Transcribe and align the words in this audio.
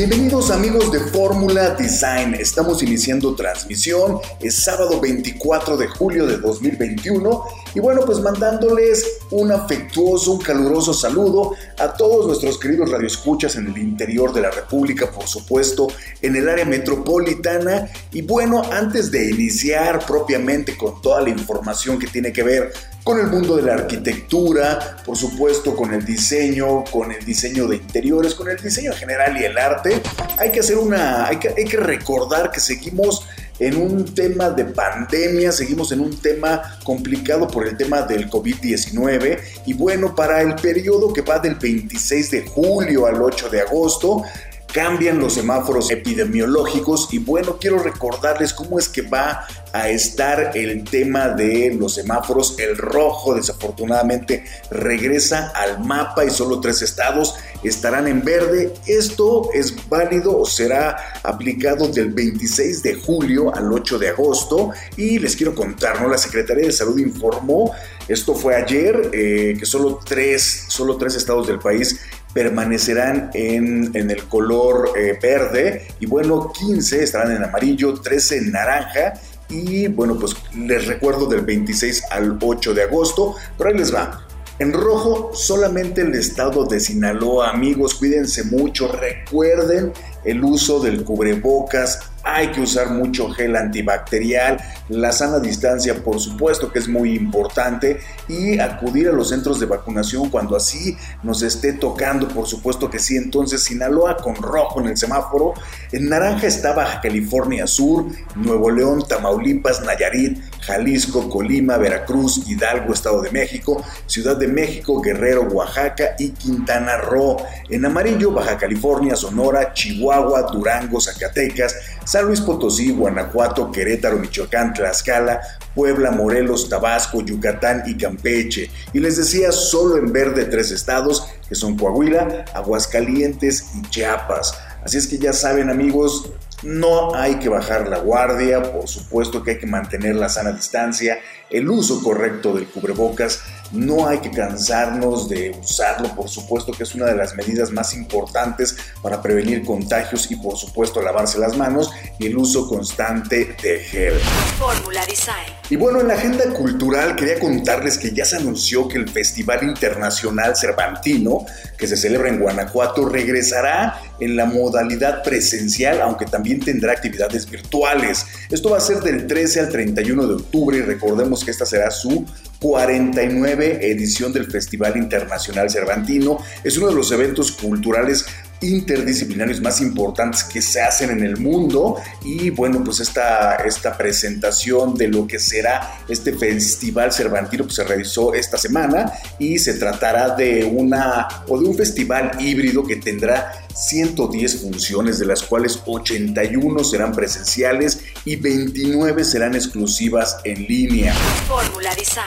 Bienvenidos 0.00 0.50
amigos 0.50 0.90
de 0.90 0.98
Fórmula 0.98 1.74
Design. 1.74 2.34
Estamos 2.34 2.82
iniciando 2.82 3.34
transmisión. 3.34 4.18
Es 4.40 4.64
sábado 4.64 4.98
24 4.98 5.76
de 5.76 5.88
julio 5.88 6.26
de 6.26 6.38
2021. 6.38 7.44
Y 7.74 7.80
bueno, 7.80 8.02
pues 8.04 8.18
mandándoles 8.20 9.20
un 9.30 9.52
afectuoso, 9.52 10.32
un 10.32 10.40
caluroso 10.40 10.92
saludo 10.92 11.54
a 11.78 11.92
todos 11.94 12.26
nuestros 12.26 12.58
queridos 12.58 12.90
radioescuchas 12.90 13.56
en 13.56 13.68
el 13.68 13.78
interior 13.78 14.32
de 14.32 14.40
la 14.40 14.50
República, 14.50 15.10
por 15.10 15.26
supuesto, 15.26 15.86
en 16.20 16.36
el 16.36 16.48
área 16.48 16.64
metropolitana. 16.64 17.88
Y 18.12 18.22
bueno, 18.22 18.62
antes 18.72 19.10
de 19.10 19.30
iniciar 19.30 20.04
propiamente 20.04 20.76
con 20.76 21.00
toda 21.00 21.20
la 21.20 21.30
información 21.30 21.98
que 21.98 22.08
tiene 22.08 22.32
que 22.32 22.42
ver 22.42 22.72
con 23.04 23.18
el 23.18 23.28
mundo 23.28 23.56
de 23.56 23.62
la 23.62 23.74
arquitectura, 23.74 24.98
por 25.04 25.16
supuesto 25.16 25.74
con 25.74 25.94
el 25.94 26.04
diseño, 26.04 26.84
con 26.84 27.12
el 27.12 27.24
diseño 27.24 27.66
de 27.66 27.76
interiores, 27.76 28.34
con 28.34 28.48
el 28.48 28.56
diseño 28.56 28.92
general 28.92 29.40
y 29.40 29.44
el 29.44 29.56
arte. 29.56 30.02
Hay 30.38 30.50
que 30.50 30.60
hacer 30.60 30.76
una, 30.76 31.26
hay 31.26 31.38
que, 31.38 31.48
hay 31.48 31.64
que 31.64 31.78
recordar 31.78 32.50
que 32.50 32.60
seguimos 32.60 33.26
en 33.60 33.76
un 33.76 34.06
tema 34.14 34.50
de 34.50 34.64
pandemia, 34.64 35.52
seguimos 35.52 35.92
en 35.92 36.00
un 36.00 36.16
tema 36.16 36.78
complicado 36.82 37.46
por 37.46 37.66
el 37.66 37.76
tema 37.76 38.02
del 38.02 38.28
COVID-19 38.28 39.38
y 39.66 39.74
bueno, 39.74 40.14
para 40.14 40.40
el 40.40 40.54
periodo 40.54 41.12
que 41.12 41.20
va 41.20 41.38
del 41.38 41.54
26 41.54 42.30
de 42.30 42.46
julio 42.46 43.06
al 43.06 43.22
8 43.22 43.50
de 43.50 43.60
agosto, 43.60 44.24
cambian 44.72 45.18
los 45.18 45.34
semáforos 45.34 45.90
epidemiológicos. 45.90 47.08
Y 47.12 47.18
bueno, 47.18 47.58
quiero 47.58 47.78
recordarles 47.78 48.52
cómo 48.52 48.78
es 48.78 48.88
que 48.88 49.02
va 49.02 49.46
a 49.72 49.88
estar 49.88 50.52
el 50.54 50.84
tema 50.84 51.28
de 51.28 51.74
los 51.78 51.94
semáforos. 51.94 52.58
El 52.58 52.76
rojo 52.76 53.34
desafortunadamente 53.34 54.44
regresa 54.70 55.52
al 55.54 55.84
mapa 55.84 56.24
y 56.24 56.30
solo 56.30 56.60
tres 56.60 56.82
estados 56.82 57.34
estarán 57.62 58.08
en 58.08 58.24
verde. 58.24 58.72
Esto 58.86 59.50
es 59.52 59.74
válido 59.88 60.38
o 60.38 60.46
será 60.46 60.96
aplicado 61.22 61.88
del 61.88 62.10
26 62.10 62.82
de 62.82 62.94
julio 62.94 63.54
al 63.54 63.72
8 63.72 63.98
de 63.98 64.08
agosto 64.08 64.70
y 64.96 65.18
les 65.18 65.36
quiero 65.36 65.54
contar. 65.54 66.00
La 66.08 66.18
Secretaría 66.18 66.66
de 66.66 66.72
Salud 66.72 66.98
informó, 66.98 67.72
esto 68.08 68.34
fue 68.34 68.56
ayer, 68.56 69.10
eh, 69.12 69.56
que 69.58 69.66
solo 69.66 70.00
tres, 70.04 70.64
solo 70.68 70.96
tres 70.96 71.14
estados 71.14 71.46
del 71.46 71.58
país 71.58 72.00
permanecerán 72.32 73.30
en, 73.34 73.90
el 73.94 74.24
color 74.24 74.92
eh, 74.96 75.18
verde 75.20 75.88
y 75.98 76.06
bueno, 76.06 76.52
15 76.52 77.02
estarán 77.02 77.32
en 77.32 77.42
amarillo, 77.42 77.94
13 77.94 78.38
en 78.38 78.52
naranja 78.52 79.14
y 79.48 79.88
bueno, 79.88 80.16
pues 80.18 80.36
les 80.56 80.86
recuerdo 80.86 81.26
del 81.26 81.42
26 81.42 82.04
al 82.10 82.38
8 82.40 82.72
de 82.72 82.82
agosto, 82.84 83.34
pero 83.58 83.70
ahí 83.70 83.76
les 83.76 83.92
va. 83.92 84.26
En 84.60 84.74
rojo 84.74 85.30
solamente 85.32 86.02
el 86.02 86.14
estado 86.14 86.66
de 86.66 86.80
Sinaloa, 86.80 87.48
amigos, 87.48 87.94
cuídense 87.94 88.44
mucho, 88.44 88.88
recuerden 88.88 89.90
el 90.22 90.44
uso 90.44 90.80
del 90.80 91.02
cubrebocas, 91.02 92.09
hay 92.24 92.48
que 92.48 92.60
usar 92.60 92.90
mucho 92.90 93.30
gel 93.30 93.56
antibacterial, 93.56 94.58
la 94.88 95.12
sana 95.12 95.38
distancia 95.38 95.94
por 96.02 96.20
supuesto 96.20 96.70
que 96.72 96.78
es 96.78 96.88
muy 96.88 97.14
importante 97.14 98.00
y 98.28 98.58
acudir 98.58 99.08
a 99.08 99.12
los 99.12 99.28
centros 99.28 99.60
de 99.60 99.66
vacunación 99.66 100.30
cuando 100.30 100.56
así 100.56 100.96
nos 101.22 101.42
esté 101.42 101.72
tocando, 101.72 102.28
por 102.28 102.46
supuesto 102.46 102.90
que 102.90 102.98
sí. 102.98 103.16
Entonces 103.16 103.62
Sinaloa 103.62 104.16
con 104.16 104.36
rojo 104.36 104.80
en 104.80 104.88
el 104.88 104.96
semáforo, 104.96 105.54
en 105.92 106.08
naranja 106.08 106.46
está 106.46 106.72
Baja 106.72 107.00
California 107.00 107.66
Sur, 107.66 108.06
Nuevo 108.34 108.70
León, 108.70 109.04
Tamaulipas, 109.08 109.82
Nayarit, 109.82 110.38
Jalisco, 110.60 111.28
Colima, 111.28 111.76
Veracruz, 111.78 112.48
Hidalgo, 112.48 112.92
Estado 112.92 113.22
de 113.22 113.30
México, 113.30 113.82
Ciudad 114.06 114.36
de 114.36 114.48
México, 114.48 115.00
Guerrero, 115.00 115.42
Oaxaca 115.42 116.14
y 116.18 116.30
Quintana 116.30 116.98
Roo. 116.98 117.36
En 117.68 117.84
amarillo, 117.84 118.32
Baja 118.32 118.56
California, 118.58 119.16
Sonora, 119.16 119.72
Chihuahua, 119.72 120.42
Durango, 120.42 121.00
Zacatecas, 121.00 121.74
San 122.04 122.26
Luis 122.26 122.40
Potosí, 122.40 122.90
Guanajuato, 122.92 123.70
Querétaro, 123.70 124.18
Michoacán, 124.18 124.72
Tlaxcala, 124.72 125.40
Puebla, 125.74 126.10
Morelos, 126.10 126.68
Tabasco, 126.68 127.20
Yucatán 127.20 127.84
y 127.86 127.96
Campeche. 127.96 128.70
Y 128.92 129.00
les 129.00 129.16
decía 129.16 129.52
solo 129.52 129.96
en 129.96 130.12
verde 130.12 130.46
tres 130.46 130.70
estados, 130.70 131.26
que 131.48 131.54
son 131.54 131.76
Coahuila, 131.76 132.44
Aguascalientes 132.54 133.70
y 133.74 133.82
Chiapas. 133.90 134.54
Así 134.84 134.98
es 134.98 135.06
que 135.06 135.18
ya 135.18 135.32
saben 135.32 135.70
amigos, 135.70 136.30
no 136.62 137.14
hay 137.14 137.36
que 137.36 137.48
bajar 137.48 137.88
la 137.88 137.98
guardia, 137.98 138.62
por 138.62 138.86
supuesto 138.88 139.42
que 139.42 139.52
hay 139.52 139.58
que 139.58 139.66
mantener 139.66 140.16
la 140.16 140.28
sana 140.28 140.52
distancia, 140.52 141.18
el 141.48 141.68
uso 141.70 142.02
correcto 142.02 142.52
del 142.52 142.66
cubrebocas, 142.66 143.40
no 143.72 144.08
hay 144.08 144.18
que 144.18 144.30
cansarnos 144.30 145.28
de 145.28 145.56
usarlo, 145.60 146.14
por 146.14 146.28
supuesto 146.28 146.72
que 146.72 146.82
es 146.82 146.94
una 146.94 147.06
de 147.06 147.16
las 147.16 147.34
medidas 147.34 147.70
más 147.70 147.94
importantes 147.94 148.76
para 149.02 149.22
prevenir 149.22 149.64
contagios 149.64 150.30
y 150.30 150.36
por 150.36 150.56
supuesto 150.56 151.00
lavarse 151.00 151.38
las 151.38 151.56
manos 151.56 151.90
y 152.18 152.26
el 152.26 152.36
uso 152.36 152.68
constante 152.68 153.56
de 153.62 153.78
gel. 153.80 154.18
Fórmula 154.58 155.04
Design. 155.06 155.54
Y 155.68 155.76
bueno, 155.76 156.00
en 156.00 156.08
la 156.08 156.14
agenda 156.14 156.44
cultural 156.52 157.14
quería 157.14 157.38
contarles 157.38 157.96
que 157.96 158.12
ya 158.12 158.24
se 158.24 158.36
anunció 158.36 158.88
que 158.88 158.98
el 158.98 159.08
Festival 159.08 159.62
Internacional 159.62 160.56
Cervantino, 160.56 161.46
que 161.78 161.86
se 161.86 161.96
celebra 161.96 162.28
en 162.28 162.40
Guanajuato, 162.40 163.08
regresará 163.08 164.00
en 164.20 164.36
la 164.36 164.46
modalidad 164.46 165.22
presencial, 165.22 166.00
aunque 166.00 166.26
también 166.26 166.60
tendrá 166.60 166.92
actividades 166.92 167.48
virtuales. 167.48 168.26
Esto 168.50 168.70
va 168.70 168.78
a 168.78 168.80
ser 168.80 169.00
del 169.00 169.26
13 169.26 169.60
al 169.60 169.68
31 169.70 170.26
de 170.26 170.34
octubre 170.34 170.78
y 170.78 170.82
recordemos 170.82 171.44
que 171.44 171.50
esta 171.50 171.66
será 171.66 171.90
su 171.90 172.26
49 172.60 173.90
edición 173.90 174.32
del 174.32 174.50
Festival 174.50 174.96
Internacional 174.96 175.70
Cervantino. 175.70 176.38
Es 176.62 176.76
uno 176.76 176.88
de 176.88 176.94
los 176.94 177.10
eventos 177.10 177.52
culturales 177.52 178.26
interdisciplinarios 178.60 179.60
más 179.60 179.80
importantes 179.80 180.44
que 180.44 180.60
se 180.60 180.80
hacen 180.80 181.10
en 181.10 181.24
el 181.24 181.38
mundo 181.38 181.96
y 182.22 182.50
bueno 182.50 182.82
pues 182.84 183.00
esta, 183.00 183.56
esta 183.56 183.96
presentación 183.96 184.94
de 184.94 185.08
lo 185.08 185.26
que 185.26 185.38
será 185.38 186.00
este 186.08 186.32
festival 186.32 187.12
cervantino 187.12 187.64
pues 187.64 187.76
se 187.76 187.84
realizó 187.84 188.34
esta 188.34 188.58
semana 188.58 189.12
y 189.38 189.58
se 189.58 189.74
tratará 189.74 190.34
de 190.34 190.64
una 190.64 191.26
o 191.48 191.58
de 191.58 191.68
un 191.68 191.74
festival 191.74 192.32
híbrido 192.38 192.86
que 192.86 192.96
tendrá 192.96 193.52
110 193.74 194.62
funciones 194.62 195.18
de 195.18 195.26
las 195.26 195.42
cuales 195.42 195.80
81 195.86 196.84
serán 196.84 197.12
presenciales 197.12 198.00
y 198.24 198.36
29 198.36 199.24
serán 199.24 199.54
exclusivas 199.54 200.38
en 200.44 200.66
línea. 200.66 201.14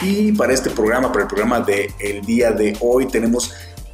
Y 0.01 0.31
para 0.31 0.53
este 0.53 0.69
programa, 0.69 1.11
para 1.11 1.23
el 1.23 1.27
programa 1.27 1.59
de 1.59 1.91
el 1.99 2.21
día 2.21 2.51
de 2.51 2.75
hoy 2.79 3.07
tenemos 3.07 3.51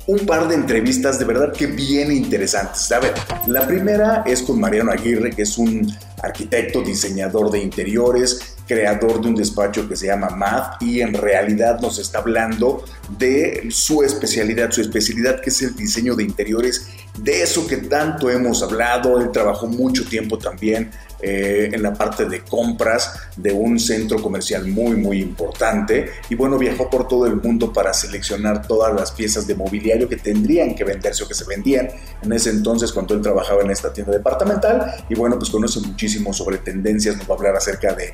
un 0.09 0.25
par 0.25 0.47
de 0.47 0.55
entrevistas 0.55 1.19
de 1.19 1.25
verdad 1.25 1.53
que 1.53 1.67
bien 1.67 2.11
interesantes. 2.11 2.91
A 2.91 2.99
ver, 2.99 3.13
la 3.45 3.67
primera 3.67 4.23
es 4.25 4.41
con 4.41 4.59
Mariano 4.59 4.91
Aguirre, 4.91 5.29
que 5.29 5.43
es 5.43 5.55
un 5.59 5.87
arquitecto, 6.23 6.81
diseñador 6.81 7.51
de 7.51 7.59
interiores, 7.59 8.55
creador 8.67 9.21
de 9.21 9.27
un 9.27 9.35
despacho 9.35 9.87
que 9.87 9.95
se 9.95 10.07
llama 10.07 10.29
Math 10.31 10.81
y 10.81 11.01
en 11.01 11.13
realidad 11.13 11.79
nos 11.79 11.99
está 11.99 12.19
hablando 12.19 12.83
de 13.19 13.67
su 13.69 14.01
especialidad, 14.01 14.71
su 14.71 14.81
especialidad 14.81 15.41
que 15.41 15.51
es 15.51 15.61
el 15.61 15.75
diseño 15.75 16.15
de 16.15 16.23
interiores, 16.23 16.87
de 17.19 17.43
eso 17.43 17.67
que 17.67 17.77
tanto 17.77 18.31
hemos 18.31 18.63
hablado, 18.63 19.21
él 19.21 19.29
trabajó 19.31 19.67
mucho 19.67 20.05
tiempo 20.05 20.39
también 20.39 20.89
eh, 21.21 21.69
en 21.73 21.83
la 21.83 21.93
parte 21.93 22.25
de 22.25 22.41
compras 22.41 23.13
de 23.35 23.51
un 23.51 23.79
centro 23.79 24.21
comercial 24.21 24.65
muy 24.67 24.95
muy 24.95 25.21
importante. 25.21 26.09
Y 26.29 26.35
bueno 26.35 26.57
viajó 26.57 26.89
por 26.89 27.07
todo 27.07 27.25
el 27.25 27.35
mundo 27.35 27.71
para 27.73 27.93
seleccionar 27.93 28.65
todas 28.65 28.93
las 28.93 29.11
piezas 29.11 29.45
de 29.47 29.55
mobiliario 29.55 30.07
que 30.07 30.17
tendrían 30.17 30.75
que 30.75 30.83
venderse 30.83 31.23
o 31.23 31.27
que 31.27 31.33
se 31.33 31.45
vendían. 31.45 31.89
En 32.21 32.31
ese 32.33 32.49
entonces 32.49 32.91
cuando 32.91 33.13
él 33.15 33.21
trabajaba 33.21 33.61
en 33.61 33.71
esta 33.71 33.91
tienda 33.91 34.13
departamental 34.13 35.05
y 35.09 35.15
bueno 35.15 35.37
pues 35.37 35.49
conoce 35.49 35.79
muchísimo 35.81 36.33
sobre 36.33 36.57
tendencias, 36.57 37.17
nos 37.17 37.29
va 37.29 37.33
a 37.33 37.37
hablar 37.37 37.55
acerca 37.55 37.93
de 37.93 38.13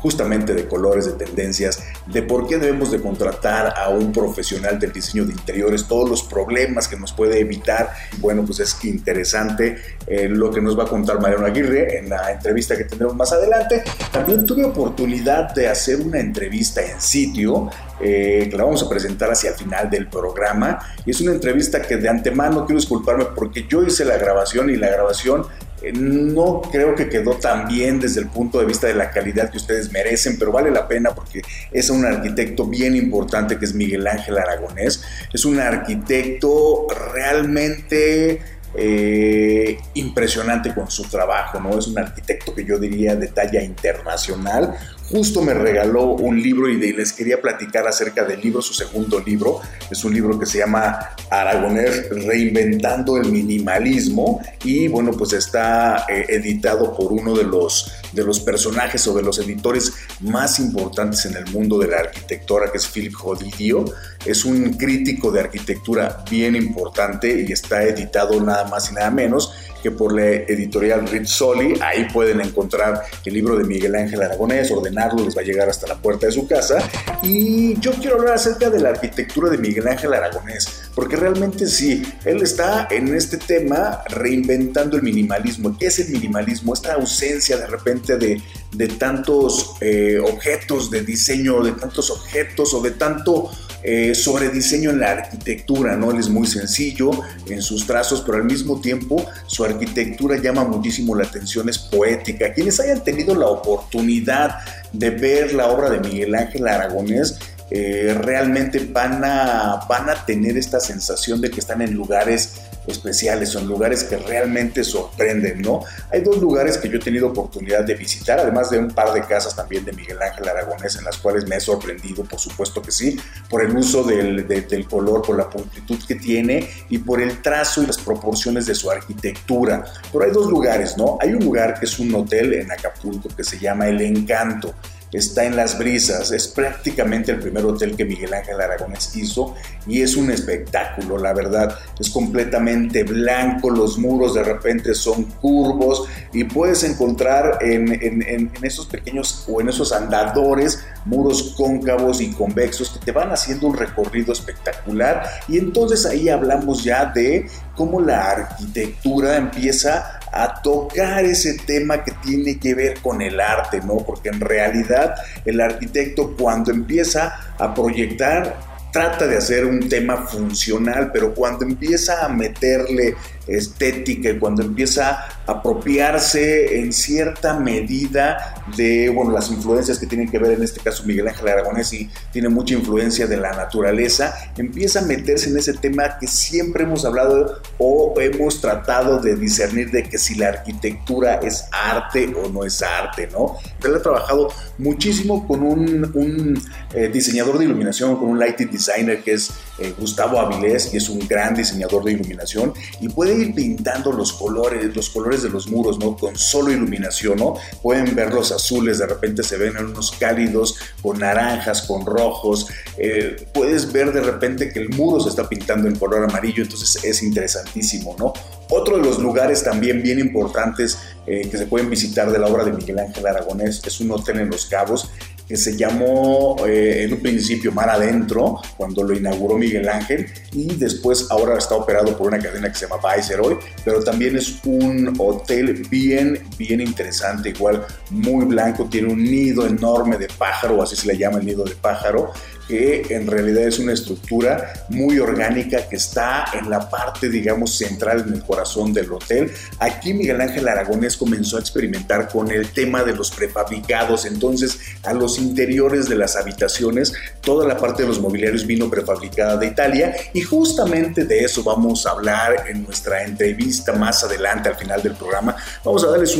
justamente 0.00 0.54
de 0.54 0.66
colores, 0.66 1.06
de 1.06 1.24
tendencias, 1.24 1.82
de 2.06 2.22
por 2.22 2.46
qué 2.46 2.58
debemos 2.58 2.90
de 2.90 3.00
contratar 3.00 3.74
a 3.76 3.88
un 3.90 4.12
profesional 4.12 4.78
del 4.78 4.92
diseño 4.92 5.24
de 5.24 5.32
interiores, 5.32 5.86
todos 5.86 6.08
los 6.08 6.22
problemas 6.22 6.88
que 6.88 6.96
nos 6.96 7.12
puede 7.12 7.38
evitar. 7.40 7.90
Bueno, 8.18 8.44
pues 8.44 8.60
es 8.60 8.84
interesante 8.84 9.76
eh, 10.06 10.28
lo 10.28 10.50
que 10.50 10.60
nos 10.60 10.78
va 10.78 10.84
a 10.84 10.86
contar 10.86 11.20
Mariano 11.20 11.46
Aguirre 11.46 11.98
en 11.98 12.08
la 12.08 12.32
entrevista 12.32 12.76
que 12.76 12.84
tendremos 12.84 13.14
más 13.14 13.32
adelante. 13.32 13.82
También 14.10 14.46
tuve 14.46 14.64
oportunidad 14.64 15.54
de 15.54 15.68
hacer 15.68 16.00
una 16.00 16.18
entrevista 16.18 16.82
en 16.82 17.00
sitio 17.00 17.70
eh, 18.00 18.48
que 18.50 18.56
la 18.56 18.64
vamos 18.64 18.82
a 18.82 18.88
presentar 18.88 19.30
hacia 19.30 19.50
el 19.50 19.56
final 19.56 19.90
del 19.90 20.08
programa. 20.08 20.78
Y 21.04 21.10
es 21.10 21.20
una 21.20 21.32
entrevista 21.32 21.82
que 21.82 21.96
de 21.96 22.08
antemano 22.08 22.64
quiero 22.64 22.80
disculparme 22.80 23.26
porque 23.36 23.66
yo 23.68 23.82
hice 23.82 24.04
la 24.04 24.16
grabación 24.16 24.70
y 24.70 24.76
la 24.76 24.88
grabación 24.88 25.46
no 25.94 26.62
creo 26.62 26.94
que 26.94 27.08
quedó 27.08 27.36
tan 27.36 27.68
bien 27.68 28.00
desde 28.00 28.20
el 28.20 28.28
punto 28.28 28.58
de 28.58 28.66
vista 28.66 28.86
de 28.86 28.94
la 28.94 29.10
calidad 29.10 29.50
que 29.50 29.56
ustedes 29.56 29.90
merecen, 29.92 30.38
pero 30.38 30.52
vale 30.52 30.70
la 30.70 30.86
pena 30.86 31.14
porque 31.14 31.42
es 31.72 31.90
un 31.90 32.04
arquitecto 32.04 32.66
bien 32.66 32.96
importante 32.96 33.58
que 33.58 33.64
es 33.64 33.74
Miguel 33.74 34.06
Ángel 34.06 34.38
Aragonés. 34.38 35.02
Es 35.32 35.44
un 35.44 35.58
arquitecto 35.58 36.86
realmente 37.12 38.40
eh, 38.74 39.78
impresionante 39.94 40.74
con 40.74 40.90
su 40.90 41.04
trabajo, 41.04 41.58
¿no? 41.60 41.78
Es 41.78 41.88
un 41.88 41.98
arquitecto 41.98 42.54
que 42.54 42.64
yo 42.64 42.78
diría 42.78 43.16
de 43.16 43.28
talla 43.28 43.62
internacional, 43.62 44.76
justo 45.10 45.42
me 45.42 45.54
regaló 45.54 46.12
un 46.12 46.40
libro 46.40 46.68
y 46.68 46.92
les 46.92 47.12
quería 47.12 47.40
platicar 47.40 47.86
acerca 47.86 48.24
del 48.24 48.40
libro, 48.40 48.62
su 48.62 48.72
segundo 48.72 49.20
libro. 49.20 49.60
Es 49.90 50.04
un 50.04 50.14
libro 50.14 50.38
que 50.38 50.46
se 50.46 50.58
llama 50.58 51.00
Aragonés 51.30 52.08
Reinventando 52.10 53.16
el 53.16 53.32
Minimalismo 53.32 54.40
y 54.64 54.86
bueno, 54.88 55.10
pues 55.12 55.32
está 55.32 56.06
eh, 56.08 56.26
editado 56.28 56.96
por 56.96 57.12
uno 57.12 57.34
de 57.34 57.44
los, 57.44 57.92
de 58.12 58.24
los 58.24 58.40
personajes 58.40 59.06
o 59.06 59.14
de 59.14 59.22
los 59.22 59.38
editores 59.38 59.92
más 60.20 60.58
importantes 60.58 61.24
en 61.26 61.36
el 61.36 61.46
mundo 61.46 61.78
de 61.78 61.88
la 61.88 61.98
arquitectura, 61.98 62.70
que 62.70 62.78
es 62.78 62.86
Philip 62.86 63.14
Jodidio. 63.14 63.84
Es 64.24 64.44
un 64.44 64.74
crítico 64.74 65.30
de 65.30 65.40
arquitectura 65.40 66.24
bien 66.30 66.56
importante 66.56 67.44
y 67.46 67.52
está 67.52 67.82
editado 67.82 68.40
nada 68.40 68.64
más 68.64 68.90
y 68.90 68.94
nada 68.94 69.10
menos 69.10 69.52
que 69.82 69.90
por 69.90 70.14
la 70.14 70.26
editorial 70.26 71.06
Rizzoli. 71.06 71.74
Ahí 71.80 72.06
pueden 72.12 72.40
encontrar 72.40 73.02
el 73.24 73.34
libro 73.34 73.56
de 73.56 73.64
Miguel 73.64 73.94
Ángel 73.96 74.22
Aragonés, 74.22 74.70
ordenarlo, 74.70 75.24
les 75.24 75.36
va 75.36 75.40
a 75.40 75.44
llegar 75.44 75.68
hasta 75.68 75.86
la 75.86 75.96
puerta 75.96 76.26
de 76.26 76.32
su 76.32 76.46
casa. 76.46 76.78
Y 77.22 77.78
yo 77.80 77.92
quiero 77.92 78.16
hablar 78.16 78.34
acerca 78.34 78.70
de 78.70 78.80
la 78.80 78.90
arquitectura 78.90 79.50
de 79.50 79.58
Miguel 79.58 79.88
Ángel 79.88 80.12
Aragonés, 80.12 80.79
porque 80.94 81.16
realmente 81.16 81.66
sí, 81.66 82.02
él 82.24 82.42
está 82.42 82.88
en 82.90 83.14
este 83.14 83.36
tema 83.36 84.02
reinventando 84.08 84.96
el 84.96 85.02
minimalismo. 85.02 85.76
¿Qué 85.78 85.86
es 85.86 85.98
el 86.00 86.10
minimalismo? 86.10 86.74
Esta 86.74 86.94
ausencia 86.94 87.56
de 87.56 87.66
repente 87.66 88.16
de, 88.16 88.88
tantos 88.98 89.76
eh, 89.80 90.18
objetos 90.18 90.90
de 90.90 91.02
diseño, 91.02 91.62
de 91.62 91.72
tantos 91.72 92.10
objetos 92.10 92.74
o 92.74 92.80
de 92.80 92.92
tanto 92.92 93.50
eh, 93.82 94.14
sobre 94.14 94.50
diseño 94.50 94.90
en 94.90 95.00
la 95.00 95.12
arquitectura, 95.12 95.96
¿no? 95.96 96.10
Él 96.10 96.18
es 96.18 96.28
muy 96.28 96.46
sencillo 96.46 97.10
en 97.48 97.62
sus 97.62 97.86
trazos, 97.86 98.20
pero 98.20 98.36
al 98.36 98.44
mismo 98.44 98.78
tiempo 98.78 99.24
su 99.46 99.64
arquitectura 99.64 100.36
llama 100.36 100.64
muchísimo 100.64 101.14
la 101.14 101.24
atención, 101.24 101.66
es 101.68 101.78
poética. 101.78 102.52
Quienes 102.52 102.78
hayan 102.78 103.02
tenido 103.02 103.34
la 103.34 103.46
oportunidad 103.46 104.58
de 104.92 105.08
ver 105.10 105.54
la 105.54 105.68
obra 105.68 105.88
de 105.88 106.00
Miguel 106.00 106.34
Ángel 106.34 106.68
Aragonés, 106.68 107.38
eh, 107.70 108.16
realmente 108.20 108.88
van 108.92 109.24
a, 109.24 109.86
van 109.88 110.10
a 110.10 110.26
tener 110.26 110.56
esta 110.56 110.80
sensación 110.80 111.40
de 111.40 111.50
que 111.50 111.60
están 111.60 111.82
en 111.82 111.94
lugares 111.94 112.62
especiales, 112.86 113.50
son 113.50 113.66
lugares 113.68 114.04
que 114.04 114.16
realmente 114.16 114.82
sorprenden, 114.84 115.60
¿no? 115.62 115.80
Hay 116.10 116.22
dos 116.22 116.38
lugares 116.38 116.78
que 116.78 116.88
yo 116.88 116.96
he 116.96 117.00
tenido 117.00 117.28
oportunidad 117.28 117.84
de 117.84 117.94
visitar, 117.94 118.40
además 118.40 118.70
de 118.70 118.78
un 118.78 118.88
par 118.88 119.12
de 119.12 119.22
casas 119.22 119.54
también 119.54 119.84
de 119.84 119.92
Miguel 119.92 120.20
Ángel 120.20 120.48
Aragonés, 120.48 120.96
en 120.96 121.04
las 121.04 121.18
cuales 121.18 121.46
me 121.46 121.56
he 121.56 121.60
sorprendido, 121.60 122.24
por 122.24 122.40
supuesto 122.40 122.82
que 122.82 122.90
sí, 122.90 123.20
por 123.48 123.62
el 123.62 123.76
uso 123.76 124.02
del, 124.02 124.48
del 124.48 124.88
color, 124.88 125.22
por 125.22 125.36
la 125.36 125.48
puntitud 125.48 125.98
que 126.06 126.16
tiene 126.16 126.68
y 126.88 126.98
por 126.98 127.20
el 127.20 127.40
trazo 127.42 127.82
y 127.82 127.86
las 127.86 127.98
proporciones 127.98 128.66
de 128.66 128.74
su 128.74 128.90
arquitectura. 128.90 129.84
Pero 130.12 130.24
hay 130.24 130.30
dos 130.30 130.50
lugares, 130.50 130.96
¿no? 130.96 131.18
Hay 131.20 131.32
un 131.32 131.44
lugar 131.44 131.78
que 131.78 131.86
es 131.86 131.98
un 131.98 132.14
hotel 132.14 132.54
en 132.54 132.72
Acapulco 132.72 133.28
que 133.28 133.44
se 133.44 133.58
llama 133.58 133.86
El 133.88 134.00
Encanto 134.00 134.74
está 135.12 135.44
en 135.44 135.56
las 135.56 135.78
brisas, 135.78 136.30
es 136.30 136.48
prácticamente 136.48 137.32
el 137.32 137.40
primer 137.40 137.64
hotel 137.64 137.96
que 137.96 138.04
Miguel 138.04 138.32
Ángel 138.32 138.60
Aragonés 138.60 139.14
hizo 139.16 139.54
y 139.86 140.02
es 140.02 140.16
un 140.16 140.30
espectáculo, 140.30 141.18
la 141.18 141.32
verdad, 141.32 141.76
es 141.98 142.10
completamente 142.10 143.02
blanco, 143.02 143.70
los 143.70 143.98
muros 143.98 144.34
de 144.34 144.44
repente 144.44 144.94
son 144.94 145.24
curvos 145.24 146.04
y 146.32 146.44
puedes 146.44 146.84
encontrar 146.84 147.58
en, 147.60 147.92
en, 147.92 148.52
esos 148.62 148.86
pequeños 148.86 149.44
o 149.48 149.60
en 149.60 149.68
esos 149.68 149.92
andadores 149.92 150.84
muros 151.04 151.54
cóncavos 151.56 152.20
y 152.20 152.32
convexos 152.32 152.90
que 152.90 153.04
te 153.04 153.12
van 153.12 153.30
haciendo 153.30 153.66
un 153.66 153.76
recorrido 153.76 154.32
espectacular. 154.32 155.24
Y 155.48 155.58
entonces 155.58 156.06
ahí 156.06 156.28
hablamos 156.28 156.84
ya 156.84 157.06
de 157.06 157.46
cómo 157.74 158.00
la 158.00 158.30
arquitectura 158.30 159.36
empieza 159.36 160.19
a 160.32 160.60
tocar 160.62 161.24
ese 161.24 161.54
tema 161.58 162.04
que 162.04 162.12
tiene 162.22 162.58
que 162.58 162.74
ver 162.74 163.00
con 163.00 163.20
el 163.22 163.40
arte, 163.40 163.80
¿no? 163.80 163.98
Porque 163.98 164.28
en 164.28 164.40
realidad 164.40 165.14
el 165.44 165.60
arquitecto 165.60 166.34
cuando 166.36 166.70
empieza 166.70 167.54
a 167.58 167.74
proyectar 167.74 168.56
trata 168.92 169.26
de 169.26 169.36
hacer 169.36 169.64
un 169.64 169.88
tema 169.88 170.16
funcional, 170.26 171.10
pero 171.12 171.34
cuando 171.34 171.64
empieza 171.64 172.24
a 172.24 172.28
meterle 172.28 173.14
estética 173.50 174.30
y 174.30 174.38
cuando 174.38 174.62
empieza 174.62 175.10
a 175.46 175.52
apropiarse 175.52 176.78
en 176.78 176.92
cierta 176.92 177.58
medida 177.58 178.54
de 178.76 179.10
bueno, 179.10 179.32
las 179.32 179.50
influencias 179.50 179.98
que 179.98 180.06
tienen 180.06 180.30
que 180.30 180.38
ver 180.38 180.52
en 180.52 180.62
este 180.62 180.80
caso 180.80 181.04
Miguel 181.04 181.28
Ángel 181.28 181.48
Aragonés 181.48 181.92
y 181.92 182.08
tiene 182.32 182.48
mucha 182.48 182.74
influencia 182.74 183.26
de 183.26 183.36
la 183.36 183.52
naturaleza, 183.52 184.34
empieza 184.56 185.00
a 185.00 185.02
meterse 185.02 185.50
en 185.50 185.58
ese 185.58 185.74
tema 185.74 186.18
que 186.18 186.26
siempre 186.26 186.84
hemos 186.84 187.04
hablado 187.04 187.60
o 187.78 188.14
hemos 188.20 188.60
tratado 188.60 189.18
de 189.20 189.34
discernir 189.36 189.90
de 189.90 190.04
que 190.04 190.18
si 190.18 190.34
la 190.36 190.48
arquitectura 190.48 191.36
es 191.36 191.64
arte 191.72 192.32
o 192.34 192.48
no 192.48 192.64
es 192.64 192.82
arte, 192.82 193.28
¿no? 193.32 193.56
Él 193.82 193.94
ha 193.94 194.02
trabajado 194.02 194.52
muchísimo 194.78 195.46
con 195.46 195.62
un, 195.62 196.60
eh, 196.94 197.10
diseñador 197.12 197.58
de 197.58 197.64
iluminación, 197.64 198.16
con 198.16 198.28
un 198.28 198.38
lighting 198.38 198.70
designer 198.70 199.22
que 199.22 199.32
es 199.32 199.50
eh, 199.78 199.94
Gustavo 199.98 200.38
Avilés, 200.38 200.92
y 200.92 200.96
es 200.96 201.08
un 201.08 201.26
gran 201.26 201.54
diseñador 201.54 202.04
de 202.04 202.12
iluminación 202.12 202.72
y 203.00 203.08
puede 203.08 203.39
ir 203.40 203.54
pintando 203.54 204.12
los 204.12 204.32
colores, 204.32 204.94
los 204.94 205.10
colores 205.10 205.42
de 205.42 205.50
los 205.50 205.68
muros, 205.68 205.98
¿no? 205.98 206.16
Con 206.16 206.36
solo 206.36 206.70
iluminación, 206.70 207.38
¿no? 207.38 207.54
Pueden 207.82 208.14
ver 208.14 208.32
los 208.32 208.52
azules, 208.52 208.98
de 208.98 209.06
repente 209.06 209.42
se 209.42 209.56
ven 209.56 209.76
unos 209.76 210.12
cálidos 210.12 210.76
con 211.02 211.18
naranjas, 211.18 211.82
con 211.82 212.04
rojos. 212.06 212.66
Eh, 212.98 213.48
puedes 213.52 213.92
ver 213.92 214.12
de 214.12 214.20
repente 214.20 214.70
que 214.72 214.80
el 214.80 214.90
muro 214.90 215.20
se 215.20 215.30
está 215.30 215.48
pintando 215.48 215.88
en 215.88 215.96
color 215.96 216.24
amarillo, 216.24 216.62
entonces 216.62 217.04
es 217.04 217.22
interesantísimo, 217.22 218.16
¿no? 218.18 218.32
Otro 218.70 218.98
de 218.98 219.02
los 219.02 219.18
lugares 219.18 219.64
también 219.64 220.02
bien 220.02 220.20
importantes 220.20 220.98
eh, 221.26 221.48
que 221.50 221.58
se 221.58 221.66
pueden 221.66 221.90
visitar 221.90 222.30
de 222.30 222.38
la 222.38 222.46
obra 222.46 222.64
de 222.64 222.72
Miguel 222.72 223.00
Ángel 223.00 223.26
Aragonés 223.26 223.82
es 223.84 224.00
un 224.00 224.12
hotel 224.12 224.40
en 224.40 224.50
Los 224.50 224.66
Cabos 224.66 225.10
que 225.50 225.56
se 225.56 225.76
llamó 225.76 226.64
eh, 226.64 227.02
en 227.02 227.12
un 227.12 227.18
principio 227.18 227.72
Mar 227.72 227.90
Adentro, 227.90 228.60
cuando 228.76 229.02
lo 229.02 229.16
inauguró 229.16 229.58
Miguel 229.58 229.88
Ángel, 229.88 230.26
y 230.52 230.76
después 230.76 231.26
ahora 231.28 231.58
está 231.58 231.74
operado 231.74 232.16
por 232.16 232.28
una 232.28 232.38
cadena 232.38 232.68
que 232.68 232.78
se 232.78 232.86
llama 232.86 233.02
Viceroy, 233.16 233.58
pero 233.84 234.00
también 234.04 234.36
es 234.36 234.60
un 234.64 235.12
hotel 235.18 235.84
bien, 235.90 236.38
bien 236.56 236.80
interesante, 236.80 237.48
igual 237.48 237.84
muy 238.10 238.44
blanco, 238.44 238.84
tiene 238.88 239.12
un 239.12 239.24
nido 239.24 239.66
enorme 239.66 240.18
de 240.18 240.28
pájaro, 240.28 240.80
así 240.84 240.94
se 240.94 241.08
le 241.08 241.18
llama 241.18 241.40
el 241.40 241.46
nido 241.46 241.64
de 241.64 241.74
pájaro, 241.74 242.30
que 242.70 243.04
en 243.10 243.26
realidad 243.26 243.64
es 243.64 243.80
una 243.80 243.92
estructura 243.92 244.86
muy 244.90 245.18
orgánica 245.18 245.88
que 245.88 245.96
está 245.96 246.44
en 246.52 246.70
la 246.70 246.88
parte, 246.88 247.28
digamos, 247.28 247.76
central 247.76 248.24
en 248.28 248.34
el 248.34 248.44
corazón 248.44 248.92
del 248.92 249.12
hotel. 249.12 249.50
Aquí 249.80 250.14
Miguel 250.14 250.40
Ángel 250.40 250.68
Aragonés 250.68 251.16
comenzó 251.16 251.56
a 251.56 251.60
experimentar 251.60 252.28
con 252.28 252.48
el 252.52 252.70
tema 252.70 253.02
de 253.02 253.12
los 253.12 253.32
prefabricados, 253.32 254.24
entonces 254.24 254.78
a 255.02 255.12
los 255.12 255.38
interiores 255.38 256.08
de 256.08 256.14
las 256.14 256.36
habitaciones, 256.36 257.12
toda 257.40 257.66
la 257.66 257.76
parte 257.76 258.02
de 258.02 258.08
los 258.08 258.20
mobiliarios 258.20 258.64
vino 258.64 258.88
prefabricada 258.88 259.56
de 259.56 259.66
Italia 259.66 260.14
y 260.32 260.42
justamente 260.42 261.24
de 261.24 261.40
eso 261.40 261.64
vamos 261.64 262.06
a 262.06 262.10
hablar 262.10 262.66
en 262.68 262.84
nuestra 262.84 263.24
entrevista 263.24 263.94
más 263.94 264.22
adelante 264.22 264.68
al 264.68 264.76
final 264.76 265.02
del 265.02 265.16
programa. 265.16 265.56
Vamos 265.84 266.04
a 266.04 266.08
darles 266.08 266.36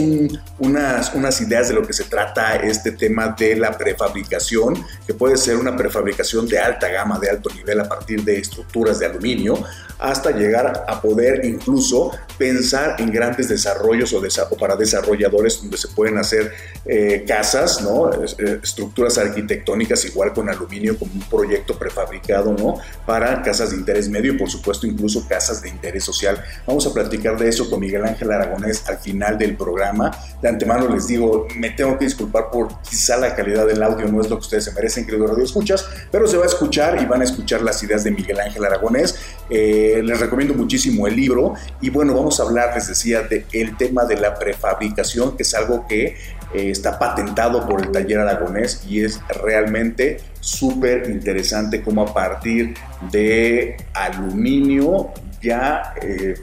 unas, 0.61 1.13
unas 1.13 1.41
ideas 1.41 1.69
de 1.69 1.75
lo 1.75 1.85
que 1.85 1.93
se 1.93 2.05
trata 2.05 2.55
este 2.55 2.93
tema 2.93 3.35
de 3.37 3.57
la 3.57 3.77
prefabricación, 3.77 4.87
que 5.05 5.15
puede 5.15 5.37
ser 5.37 5.57
una 5.57 5.77
prefabricación 5.77 6.20
de 6.23 6.59
alta 6.59 6.89
gama, 6.89 7.19
de 7.19 7.31
alto 7.31 7.51
nivel 7.55 7.81
a 7.81 7.89
partir 7.89 8.23
de 8.23 8.39
estructuras 8.39 8.99
de 8.99 9.07
aluminio, 9.07 9.65
hasta 9.99 10.31
llegar 10.31 10.85
a 10.89 11.01
poder 11.01 11.45
incluso 11.45 12.11
pensar 12.39 12.97
en 12.99 13.13
grandes 13.13 13.49
desarrollos 13.49 14.15
o, 14.15 14.57
para 14.57 14.75
desarrolladores 14.75 15.61
donde 15.61 15.77
se 15.77 15.89
pueden 15.89 16.17
hacer 16.17 16.53
eh, 16.87 17.25
casas, 17.27 17.83
¿no? 17.83 18.11
Eh, 18.11 18.61
estructuras 18.63 19.19
arquitectónicas 19.19 20.05
igual 20.07 20.33
con 20.33 20.49
aluminio 20.49 20.99
como 20.99 21.13
un 21.13 21.21
proyecto 21.21 21.79
prefabricado, 21.79 22.53
¿no? 22.53 22.77
Para 23.05 23.43
casas 23.43 23.71
de 23.71 23.77
interés 23.77 24.09
medio 24.09 24.33
y 24.33 24.39
por 24.39 24.49
supuesto 24.49 24.87
incluso 24.87 25.29
casas 25.29 25.61
de 25.61 25.69
interés 25.69 26.03
social. 26.03 26.43
Vamos 26.67 26.87
a 26.87 26.95
platicar 26.95 27.39
de 27.39 27.49
eso 27.49 27.69
con 27.69 27.81
Miguel 27.81 28.05
Ángel 28.05 28.33
Aragonés 28.33 28.89
al 28.89 28.99
final 28.99 29.37
del 29.37 29.55
programa. 29.55 30.11
De 30.41 30.49
antemano 30.49 30.89
les 30.89 31.09
digo, 31.09 31.47
me 31.57 31.71
tengo 31.71 31.99
que 31.99 32.07
disculpar 32.07 32.51
por 32.51 32.81
quizá 32.81 33.19
la 33.19 33.35
calidad 33.35 33.67
del 33.67 33.83
audio 33.83 34.09
no 34.09 34.23
es 34.23 34.31
lo 34.31 34.37
que 34.37 34.41
ustedes 34.41 34.65
se 34.65 34.73
merecen, 34.73 35.05
queridos 35.05 35.29
radio 35.29 35.45
escuchas, 35.45 35.87
pero 36.11 36.27
se 36.27 36.37
va 36.37 36.45
a 36.45 36.47
escuchar 36.47 37.01
y 37.01 37.07
van 37.07 37.21
a 37.21 37.25
escuchar 37.25 37.63
las 37.63 37.83
ideas 37.83 38.05
de 38.05 38.11
Miguel 38.11 38.41
Ángel 38.41 38.65
Aragonés. 38.65 39.19
Eh, 39.49 40.01
les 40.05 40.21
recomiendo 40.21 40.55
muchísimo 40.55 41.07
el 41.07 41.17
libro 41.17 41.55
y 41.81 41.91
bueno, 41.91 42.15
vamos 42.15 42.41
a 42.41 42.45
hablar, 42.45 42.75
les 42.75 42.89
decía, 42.89 43.23
del 43.23 43.77
tema 43.77 44.05
de 44.05 44.17
la 44.17 44.35
prefabricación, 44.35 45.37
que 45.37 45.43
es 45.43 45.55
algo 45.55 45.87
que 45.87 46.17
eh, 46.55 46.71
está 46.71 46.99
patentado 46.99 47.67
por 47.69 47.81
el 47.81 47.93
taller 47.93 48.19
aragonés 48.19 48.85
y 48.89 49.05
es 49.05 49.21
realmente 49.43 50.19
súper 50.41 51.09
interesante 51.11 51.83
como 51.83 52.03
a 52.03 52.13
partir 52.13 52.75
de 53.11 53.77
aluminio 53.95 55.13
ya, 55.43 55.95
eh, 56.03 56.35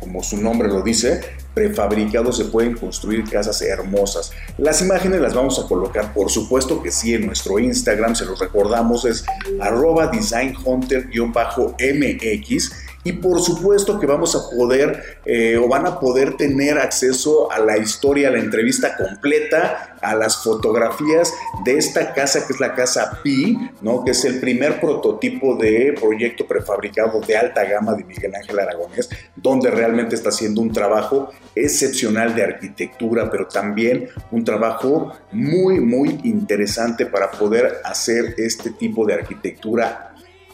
como 0.00 0.22
su 0.22 0.36
nombre 0.36 0.68
lo 0.68 0.82
dice, 0.82 1.20
prefabricados 1.54 2.36
se 2.36 2.46
pueden 2.46 2.76
construir 2.76 3.24
casas 3.28 3.60
hermosas. 3.62 4.32
Las 4.58 4.80
imágenes 4.80 5.20
las 5.20 5.34
vamos 5.34 5.58
a 5.58 5.66
colocar, 5.66 6.14
por 6.14 6.30
supuesto 6.30 6.80
que 6.82 6.92
sí, 6.92 7.14
en 7.14 7.26
nuestro 7.26 7.58
Instagram, 7.58 8.14
se 8.14 8.24
los 8.24 8.38
recordamos, 8.38 9.04
es 9.04 9.24
arroba 9.60 10.08
designhunter-mx 10.10 12.87
y 13.04 13.12
por 13.12 13.40
supuesto 13.40 13.98
que 13.98 14.06
vamos 14.06 14.34
a 14.34 14.50
poder 14.54 15.20
eh, 15.24 15.56
o 15.56 15.68
van 15.68 15.86
a 15.86 16.00
poder 16.00 16.36
tener 16.36 16.78
acceso 16.78 17.50
a 17.50 17.58
la 17.60 17.78
historia, 17.78 18.28
a 18.28 18.32
la 18.32 18.38
entrevista 18.38 18.96
completa, 18.96 19.96
a 20.02 20.14
las 20.14 20.42
fotografías 20.42 21.32
de 21.64 21.76
esta 21.78 22.12
casa 22.12 22.46
que 22.46 22.52
es 22.52 22.60
la 22.60 22.74
casa 22.74 23.20
Pi, 23.22 23.56
¿no? 23.80 24.04
que 24.04 24.10
es 24.10 24.24
el 24.24 24.40
primer 24.40 24.80
prototipo 24.80 25.56
de 25.56 25.94
proyecto 25.98 26.46
prefabricado 26.46 27.20
de 27.20 27.36
alta 27.36 27.64
gama 27.64 27.94
de 27.94 28.04
Miguel 28.04 28.34
Ángel 28.34 28.58
Aragonés, 28.58 29.08
donde 29.36 29.70
realmente 29.70 30.14
está 30.14 30.30
haciendo 30.30 30.60
un 30.60 30.72
trabajo 30.72 31.30
excepcional 31.54 32.34
de 32.34 32.42
arquitectura, 32.42 33.30
pero 33.30 33.46
también 33.46 34.08
un 34.30 34.44
trabajo 34.44 35.12
muy, 35.32 35.80
muy 35.80 36.20
interesante 36.24 37.06
para 37.06 37.30
poder 37.30 37.78
hacer 37.84 38.34
este 38.38 38.70
tipo 38.70 39.06
de 39.06 39.14
arquitectura 39.14 40.07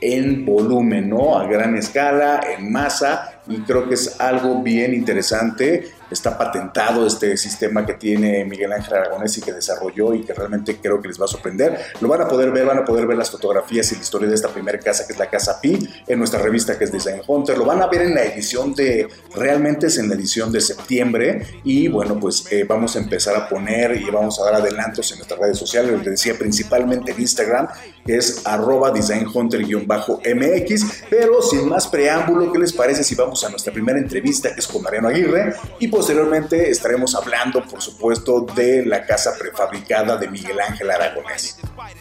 en 0.04 0.44
volumen, 0.44 1.08
¿no? 1.08 1.38
A 1.38 1.46
gran 1.46 1.76
escala, 1.76 2.40
en 2.56 2.70
masa, 2.70 3.40
y 3.48 3.56
creo 3.60 3.88
que 3.88 3.94
es 3.94 4.20
algo 4.20 4.62
bien 4.62 4.92
interesante 4.94 5.90
está 6.10 6.36
patentado 6.36 7.06
este 7.06 7.36
sistema 7.36 7.84
que 7.84 7.94
tiene 7.94 8.44
Miguel 8.44 8.72
Ángel 8.72 8.94
Aragonés 8.94 9.36
y 9.38 9.40
que 9.40 9.52
desarrolló 9.52 10.14
y 10.14 10.22
que 10.22 10.34
realmente 10.34 10.76
creo 10.76 11.00
que 11.00 11.08
les 11.08 11.20
va 11.20 11.24
a 11.24 11.28
sorprender. 11.28 11.78
Lo 12.00 12.08
van 12.08 12.22
a 12.22 12.28
poder 12.28 12.50
ver, 12.50 12.66
van 12.66 12.78
a 12.78 12.84
poder 12.84 13.06
ver 13.06 13.16
las 13.16 13.30
fotografías 13.30 13.90
y 13.92 13.96
la 13.96 14.02
historia 14.02 14.28
de 14.28 14.34
esta 14.34 14.48
primera 14.48 14.78
casa 14.78 15.06
que 15.06 15.12
es 15.12 15.18
la 15.18 15.30
Casa 15.30 15.60
Pi 15.60 15.88
en 16.06 16.18
nuestra 16.18 16.40
revista 16.40 16.78
que 16.78 16.84
es 16.84 16.92
Design 16.92 17.22
Hunter. 17.26 17.58
Lo 17.58 17.64
van 17.64 17.82
a 17.82 17.86
ver 17.86 18.02
en 18.02 18.14
la 18.14 18.24
edición 18.24 18.74
de, 18.74 19.08
realmente 19.34 19.86
es 19.86 19.98
en 19.98 20.08
la 20.08 20.14
edición 20.14 20.52
de 20.52 20.60
septiembre 20.60 21.60
y 21.64 21.88
bueno, 21.88 22.18
pues 22.18 22.46
eh, 22.50 22.64
vamos 22.64 22.96
a 22.96 22.98
empezar 22.98 23.36
a 23.36 23.48
poner 23.48 23.96
y 23.96 24.10
vamos 24.10 24.40
a 24.40 24.44
dar 24.44 24.54
adelantos 24.54 25.10
en 25.12 25.18
nuestras 25.18 25.40
redes 25.40 25.58
sociales, 25.58 25.92
les 25.92 26.04
decía 26.04 26.34
principalmente 26.38 27.12
en 27.12 27.20
Instagram, 27.20 27.68
que 28.04 28.16
es 28.16 28.42
arroba 28.44 28.90
designhunter-mx, 28.90 31.04
pero 31.08 31.40
sin 31.42 31.68
más 31.68 31.88
preámbulo, 31.88 32.52
¿qué 32.52 32.58
les 32.58 32.72
parece 32.72 33.04
si 33.04 33.14
vamos 33.14 33.44
a 33.44 33.48
nuestra 33.48 33.72
primera 33.72 33.98
entrevista 33.98 34.52
que 34.52 34.60
es 34.60 34.66
con 34.66 34.82
Mariano 34.82 35.08
Aguirre 35.08 35.54
y 35.78 35.88
posteriormente 35.94 36.70
estaremos 36.70 37.14
hablando, 37.14 37.64
por 37.64 37.80
supuesto, 37.80 38.40
de 38.40 38.84
la 38.84 39.06
casa 39.06 39.38
prefabricada 39.38 40.16
de 40.16 40.28
Miguel 40.28 40.58
Ángel 40.60 40.90
Aragonés. 40.90 41.58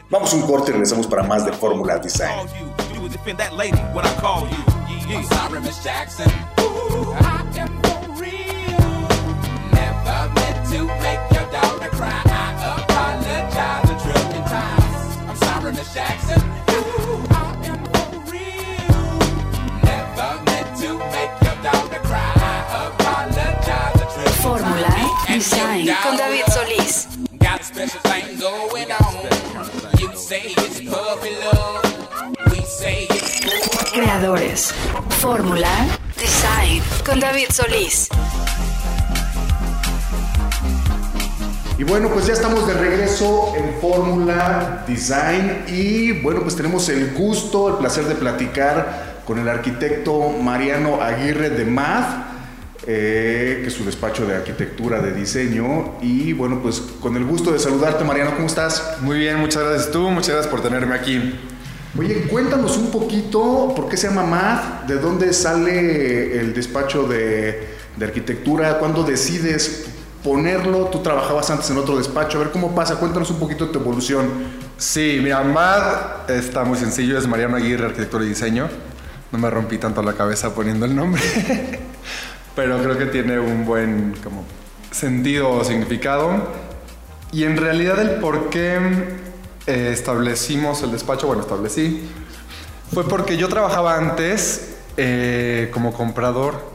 Vamos 0.09 0.33
un 0.33 0.41
corte 0.47 0.71
y 0.71 0.73
regresamos 0.73 1.05
para 1.05 1.21
más 1.21 1.45
de 1.45 1.53
Fórmula 1.53 1.99
Design. 1.99 2.49
Con 25.49 26.15
David 26.15 26.43
Solís. 26.53 27.07
Creadores, 33.93 34.73
Fórmula, 35.19 35.69
Design 36.17 36.81
con 37.05 37.19
David 37.19 37.47
Solís. 37.51 38.07
Y 41.77 41.83
bueno, 41.83 42.07
pues 42.13 42.27
ya 42.27 42.33
estamos 42.33 42.65
de 42.65 42.75
regreso 42.75 43.53
en 43.57 43.81
Fórmula 43.81 44.85
Design 44.87 45.65
y 45.67 46.21
bueno, 46.21 46.41
pues 46.41 46.55
tenemos 46.55 46.87
el 46.87 47.13
gusto, 47.13 47.67
el 47.67 47.75
placer 47.75 48.05
de 48.05 48.15
platicar 48.15 49.21
con 49.25 49.39
el 49.39 49.49
arquitecto 49.49 50.29
Mariano 50.29 51.01
Aguirre 51.01 51.49
de 51.49 51.65
Math 51.65 52.32
eh, 52.85 53.59
que 53.61 53.67
es 53.67 53.73
su 53.73 53.85
despacho 53.85 54.25
de 54.25 54.35
arquitectura, 54.35 55.01
de 55.01 55.13
diseño. 55.13 55.95
Y 56.01 56.33
bueno, 56.33 56.59
pues 56.61 56.81
con 56.99 57.15
el 57.15 57.25
gusto 57.25 57.51
de 57.51 57.59
saludarte, 57.59 58.03
Mariano, 58.03 58.33
¿cómo 58.35 58.47
estás? 58.47 58.97
Muy 59.01 59.19
bien, 59.19 59.39
muchas 59.39 59.63
gracias 59.63 59.91
tú, 59.91 60.09
muchas 60.09 60.31
gracias 60.31 60.47
por 60.47 60.61
tenerme 60.61 60.95
aquí. 60.95 61.35
Oye, 61.97 62.23
cuéntanos 62.23 62.77
un 62.77 62.89
poquito 62.89 63.73
por 63.75 63.87
qué 63.87 63.97
se 63.97 64.07
llama 64.07 64.23
MAD, 64.23 64.87
de 64.87 64.95
dónde 64.95 65.31
sale 65.31 66.39
el 66.39 66.53
despacho 66.53 67.03
de, 67.07 67.67
de 67.95 68.05
arquitectura, 68.05 68.79
cuándo 68.79 69.03
decides 69.03 69.85
ponerlo, 70.23 70.85
tú 70.85 70.99
trabajabas 70.99 71.49
antes 71.51 71.69
en 71.69 71.77
otro 71.77 71.97
despacho, 71.97 72.37
a 72.37 72.45
ver 72.45 72.51
cómo 72.51 72.73
pasa, 72.73 72.95
cuéntanos 72.95 73.29
un 73.29 73.39
poquito 73.39 73.69
tu 73.69 73.79
evolución. 73.79 74.27
Sí, 74.77 75.19
mira, 75.21 75.43
MAD 75.43 76.29
está 76.29 76.63
muy 76.63 76.77
sencillo, 76.77 77.17
es 77.17 77.27
Mariano 77.27 77.57
Aguirre, 77.57 77.85
arquitectura 77.85 78.25
y 78.25 78.29
diseño. 78.29 78.69
No 79.31 79.37
me 79.37 79.49
rompí 79.49 79.77
tanto 79.77 80.01
la 80.01 80.13
cabeza 80.13 80.53
poniendo 80.53 80.85
el 80.85 80.95
nombre. 80.95 81.21
pero 82.55 82.81
creo 82.81 82.97
que 82.97 83.05
tiene 83.07 83.39
un 83.39 83.65
buen 83.65 84.15
como, 84.23 84.43
sentido 84.91 85.49
o 85.49 85.63
significado. 85.63 86.31
Y 87.31 87.45
en 87.45 87.57
realidad 87.57 87.99
el 87.99 88.19
por 88.19 88.49
qué 88.49 88.77
eh, 89.65 89.89
establecimos 89.91 90.83
el 90.83 90.91
despacho, 90.91 91.27
bueno, 91.27 91.41
establecí, 91.41 92.07
fue 92.93 93.07
porque 93.07 93.37
yo 93.37 93.49
trabajaba 93.49 93.97
antes 93.97 94.75
eh, 94.97 95.69
como 95.73 95.93
comprador 95.93 96.71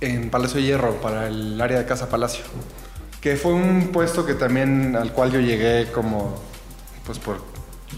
en 0.00 0.30
Palacio 0.30 0.56
de 0.60 0.66
Hierro 0.66 1.00
para 1.00 1.28
el 1.28 1.60
área 1.60 1.78
de 1.78 1.86
Casa 1.86 2.08
Palacio, 2.08 2.44
que 3.20 3.36
fue 3.36 3.52
un 3.52 3.90
puesto 3.92 4.26
que 4.26 4.34
también 4.34 4.96
al 4.96 5.12
cual 5.12 5.30
yo 5.30 5.38
llegué 5.38 5.90
como, 5.92 6.34
pues 7.06 7.20
por 7.20 7.40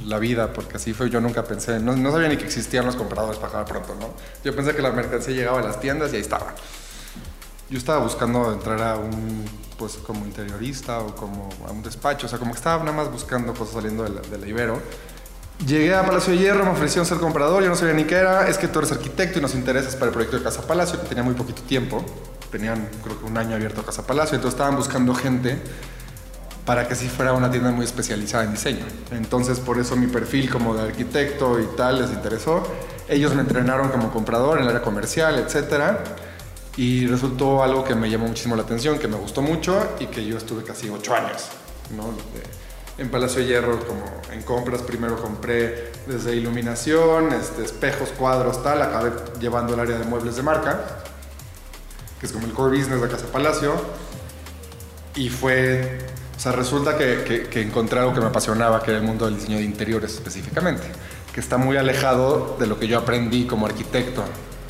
la 0.04 0.18
vida, 0.18 0.52
porque 0.52 0.76
así 0.76 0.92
fue, 0.92 1.08
yo 1.08 1.20
nunca 1.20 1.44
pensé, 1.44 1.80
no, 1.80 1.96
no 1.96 2.12
sabía 2.12 2.28
ni 2.28 2.36
que 2.36 2.44
existían 2.44 2.84
los 2.84 2.96
compradores 2.96 3.38
para 3.38 3.48
acabar 3.60 3.66
pronto, 3.66 3.96
¿no? 3.98 4.10
Yo 4.44 4.54
pensé 4.54 4.74
que 4.74 4.82
la 4.82 4.92
mercancía 4.92 5.34
llegaba 5.34 5.60
a 5.60 5.62
las 5.62 5.80
tiendas 5.80 6.12
y 6.12 6.16
ahí 6.16 6.22
estaba. 6.22 6.54
Yo 7.68 7.78
estaba 7.78 7.98
buscando 7.98 8.52
entrar 8.52 8.80
a 8.80 8.96
un, 8.96 9.44
pues 9.76 9.94
como 9.96 10.24
interiorista 10.24 11.00
o 11.00 11.16
como 11.16 11.48
a 11.66 11.72
un 11.72 11.82
despacho, 11.82 12.26
o 12.26 12.28
sea, 12.28 12.38
como 12.38 12.52
que 12.52 12.58
estaba 12.58 12.84
nada 12.84 12.96
más 12.96 13.10
buscando 13.10 13.52
cosas 13.54 13.74
saliendo 13.74 14.04
de 14.04 14.38
la, 14.38 14.46
Ibero. 14.46 14.80
Llegué 15.66 15.94
a 15.94 16.04
Palacio 16.06 16.32
de 16.32 16.38
Hierro, 16.38 16.64
me 16.64 16.70
ofrecieron 16.70 17.06
ser 17.06 17.18
comprador, 17.18 17.62
yo 17.64 17.68
no 17.68 17.74
sabía 17.74 17.94
ni 17.94 18.04
qué 18.04 18.16
era, 18.16 18.46
es 18.46 18.58
que 18.58 18.68
tú 18.68 18.78
eres 18.78 18.92
arquitecto 18.92 19.38
y 19.38 19.42
nos 19.42 19.54
interesas 19.54 19.94
para 19.94 20.06
el 20.06 20.12
proyecto 20.12 20.36
de 20.36 20.44
Casa 20.44 20.62
Palacio, 20.62 21.00
que 21.00 21.08
tenía 21.08 21.24
muy 21.24 21.34
poquito 21.34 21.62
tiempo, 21.62 22.04
tenían 22.52 22.88
creo 23.02 23.18
que 23.18 23.24
un 23.24 23.36
año 23.36 23.56
abierto 23.56 23.82
Casa 23.82 24.06
Palacio, 24.06 24.36
entonces 24.36 24.54
estaban 24.54 24.76
buscando 24.76 25.12
gente 25.14 25.58
para 26.66 26.86
que 26.86 26.94
así 26.94 27.08
fuera 27.08 27.32
una 27.32 27.50
tienda 27.50 27.72
muy 27.72 27.84
especializada 27.84 28.44
en 28.44 28.52
diseño. 28.52 28.84
Entonces 29.12 29.58
por 29.58 29.78
eso 29.78 29.96
mi 29.96 30.08
perfil 30.08 30.50
como 30.50 30.74
de 30.74 30.82
arquitecto 30.82 31.58
y 31.58 31.66
tal 31.76 32.00
les 32.00 32.10
interesó. 32.10 32.62
Ellos 33.08 33.34
me 33.34 33.40
entrenaron 33.40 33.88
como 33.88 34.10
comprador 34.10 34.58
en 34.58 34.64
el 34.64 34.68
área 34.68 34.82
comercial, 34.82 35.38
etcétera 35.38 36.02
y 36.76 37.06
resultó 37.06 37.62
algo 37.62 37.84
que 37.84 37.94
me 37.94 38.10
llamó 38.10 38.28
muchísimo 38.28 38.54
la 38.54 38.62
atención, 38.62 38.98
que 38.98 39.08
me 39.08 39.16
gustó 39.16 39.40
mucho 39.40 39.94
y 39.98 40.06
que 40.06 40.24
yo 40.24 40.36
estuve 40.36 40.62
casi 40.62 40.90
ocho 40.90 41.14
años 41.14 41.48
¿no? 41.96 42.14
en 42.98 43.10
Palacio 43.10 43.40
de 43.40 43.48
Hierro, 43.48 43.78
como 43.86 44.04
en 44.32 44.42
compras. 44.42 44.82
Primero 44.82 45.20
compré 45.20 45.92
desde 46.06 46.34
iluminación, 46.34 47.32
este, 47.32 47.64
espejos, 47.64 48.10
cuadros, 48.10 48.62
tal. 48.62 48.82
Acabé 48.82 49.12
llevando 49.40 49.74
el 49.74 49.80
área 49.80 49.98
de 49.98 50.04
muebles 50.04 50.36
de 50.36 50.42
marca, 50.42 51.02
que 52.18 52.26
es 52.26 52.32
como 52.32 52.46
el 52.46 52.52
core 52.52 52.78
business 52.78 53.00
de 53.00 53.08
Casa 53.08 53.26
Palacio. 53.26 53.74
Y 55.14 55.28
fue, 55.28 55.98
o 56.36 56.40
sea, 56.40 56.52
resulta 56.52 56.96
que, 56.96 57.24
que, 57.24 57.48
que 57.48 57.62
encontré 57.62 58.00
algo 58.00 58.14
que 58.14 58.20
me 58.20 58.26
apasionaba, 58.26 58.82
que 58.82 58.90
era 58.90 59.00
el 59.00 59.06
mundo 59.06 59.26
del 59.26 59.36
diseño 59.36 59.58
de 59.58 59.64
interiores 59.64 60.14
específicamente. 60.14 60.84
que 61.32 61.40
está 61.40 61.58
muy 61.58 61.76
alejado 61.76 62.56
de 62.58 62.66
lo 62.66 62.78
que 62.78 62.88
yo 62.88 62.98
aprendí 62.98 63.46
como 63.46 63.66
arquitecto 63.66 64.24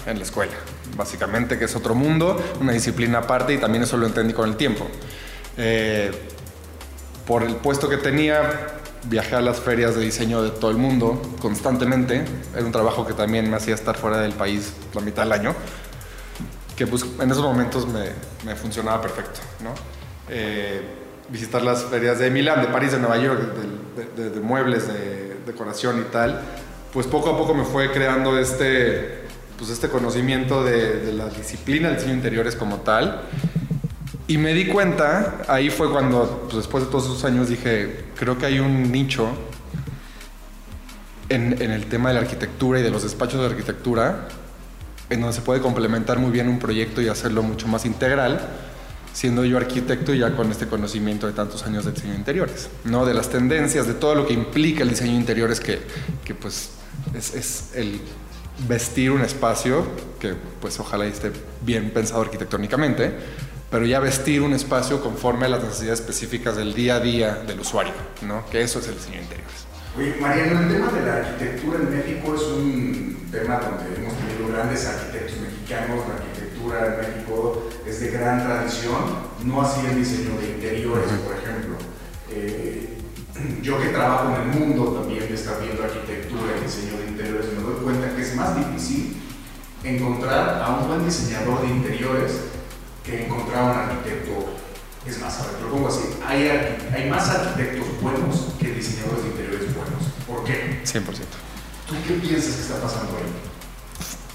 en 0.05 0.19
la 0.19 0.25
escuela. 0.25 0.53
Básicamente 0.97 1.59
que 1.59 1.65
es 1.65 1.77
otro 1.77 1.95
mundo, 1.95 2.43
una 2.61 2.73
disciplina 2.73 3.19
aparte 3.19 3.55
y 3.55 3.59
también 3.59 3.85
eso 3.85 3.97
lo 3.97 4.07
entendí 4.07 4.33
con 4.33 4.49
el 4.49 4.57
tiempo. 4.57 4.87
Eh, 5.57 6.11
por 7.27 7.43
el 7.43 7.57
puesto 7.57 7.89
que 7.89 7.97
tenía, 7.97 8.79
viajé 9.05 9.37
a 9.37 9.41
las 9.41 9.61
ferias 9.61 9.95
de 9.95 10.03
diseño 10.03 10.43
de 10.43 10.51
todo 10.51 10.71
el 10.71 10.77
mundo 10.77 11.21
constantemente. 11.41 12.25
Era 12.55 12.65
un 12.65 12.73
trabajo 12.73 13.07
que 13.07 13.15
también 13.15 13.51
me 13.51 13.57
hacía 13.57 13.75
estar 13.75 13.97
fuera 13.97 14.19
del 14.19 14.33
país 14.33 14.73
la 14.95 15.01
mitad 15.01 15.25
del 15.25 15.33
año, 15.33 15.55
que 16.77 16.87
pues, 16.87 17.05
en 17.21 17.31
esos 17.31 17.43
momentos 17.43 17.87
me, 17.89 18.55
funcionaba 18.55 19.03
perfecto. 19.03 19.41
¿no? 19.63 19.75
Eh, 20.29 20.83
visitar 21.29 21.63
las 21.63 21.85
ferias 21.85 22.19
de 22.19 22.31
Milán, 22.31 22.63
de 22.63 22.69
París, 22.69 22.93
de 22.93 22.99
Nueva 22.99 23.19
York, 23.19 23.41
de, 24.17 24.31
de, 24.31 24.41
muebles, 24.41 24.87
de 24.87 25.39
decoración 25.47 26.01
y 26.01 26.13
tal, 26.13 26.41
pues 26.93 27.07
poco 27.07 27.31
a 27.31 27.37
poco 27.37 27.55
me 27.55 27.65
fue 27.65 27.91
creando 27.91 28.39
este, 28.39 29.26
pues 29.59 29.71
este 29.71 29.89
conocimiento 29.89 30.65
de, 30.65 31.13
la 31.13 31.29
disciplina 31.29 31.89
del 31.89 31.97
diseño 31.97 32.15
interiores 32.15 32.57
como 32.57 32.77
tal. 32.79 33.23
Y 34.29 34.39
me 34.39 34.55
di 34.55 34.67
cuenta, 34.67 35.43
ahí 35.49 35.71
fue 35.71 35.91
cuando, 35.91 36.43
pues 36.45 36.57
después 36.57 36.85
de 36.85 36.91
todos 36.91 37.05
esos 37.05 37.25
años, 37.25 37.49
dije, 37.49 38.07
creo 38.17 38.37
que 38.39 38.47
hay 38.47 38.59
un 38.59 38.91
nicho 38.91 39.29
en, 41.29 41.61
el 41.61 41.87
tema 41.87 42.09
de 42.09 42.17
la 42.17 42.21
arquitectura 42.21 42.81
y 42.81 42.83
de 42.83 42.91
los 42.91 43.05
despachos 43.05 43.41
de 43.41 43.47
arquitectura, 43.47 44.29
en 45.11 45.21
donde 45.21 45.35
se 45.35 45.43
puede 45.43 45.61
complementar 45.61 46.19
muy 46.19 46.33
bien 46.33 46.49
un 46.49 46.59
proyecto 46.59 47.01
y 47.01 47.09
hacerlo 47.09 47.43
mucho 47.45 47.69
más 47.69 47.87
integral, 47.87 48.41
siendo 49.13 49.45
yo 49.45 49.57
arquitecto 49.57 50.13
y 50.13 50.19
ya 50.19 50.35
con 50.35 50.51
este 50.51 50.67
conocimiento 50.67 51.29
de 51.29 51.33
tantos 51.33 51.63
años 51.65 51.85
de 51.85 51.93
diseño 51.93 52.15
interiores, 52.15 52.69
¿no? 52.85 53.07
De 53.07 53.15
las 53.15 53.31
tendencias, 53.31 53.87
de 53.87 53.95
todo 53.95 54.17
lo 54.17 54.27
que 54.27 54.35
implica 54.35 54.83
el 54.83 54.91
diseño 54.91 55.13
interiores, 55.13 55.61
que, 55.61 55.81
que 56.25 56.35
pues 56.35 56.71
es, 57.15 57.35
es 57.35 57.71
el 57.75 58.01
vestir 58.67 59.11
un 59.11 59.23
espacio, 59.23 59.87
que 60.19 60.35
pues 60.61 60.79
ojalá 60.81 61.07
esté 61.07 61.33
bien 61.63 61.91
pensado 61.91 62.23
arquitectónicamente, 62.23 63.13
pero 63.71 63.85
ya 63.85 64.01
vestir 64.01 64.43
un 64.43 64.55
espacio 64.55 65.03
conforme 65.03 65.47
a 65.47 65.49
las 65.49 65.63
necesidades 65.63 66.01
específicas 66.01 66.57
del 66.57 66.75
día 66.75 66.97
a 66.97 67.01
día 67.01 67.35
del 67.35 67.61
usuario, 67.61 67.93
¿no? 68.23 68.45
que 68.51 68.63
eso 68.63 68.79
es 68.79 68.89
el 68.89 68.95
diseño 68.95 69.17
de 69.17 69.23
interiores. 69.23 69.67
Oye, 69.99 70.15
Mariano, 70.21 70.61
el 70.61 70.69
tema 70.69 70.93
de 70.93 71.07
la 71.07 71.17
arquitectura 71.17 71.79
en 71.79 71.97
México 71.97 72.35
es 72.35 72.43
un 72.43 73.29
tema 73.33 73.59
donde 73.59 73.97
hemos 73.97 74.13
tenido 74.19 74.53
grandes 74.53 74.87
arquitectos 74.87 75.41
mexicanos, 75.41 76.05
la 76.07 76.15
arquitectura 76.15 76.87
en 76.87 77.01
México 77.01 77.71
es 77.87 78.01
de 78.01 78.11
gran 78.11 78.45
tradición, 78.45 79.03
no 79.45 79.63
así 79.63 79.87
el 79.87 79.97
diseño 79.97 80.39
de 80.39 80.49
interiores, 80.51 81.11
por 81.25 81.35
ejemplo. 81.37 81.77
Eh, 82.31 82.99
yo 83.63 83.81
que 83.81 83.89
trabajo 83.89 84.35
en 84.35 84.43
el 84.43 84.59
mundo 84.59 85.01
también 85.01 85.29
de 85.29 85.35
estar 85.35 85.61
viendo 85.61 85.83
arquitectura 85.83 86.53
y 86.59 86.65
diseño 86.65 86.99
de 86.99 87.09
interiores, 87.09 87.47
me 87.53 87.63
doy 87.63 87.83
cuenta 87.83 88.06
que 88.17 88.23
es 88.23 88.35
más 88.35 88.57
difícil 88.57 89.17
encontrar 89.85 90.63
a 90.63 90.79
un 90.79 90.89
buen 90.89 91.05
diseñador 91.05 91.63
de 91.63 91.69
interiores 91.69 92.33
que 93.05 93.27
encontrar 93.27 93.59
a 93.59 93.65
un 93.65 93.79
arquitecto. 93.79 94.47
Es 95.07 95.21
más, 95.21 95.39
a 95.39 95.47
ver, 95.53 95.63
lo 95.63 95.71
pongo 95.71 95.89
así, 95.89 96.01
hay, 96.27 96.49
hay 96.93 97.09
más 97.09 97.29
arquitectos 97.29 97.87
buenos 98.01 98.49
que 98.59 98.73
diseñadores 98.73 99.23
de 99.23 99.31
interiores 99.31 99.75
buenos. 99.75 100.03
¿Por 100.27 100.43
qué? 100.45 100.83
100%. 100.85 101.05
¿Tú 101.87 101.95
qué 102.09 102.15
piensas 102.15 102.55
que 102.55 102.63
está 102.63 102.81
pasando 102.81 103.17
ahí? 103.17 103.23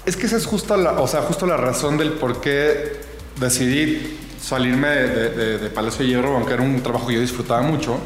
Es 0.06 0.16
que 0.16 0.26
esa 0.26 0.36
es 0.38 0.46
justo 0.46 0.74
la, 0.76 0.92
o 0.92 1.06
sea, 1.06 1.20
justo 1.22 1.46
la 1.46 1.58
razón 1.58 1.98
del 1.98 2.12
por 2.14 2.40
qué 2.40 3.00
decidí 3.38 4.18
salirme 4.40 4.88
de, 4.88 5.08
de, 5.08 5.30
de, 5.30 5.58
de 5.58 5.70
Palacio 5.70 6.04
de 6.04 6.10
Hierro, 6.10 6.36
aunque 6.36 6.54
era 6.54 6.62
un 6.62 6.82
trabajo 6.82 7.08
que 7.08 7.14
yo 7.14 7.20
disfrutaba 7.20 7.60
mucho, 7.60 7.98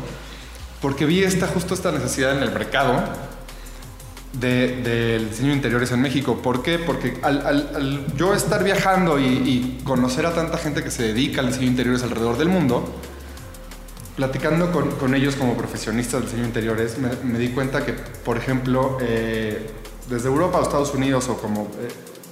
porque 0.83 1.07
vi 1.07 1.23
esta, 1.23 1.47
justo 1.47 1.75
esta 1.75 1.93
necesidad 1.93 2.37
en 2.37 2.43
el 2.43 2.51
mercado 2.51 3.05
del 4.41 4.83
de, 4.83 5.27
diseño 5.31 5.51
de 5.51 5.57
interiores 5.57 5.93
en 5.93 6.01
México. 6.01 6.41
¿Por 6.43 6.63
qué? 6.63 6.79
Porque 6.79 7.19
al, 7.23 7.47
al, 7.47 7.71
al 7.75 8.17
yo 8.17 8.35
estar 8.35 8.63
viajando 8.63 9.19
y, 9.19 9.25
y, 9.25 9.81
conocer 9.85 10.27
a 10.27 10.35
tanta 10.35 10.59
gente 10.59 10.83
que 10.83 10.91
se 10.91 11.05
dedica 11.05 11.41
al 11.41 11.49
diseño 11.49 11.67
de 11.67 11.71
interiores 11.71 12.03
alrededor 12.03 12.37
del 12.37 12.49
mundo, 12.49 12.85
platicando 14.17 14.73
con, 14.73 14.91
con 14.93 15.15
ellos 15.15 15.37
como 15.37 15.57
profesionistas 15.57 16.21
del 16.21 16.25
diseño 16.25 16.43
de 16.43 16.49
interiores, 16.49 16.99
me, 16.99 17.11
me 17.25 17.39
di 17.39 17.49
cuenta 17.49 17.85
que, 17.85 17.93
por 17.93 18.37
ejemplo, 18.37 18.99
eh, 19.01 19.71
desde 20.09 20.29
Europa 20.29 20.59
o 20.59 20.63
Estados 20.63 20.95
Unidos 20.95 21.29
o 21.29 21.37
como 21.37 21.65
eh, 21.81 21.89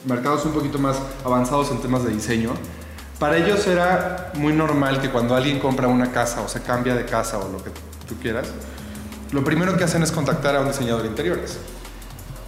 mercados 0.07 0.45
un 0.45 0.53
poquito 0.53 0.79
más 0.79 0.97
avanzados 1.25 1.71
en 1.71 1.81
temas 1.81 2.05
de 2.05 2.11
diseño, 2.13 2.53
para 3.19 3.37
ellos 3.37 3.67
era 3.67 4.33
muy 4.35 4.53
normal 4.53 5.01
que 5.01 5.09
cuando 5.09 5.35
alguien 5.35 5.59
compra 5.59 5.89
una 5.89 6.11
casa 6.11 6.43
o 6.43 6.49
se 6.49 6.61
cambia 6.61 6.95
de 6.95 7.05
casa 7.05 7.39
o 7.39 7.51
lo 7.51 7.63
que 7.63 7.71
tú 8.09 8.17
quieras, 8.21 8.49
lo 9.33 9.43
primero 9.43 9.77
que 9.77 9.85
hacen 9.85 10.03
es 10.03 10.13
contactar 10.13 10.57
a 10.57 10.61
un 10.61 10.69
diseñador 10.69 11.03
de 11.03 11.09
interiores, 11.09 11.59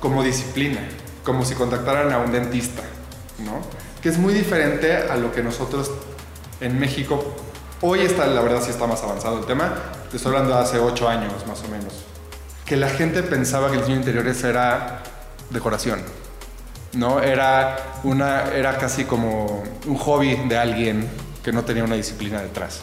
como 0.00 0.22
disciplina, 0.22 0.80
como 1.24 1.44
si 1.44 1.54
contactaran 1.54 2.12
a 2.12 2.18
un 2.18 2.32
dentista, 2.32 2.82
¿no? 3.38 3.60
Que 4.00 4.08
es 4.08 4.18
muy 4.18 4.34
diferente 4.34 4.96
a 4.96 5.16
lo 5.16 5.32
que 5.32 5.42
nosotros 5.42 5.90
en 6.60 6.78
México, 6.78 7.34
hoy 7.80 8.00
está, 8.00 8.26
la 8.26 8.40
verdad 8.40 8.62
sí 8.62 8.70
está 8.70 8.86
más 8.86 9.02
avanzado 9.02 9.38
el 9.38 9.46
tema, 9.46 9.74
te 10.10 10.16
estoy 10.16 10.32
hablando 10.32 10.54
de 10.56 10.62
hace 10.62 10.78
ocho 10.78 11.08
años 11.08 11.46
más 11.46 11.62
o 11.62 11.68
menos, 11.68 11.92
que 12.64 12.76
la 12.76 12.88
gente 12.88 13.22
pensaba 13.22 13.68
que 13.68 13.74
el 13.74 13.80
diseño 13.80 13.96
de 13.96 14.00
interiores 14.02 14.42
era 14.44 15.02
decoración, 15.50 16.00
¿no? 16.94 17.20
Era, 17.20 17.76
una, 18.04 18.44
era 18.54 18.78
casi 18.78 19.04
como 19.04 19.62
un 19.86 19.96
hobby 19.96 20.36
de 20.48 20.56
alguien 20.56 21.08
que 21.42 21.52
no 21.52 21.64
tenía 21.64 21.84
una 21.84 21.94
disciplina 21.94 22.40
detrás. 22.40 22.82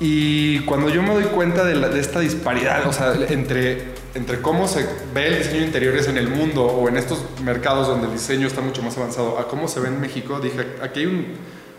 Y 0.00 0.60
cuando 0.60 0.88
yo 0.88 1.02
me 1.02 1.12
doy 1.12 1.24
cuenta 1.24 1.62
de, 1.62 1.74
la, 1.74 1.88
de, 1.90 2.00
esta 2.00 2.20
disparidad, 2.20 2.86
o 2.86 2.92
sea, 2.92 3.12
entre, 3.28 3.92
entre 4.14 4.40
cómo 4.40 4.66
se 4.68 4.86
ve 5.14 5.28
el 5.28 5.38
diseño 5.38 5.60
de 5.60 5.66
interiores 5.66 6.08
en 6.08 6.16
el 6.16 6.28
mundo 6.28 6.64
o 6.64 6.88
en 6.88 6.96
estos 6.96 7.24
mercados 7.42 7.86
donde 7.86 8.06
el 8.06 8.12
diseño 8.12 8.46
está 8.46 8.60
mucho 8.60 8.82
más 8.82 8.96
avanzado, 8.96 9.38
a 9.38 9.48
cómo 9.48 9.68
se 9.68 9.80
ve 9.80 9.88
en 9.88 10.00
México, 10.00 10.40
dije, 10.40 10.76
aquí 10.82 11.00
hay 11.00 11.06
un, 11.06 11.26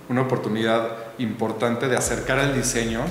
una 0.09 0.21
oportunidad 0.21 0.97
importante 1.17 1.87
de 1.87 1.97
acercar 1.97 2.39
el 2.39 2.55
diseño 2.55 3.01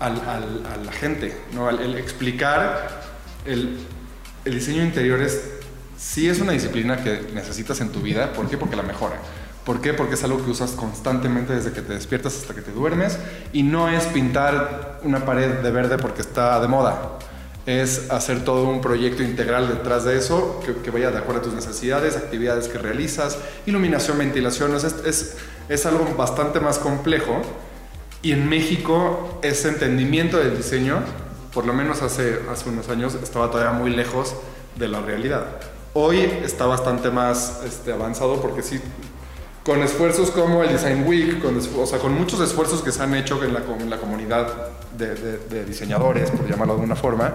al, 0.00 0.20
a 0.20 0.76
la 0.84 0.92
gente, 0.92 1.36
¿no? 1.52 1.70
el, 1.70 1.80
el 1.80 1.96
explicar 1.96 3.02
el, 3.44 3.78
el 4.44 4.54
diseño 4.54 4.80
de 4.80 4.86
interiores 4.86 5.40
sí 5.98 6.28
es 6.28 6.40
una 6.40 6.52
disciplina 6.52 7.02
que 7.02 7.28
necesitas 7.32 7.80
en 7.80 7.90
tu 7.90 8.00
vida. 8.00 8.32
¿Por 8.32 8.48
qué? 8.48 8.58
Porque 8.58 8.76
la 8.76 8.82
mejora. 8.82 9.16
¿Por 9.64 9.80
qué? 9.80 9.94
Porque 9.94 10.14
es 10.14 10.24
algo 10.24 10.44
que 10.44 10.50
usas 10.50 10.72
constantemente 10.72 11.54
desde 11.54 11.72
que 11.72 11.82
te 11.82 11.92
despiertas 11.92 12.36
hasta 12.36 12.54
que 12.54 12.62
te 12.62 12.72
duermes 12.72 13.18
y 13.52 13.62
no 13.62 13.88
es 13.88 14.04
pintar 14.06 15.00
una 15.04 15.24
pared 15.24 15.60
de 15.60 15.70
verde 15.70 15.98
porque 15.98 16.22
está 16.22 16.60
de 16.60 16.66
moda. 16.66 17.18
Es 17.64 18.10
hacer 18.10 18.44
todo 18.44 18.64
un 18.68 18.80
proyecto 18.80 19.22
integral 19.22 19.68
detrás 19.68 20.04
de 20.04 20.18
eso 20.18 20.60
que, 20.82 20.90
vaya 20.90 21.10
de 21.10 21.18
acuerdo 21.18 21.40
a 21.40 21.44
tus 21.44 21.54
necesidades, 21.54 22.16
actividades 22.16 22.68
que 22.68 22.78
realizas, 22.78 23.38
iluminación, 23.66 24.18
ventilación. 24.18 24.74
Es, 24.74 24.84
es, 24.84 25.36
es 25.68 25.86
algo 25.86 26.04
bastante 26.16 26.58
más 26.58 26.78
complejo 26.78 27.40
y 28.22 28.32
en 28.32 28.48
México 28.48 29.40
ese 29.42 29.68
entendimiento 29.68 30.38
del 30.38 30.56
diseño, 30.56 31.02
por 31.52 31.66
lo 31.66 31.72
menos 31.72 32.02
hace, 32.02 32.38
hace 32.50 32.68
unos 32.68 32.88
años, 32.88 33.14
estaba 33.14 33.50
todavía 33.50 33.72
muy 33.72 33.90
lejos 33.90 34.34
de 34.76 34.88
la 34.88 35.00
realidad. 35.00 35.44
Hoy 35.92 36.20
está 36.20 36.66
bastante 36.66 37.10
más 37.10 37.60
este, 37.66 37.92
avanzado 37.92 38.40
porque 38.40 38.62
sí, 38.62 38.80
con 39.64 39.82
esfuerzos 39.82 40.30
como 40.30 40.62
el 40.62 40.70
Design 40.72 41.06
Week, 41.06 41.40
con, 41.40 41.56
o 41.56 41.86
sea, 41.86 41.98
con 41.98 42.14
muchos 42.14 42.40
esfuerzos 42.40 42.82
que 42.82 42.90
se 42.90 43.02
han 43.02 43.14
hecho 43.14 43.42
en 43.44 43.54
la, 43.54 43.60
en 43.78 43.90
la 43.90 43.96
comunidad 43.96 44.48
de, 44.96 45.14
de, 45.14 45.38
de, 45.38 45.64
diseñadores, 45.64 46.30
por 46.30 46.48
llamarlo 46.48 46.74
de 46.74 46.80
alguna 46.80 46.96
forma, 46.96 47.32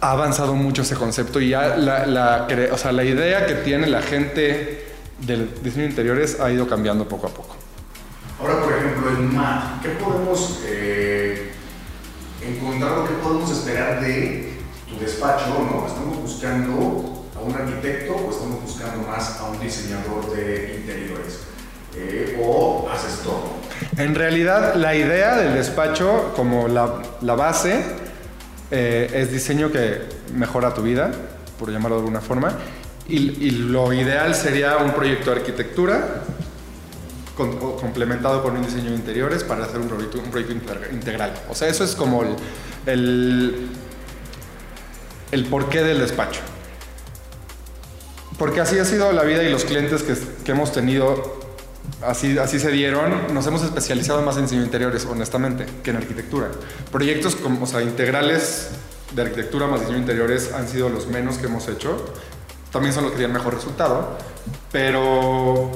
ha 0.00 0.10
avanzado 0.10 0.54
mucho 0.54 0.82
ese 0.82 0.96
concepto 0.96 1.40
y 1.40 1.50
ya 1.50 1.76
la, 1.76 2.06
la, 2.06 2.48
o 2.72 2.78
sea, 2.78 2.90
la 2.90 3.04
idea 3.04 3.46
que 3.46 3.54
tiene 3.54 3.86
la 3.86 4.02
gente 4.02 4.86
del 5.20 5.50
diseño 5.62 5.84
de 5.84 5.90
interiores 5.90 6.40
ha 6.40 6.50
ido 6.50 6.66
cambiando 6.66 7.06
poco 7.06 7.28
a 7.28 7.30
poco. 7.30 7.56
Ahora, 8.40 8.60
por 8.60 8.72
ejemplo, 8.72 9.10
en 9.10 9.36
MAT, 9.36 9.82
¿qué 9.82 9.88
podemos 9.90 10.62
eh, 10.66 11.52
encontrar 12.44 12.98
o 12.98 13.04
qué 13.04 13.14
podemos 13.22 13.48
esperar 13.52 14.00
de 14.00 14.58
tu 14.88 14.98
despacho? 14.98 15.46
¿no? 15.46 15.86
¿Estamos 15.86 16.18
buscando 16.18 17.11
a 17.42 17.44
un 17.44 17.54
arquitecto 17.54 18.14
o 18.14 18.30
estamos 18.30 18.62
buscando 18.62 19.06
más 19.06 19.38
a 19.40 19.44
un 19.44 19.60
diseñador 19.60 20.34
de 20.34 20.76
interiores? 20.80 21.40
Eh, 21.94 22.40
¿O 22.42 22.88
todo? 23.22 23.42
En 23.98 24.14
realidad, 24.14 24.74
la 24.76 24.94
idea 24.94 25.36
del 25.36 25.54
despacho, 25.54 26.32
como 26.34 26.68
la, 26.68 27.02
la 27.20 27.34
base, 27.34 27.82
eh, 28.70 29.10
es 29.12 29.30
diseño 29.30 29.70
que 29.70 30.00
mejora 30.34 30.72
tu 30.72 30.82
vida, 30.82 31.10
por 31.58 31.70
llamarlo 31.70 31.96
de 31.96 32.02
alguna 32.02 32.20
forma. 32.20 32.56
Y, 33.08 33.46
y 33.46 33.50
lo 33.50 33.92
ideal 33.92 34.34
sería 34.34 34.78
un 34.78 34.92
proyecto 34.92 35.30
de 35.32 35.40
arquitectura 35.40 36.22
con, 37.36 37.58
complementado 37.76 38.42
con 38.42 38.56
un 38.56 38.64
diseño 38.64 38.90
de 38.90 38.96
interiores 38.96 39.44
para 39.44 39.64
hacer 39.64 39.80
un 39.80 39.88
proyecto, 39.88 40.18
un 40.18 40.30
proyecto 40.30 40.54
integral. 40.92 41.34
O 41.50 41.54
sea, 41.54 41.68
eso 41.68 41.84
es 41.84 41.94
como 41.94 42.22
el, 42.22 42.36
el, 42.86 43.68
el 45.32 45.44
porqué 45.46 45.82
del 45.82 45.98
despacho. 45.98 46.40
Porque 48.42 48.60
así 48.60 48.76
ha 48.80 48.84
sido 48.84 49.12
la 49.12 49.22
vida 49.22 49.44
y 49.44 49.50
los 49.50 49.64
clientes 49.64 50.02
que, 50.02 50.16
que 50.42 50.50
hemos 50.50 50.72
tenido, 50.72 51.38
así, 52.04 52.36
así 52.38 52.58
se 52.58 52.72
dieron. 52.72 53.32
Nos 53.32 53.46
hemos 53.46 53.62
especializado 53.62 54.20
más 54.22 54.36
en 54.36 54.42
diseño 54.42 54.64
interiores, 54.64 55.06
honestamente, 55.06 55.64
que 55.84 55.90
en 55.90 55.98
arquitectura. 55.98 56.48
Proyectos 56.90 57.36
como, 57.36 57.62
o 57.62 57.66
sea, 57.68 57.82
integrales 57.82 58.70
de 59.14 59.22
arquitectura 59.22 59.68
más 59.68 59.82
diseño 59.82 59.98
interiores 59.98 60.50
han 60.52 60.66
sido 60.66 60.88
los 60.88 61.06
menos 61.06 61.36
que 61.38 61.46
hemos 61.46 61.68
hecho. 61.68 62.04
También 62.72 62.92
son 62.92 63.04
los 63.04 63.12
que 63.12 63.18
tienen 63.18 63.36
mejor 63.36 63.54
resultado, 63.54 64.18
pero 64.72 65.70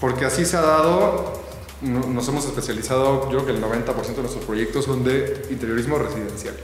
porque 0.00 0.24
así 0.24 0.46
se 0.46 0.56
ha 0.56 0.62
dado, 0.62 1.34
no- 1.82 2.06
nos 2.06 2.26
hemos 2.28 2.46
especializado, 2.46 3.24
yo 3.30 3.44
creo 3.44 3.46
que 3.46 3.52
el 3.52 3.60
90% 3.60 4.16
de 4.16 4.22
nuestros 4.22 4.42
proyectos 4.46 4.86
son 4.86 5.04
de 5.04 5.46
interiorismo 5.50 5.98
residencial. 5.98 6.54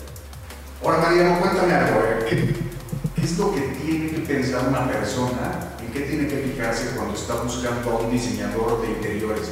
Ahora, 0.83 0.97
Mariano, 0.97 1.38
cuéntame 1.41 1.75
algo. 1.75 2.01
¿Qué, 3.23 3.29
es 3.29 3.39
lo 3.39 3.55
que 3.55 3.61
tiene 3.61 4.11
que 4.11 4.19
pensar 4.19 4.67
una 4.67 4.89
persona? 4.89 5.77
¿En 5.81 5.93
qué 5.93 6.01
tiene 6.01 6.27
que 6.27 6.39
fijarse 6.39 6.97
cuando 6.97 7.15
está 7.15 7.41
buscando 7.41 7.93
a 7.93 7.99
un 7.99 8.11
diseñador 8.11 8.83
de 8.83 8.89
interiores? 8.89 9.49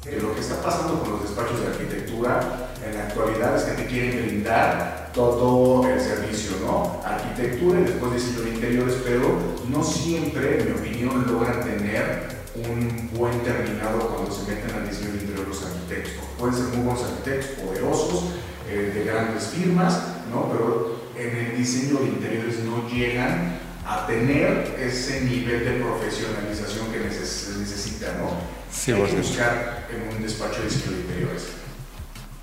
Que 0.00 0.20
lo 0.20 0.32
que 0.32 0.40
está 0.40 0.62
pasando 0.62 1.00
con 1.00 1.14
los 1.14 1.22
despachos 1.22 1.62
de 1.62 1.66
arquitectura 1.66 2.70
en 2.86 2.94
la 2.94 3.06
actualidad 3.08 3.56
es 3.56 3.64
que 3.64 3.82
te 3.82 3.86
quieren 3.86 4.24
brindar 4.24 5.10
todo 5.12 5.84
el 5.84 6.00
servicio, 6.00 6.58
¿no? 6.64 7.00
Arquitectura 7.04 7.80
y 7.80 7.84
después 7.86 8.14
diseño 8.14 8.42
de 8.42 8.50
interiores, 8.50 8.94
pero 9.02 9.36
no 9.68 9.82
siempre, 9.82 10.60
en 10.60 10.66
mi 10.66 10.78
opinión, 10.78 11.26
logran 11.26 11.64
tener 11.64 12.28
un 12.54 13.10
buen 13.14 13.40
terminado 13.40 13.98
cuando 14.14 14.30
se 14.30 14.48
meten 14.48 14.70
al 14.76 14.88
diseño 14.88 15.10
de 15.10 15.18
interiores 15.22 15.48
los 15.48 15.64
arquitectos. 15.64 16.24
Pueden 16.38 16.54
ser 16.54 16.66
muy 16.66 16.86
buenos 16.86 17.02
arquitectos, 17.02 17.64
poderosos, 17.64 18.24
eh, 18.70 18.92
de 18.94 19.04
grandes 19.04 19.42
firmas, 19.48 20.02
¿no? 20.30 20.52
Pero 20.52 21.05
en 21.18 21.36
el 21.36 21.56
diseño 21.56 21.98
de 22.00 22.06
interiores 22.06 22.58
no 22.60 22.88
llegan 22.88 23.58
a 23.86 24.06
tener 24.06 24.76
ese 24.80 25.20
nivel 25.22 25.64
de 25.64 25.70
profesionalización 25.82 26.86
que 26.92 26.98
neces- 27.00 27.56
necesita, 27.58 28.08
¿no? 28.18 28.30
Sí, 28.70 28.92
Hay 28.92 29.02
que 29.04 29.16
buscar 29.16 29.86
en 29.90 30.16
un 30.16 30.22
despacho 30.22 30.58
de 30.60 30.64
diseño 30.68 30.92
de 30.96 31.00
interiores. 31.02 31.42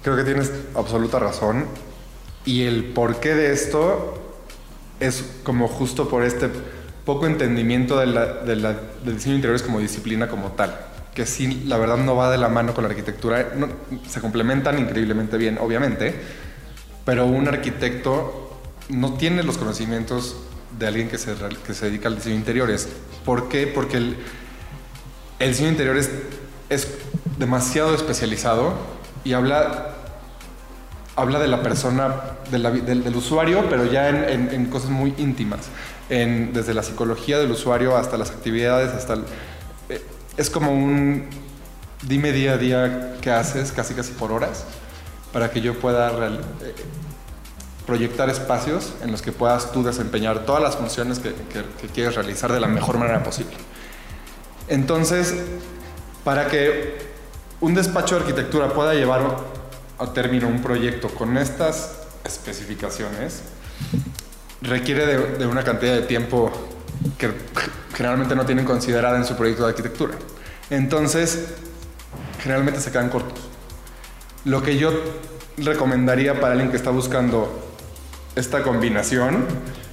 Creo 0.01 0.15
que 0.15 0.23
tienes 0.23 0.51
absoluta 0.75 1.19
razón. 1.19 1.65
Y 2.45 2.63
el 2.63 2.85
porqué 2.85 3.35
de 3.35 3.53
esto 3.53 4.19
es 4.99 5.23
como 5.43 5.67
justo 5.67 6.09
por 6.09 6.23
este 6.23 6.49
poco 7.05 7.27
entendimiento 7.27 7.97
de 7.99 8.05
la- 8.07 8.33
de 8.43 8.55
la- 8.55 8.73
del 9.03 9.15
diseño 9.15 9.33
de 9.33 9.37
interiores 9.37 9.61
como 9.63 9.79
disciplina 9.79 10.27
como 10.29 10.51
tal. 10.53 10.77
Que 11.13 11.25
sí, 11.25 11.63
la 11.67 11.77
verdad 11.77 11.97
no 11.97 12.15
va 12.15 12.31
de 12.31 12.37
la 12.37 12.49
mano 12.49 12.73
con 12.73 12.83
la 12.85 12.89
arquitectura. 12.89 13.51
No- 13.55 13.67
se 14.09 14.19
complementan 14.19 14.79
increíblemente 14.79 15.37
bien, 15.37 15.57
obviamente. 15.59 16.15
Pero 17.05 17.25
un 17.25 17.47
arquitecto 17.49 18.42
no 18.89 19.13
tiene 19.13 19.43
los 19.43 19.57
conocimientos 19.57 20.35
de 20.77 20.87
alguien 20.87 21.09
que 21.09 21.17
se, 21.17 21.35
que 21.65 21.73
se 21.73 21.85
dedica 21.85 22.07
al 22.07 22.15
diseño 22.15 22.35
interiores. 22.35 22.89
¿Por 23.25 23.47
qué? 23.49 23.67
Porque 23.67 23.97
el, 23.97 24.17
diseño 25.39 25.69
interiores 25.69 26.09
es 26.69 26.87
demasiado 27.37 27.93
especializado 27.95 28.73
y 29.23 29.33
habla, 29.33 29.95
habla 31.15 31.39
de 31.39 31.47
la 31.47 31.61
persona, 31.61 32.15
del, 32.51 33.15
usuario, 33.15 33.65
pero 33.69 33.85
ya 33.85 34.09
en, 34.09 34.49
en- 34.51 34.65
cosas 34.67 34.89
muy 34.89 35.13
íntimas. 35.17 35.61
En- 36.09 36.53
desde 36.53 36.73
la 36.73 36.83
psicología 36.83 37.39
del 37.39 37.51
usuario 37.51 37.95
hasta 37.97 38.17
las 38.17 38.31
actividades, 38.31 38.91
hasta... 38.93 39.15
eh, 39.89 40.03
es 40.37 40.49
como 40.49 40.71
un 40.71 41.27
dime 42.07 42.31
día 42.31 42.53
a 42.53 42.57
día 42.57 43.15
qué 43.21 43.31
haces, 43.31 43.71
casi 43.71 43.93
casi 43.93 44.11
por 44.13 44.31
horas, 44.31 44.65
para 45.31 45.51
que 45.51 45.61
yo 45.61 45.79
pueda 45.79 46.09
eh, 46.11 46.39
proyectar 47.85 48.29
espacios 48.29 48.93
en 49.03 49.11
los 49.11 49.21
que 49.21 49.31
puedas 49.31 49.71
tú 49.71 49.83
desempeñar 49.83 50.45
todas 50.45 50.61
las 50.61 50.75
funciones 50.77 51.19
que, 51.19 51.33
que- 51.33 51.65
que 51.81 51.87
quieres 51.93 52.15
realizar 52.15 52.51
de 52.51 52.59
la 52.59 52.67
mejor 52.67 52.97
manera 52.97 53.21
posible. 53.23 53.53
Entonces, 54.67 55.33
para 56.23 56.47
que 56.47 56.97
un 57.59 57.73
despacho 57.73 58.15
de 58.15 58.21
arquitectura 58.21 58.69
pueda 58.73 58.93
llevar 58.93 59.21
a 59.99 60.13
término 60.13 60.47
un 60.47 60.61
proyecto 60.61 61.09
con 61.09 61.37
estas 61.37 61.97
especificaciones, 62.23 63.41
requiere 64.61 65.05
de, 65.05 65.17
de 65.37 65.45
una 65.45 65.63
cantidad 65.63 65.93
de 65.93 66.03
tiempo 66.03 66.51
que 67.17 67.31
generalmente 67.95 68.35
no 68.35 68.45
tienen 68.45 68.65
considerada 68.65 69.17
en 69.17 69.25
su 69.25 69.35
proyecto 69.35 69.63
de 69.63 69.69
arquitectura. 69.69 70.13
Entonces, 70.69 71.49
generalmente 72.41 72.79
se 72.79 72.91
quedan 72.91 73.09
cortos. 73.09 73.43
Lo 74.45 74.63
que 74.63 74.77
yo 74.77 74.91
recomendaría 75.57 76.39
para 76.39 76.53
alguien 76.53 76.71
que 76.71 76.77
está 76.77 76.89
buscando 76.89 77.62
esta 78.35 78.63
combinación, 78.63 79.45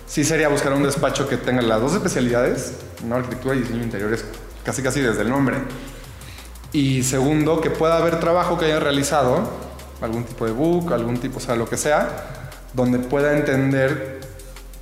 sí 0.06 0.24
sería 0.24 0.48
buscar 0.48 0.72
un 0.72 0.82
despacho 0.82 1.28
que 1.28 1.36
tenga 1.36 1.62
las 1.62 1.80
dos 1.80 1.94
especialidades, 1.94 2.74
arquitectura 3.10 3.54
y 3.54 3.60
diseño 3.60 3.82
interiores, 3.82 4.24
casi 4.64 4.82
casi 4.82 5.00
desde 5.00 5.22
el 5.22 5.30
nombre. 5.30 5.56
Y 6.72 7.02
segundo, 7.02 7.60
que 7.60 7.70
pueda 7.70 7.96
haber 7.96 8.20
trabajo 8.20 8.58
que 8.58 8.66
hayan 8.66 8.80
realizado, 8.80 9.50
algún 10.00 10.24
tipo 10.24 10.46
de 10.46 10.52
book, 10.52 10.92
algún 10.92 11.18
tipo, 11.18 11.38
o 11.38 11.40
sea, 11.40 11.56
lo 11.56 11.68
que 11.68 11.76
sea, 11.76 12.50
donde 12.72 12.98
pueda 12.98 13.36
entender 13.36 14.20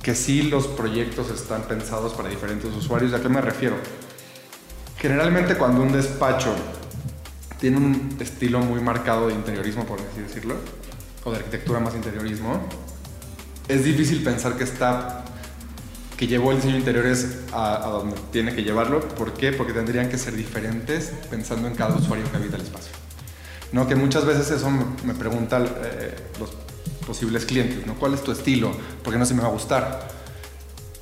que 0.01 0.15
sí 0.15 0.43
los 0.43 0.67
proyectos 0.67 1.29
están 1.29 1.63
pensados 1.63 2.13
para 2.13 2.29
diferentes 2.29 2.73
usuarios. 2.73 3.13
¿A 3.13 3.21
qué 3.21 3.29
me 3.29 3.41
refiero? 3.41 3.75
Generalmente 4.97 5.55
cuando 5.55 5.81
un 5.81 5.91
despacho 5.91 6.53
tiene 7.59 7.77
un 7.77 8.17
estilo 8.19 8.59
muy 8.59 8.81
marcado 8.81 9.27
de 9.27 9.33
interiorismo, 9.33 9.85
por 9.85 9.99
así 9.99 10.21
decirlo, 10.21 10.55
o 11.23 11.31
de 11.31 11.37
arquitectura 11.37 11.79
más 11.79 11.95
interiorismo, 11.95 12.61
es 13.69 13.85
difícil 13.85 14.23
pensar 14.23 14.57
que 14.57 14.65
está 14.65 15.23
que 16.17 16.27
llevó 16.27 16.51
el 16.51 16.57
diseño 16.57 16.75
interiores 16.75 17.37
a, 17.53 17.87
a 17.87 17.89
donde 17.91 18.17
tiene 18.33 18.53
que 18.53 18.61
llevarlo. 18.61 18.99
¿Por 18.99 19.33
qué? 19.35 19.53
Porque 19.53 19.71
tendrían 19.71 20.09
que 20.09 20.17
ser 20.17 20.35
diferentes 20.35 21.13
pensando 21.29 21.65
en 21.69 21.75
cada 21.75 21.95
usuario 21.95 22.29
que 22.29 22.35
habita 22.35 22.57
el 22.57 22.63
espacio. 22.63 22.91
No, 23.71 23.87
que 23.87 23.95
muchas 23.95 24.25
veces 24.25 24.51
eso 24.51 24.69
me, 24.69 24.83
me 25.05 25.13
preguntan 25.13 25.65
eh, 25.81 26.15
los 26.37 26.49
posibles 27.07 27.45
clientes, 27.45 27.87
¿no? 27.87 27.95
¿Cuál 27.95 28.15
es 28.15 28.21
tu 28.21 28.33
estilo? 28.33 28.71
Porque 29.01 29.17
no 29.17 29.25
se 29.25 29.33
me 29.33 29.41
va 29.41 29.47
a 29.47 29.51
gustar. 29.51 30.09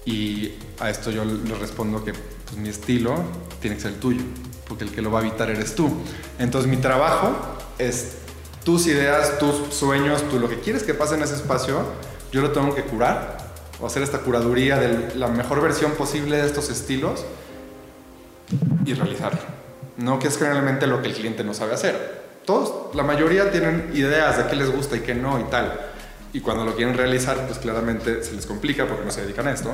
Y 0.06 0.54
a 0.80 0.92
esto 0.92 1.10
yo 1.10 1.26
les 1.26 1.58
respondo 1.58 2.04
que 2.04 2.14
pues, 2.14 2.58
mi 2.58 2.70
estilo 2.70 3.16
tiene 3.60 3.78
que 3.78 3.82
ser 3.82 3.94
el 3.94 4.00
tuyo, 4.00 4.22
porque 4.68 4.84
el 4.84 4.92
que 4.92 5.02
lo 5.02 5.10
va 5.10 5.20
a 5.20 5.22
habitar 5.22 5.50
eres 5.50 5.74
tú. 5.74 5.90
Entonces 6.38 6.70
mi 6.70 6.78
trabajo 6.78 7.36
es 7.80 8.18
tus 8.64 8.86
ideas, 8.86 9.40
tus 9.40 9.74
sueños, 9.74 10.24
tú 10.30 10.40
lo 10.40 10.48
que 10.48 10.60
quieres 10.60 10.84
que 10.84 10.94
pase 10.94 11.16
en 11.16 11.24
ese 11.24 11.36
espacio, 11.36 11.86
yo 12.32 12.42
lo 12.42 12.52
tengo 12.52 12.76
que 12.76 12.84
curar 12.84 13.38
o 13.80 13.88
hacer 13.88 14.04
esta 14.04 14.20
curaduría 14.20 14.78
de 14.78 15.16
la 15.16 15.28
mejor 15.28 15.62
versión 15.62 15.92
posible 15.92 16.38
de 16.38 16.46
estos 16.46 16.70
estilos 16.70 17.26
y 18.86 18.94
realizarlo. 18.94 19.40
No 19.98 20.20
que 20.20 20.28
es 20.28 20.38
generalmente 20.38 20.88
lo 20.88 21.02
que 21.02 21.10
el 21.10 21.14
cliente 21.14 21.44
no 21.44 21.54
sabe 21.54 21.74
hacer. 21.74 22.28
Todos, 22.46 22.96
la 22.96 23.04
mayoría 23.04 23.52
tienen 23.52 23.92
ideas 23.94 24.38
de 24.38 24.48
qué 24.48 24.56
les 24.56 24.72
gusta 24.72 24.96
y 24.96 25.02
qué 25.02 25.14
no 25.14 25.40
y 25.40 25.44
tal. 25.46 25.80
Y 26.34 26.40
cuando 26.42 26.66
lo 26.66 26.76
quieren 26.76 26.96
realizar, 26.96 27.46
pues 27.46 27.60
claramente 27.60 28.24
se 28.24 28.34
les 28.34 28.46
complica 28.46 28.86
porque 28.86 29.06
no 29.06 29.12
se 29.12 29.22
dedican 29.22 29.48
a 29.48 29.52
esto. 29.52 29.72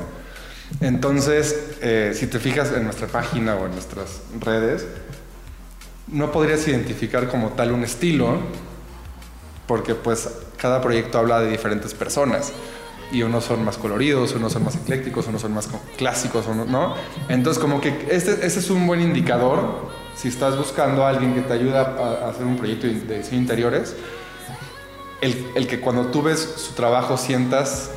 Entonces, 0.80 1.76
eh, 1.80 2.12
si 2.14 2.26
te 2.26 2.38
fijas 2.38 2.72
en 2.72 2.84
nuestra 2.84 3.06
página 3.06 3.54
o 3.56 3.66
en 3.66 3.72
nuestras 3.72 4.22
redes, 4.40 4.86
no 6.08 6.32
podrías 6.32 6.66
identificar 6.66 7.28
como 7.28 7.50
tal 7.50 7.72
un 7.72 7.84
estilo, 7.84 8.38
porque 9.66 9.94
pues 9.94 10.28
cada 10.56 10.80
proyecto 10.80 11.18
habla 11.18 11.40
de 11.40 11.50
diferentes 11.50 11.94
personas 11.94 12.52
y 13.12 13.22
unos 13.22 13.44
son 13.44 13.64
más 13.64 13.76
coloridos, 13.76 14.32
unos 14.34 14.52
son 14.52 14.64
más 14.64 14.76
eclécticos, 14.76 15.26
unos 15.26 15.42
son 15.42 15.52
más 15.54 15.66
co- 15.66 15.80
clásicos, 15.96 16.46
¿no? 16.48 16.94
Entonces 17.28 17.60
como 17.60 17.80
que 17.80 18.06
este, 18.10 18.44
es 18.46 18.70
un 18.70 18.86
buen 18.86 19.00
indicador 19.00 19.88
si 20.16 20.28
estás 20.28 20.56
buscando 20.56 21.04
a 21.04 21.10
alguien 21.10 21.34
que 21.34 21.42
te 21.42 21.52
ayude 21.52 21.76
a, 21.76 22.28
hacer 22.28 22.46
un 22.46 22.56
proyecto 22.56 22.86
de 22.86 23.18
diseño 23.18 23.40
interiores, 23.40 23.94
el, 25.20 25.46
el 25.54 25.66
que 25.66 25.80
cuando 25.80 26.06
tú 26.06 26.22
ves 26.22 26.40
su 26.56 26.72
trabajo 26.74 27.16
sientas 27.16 27.90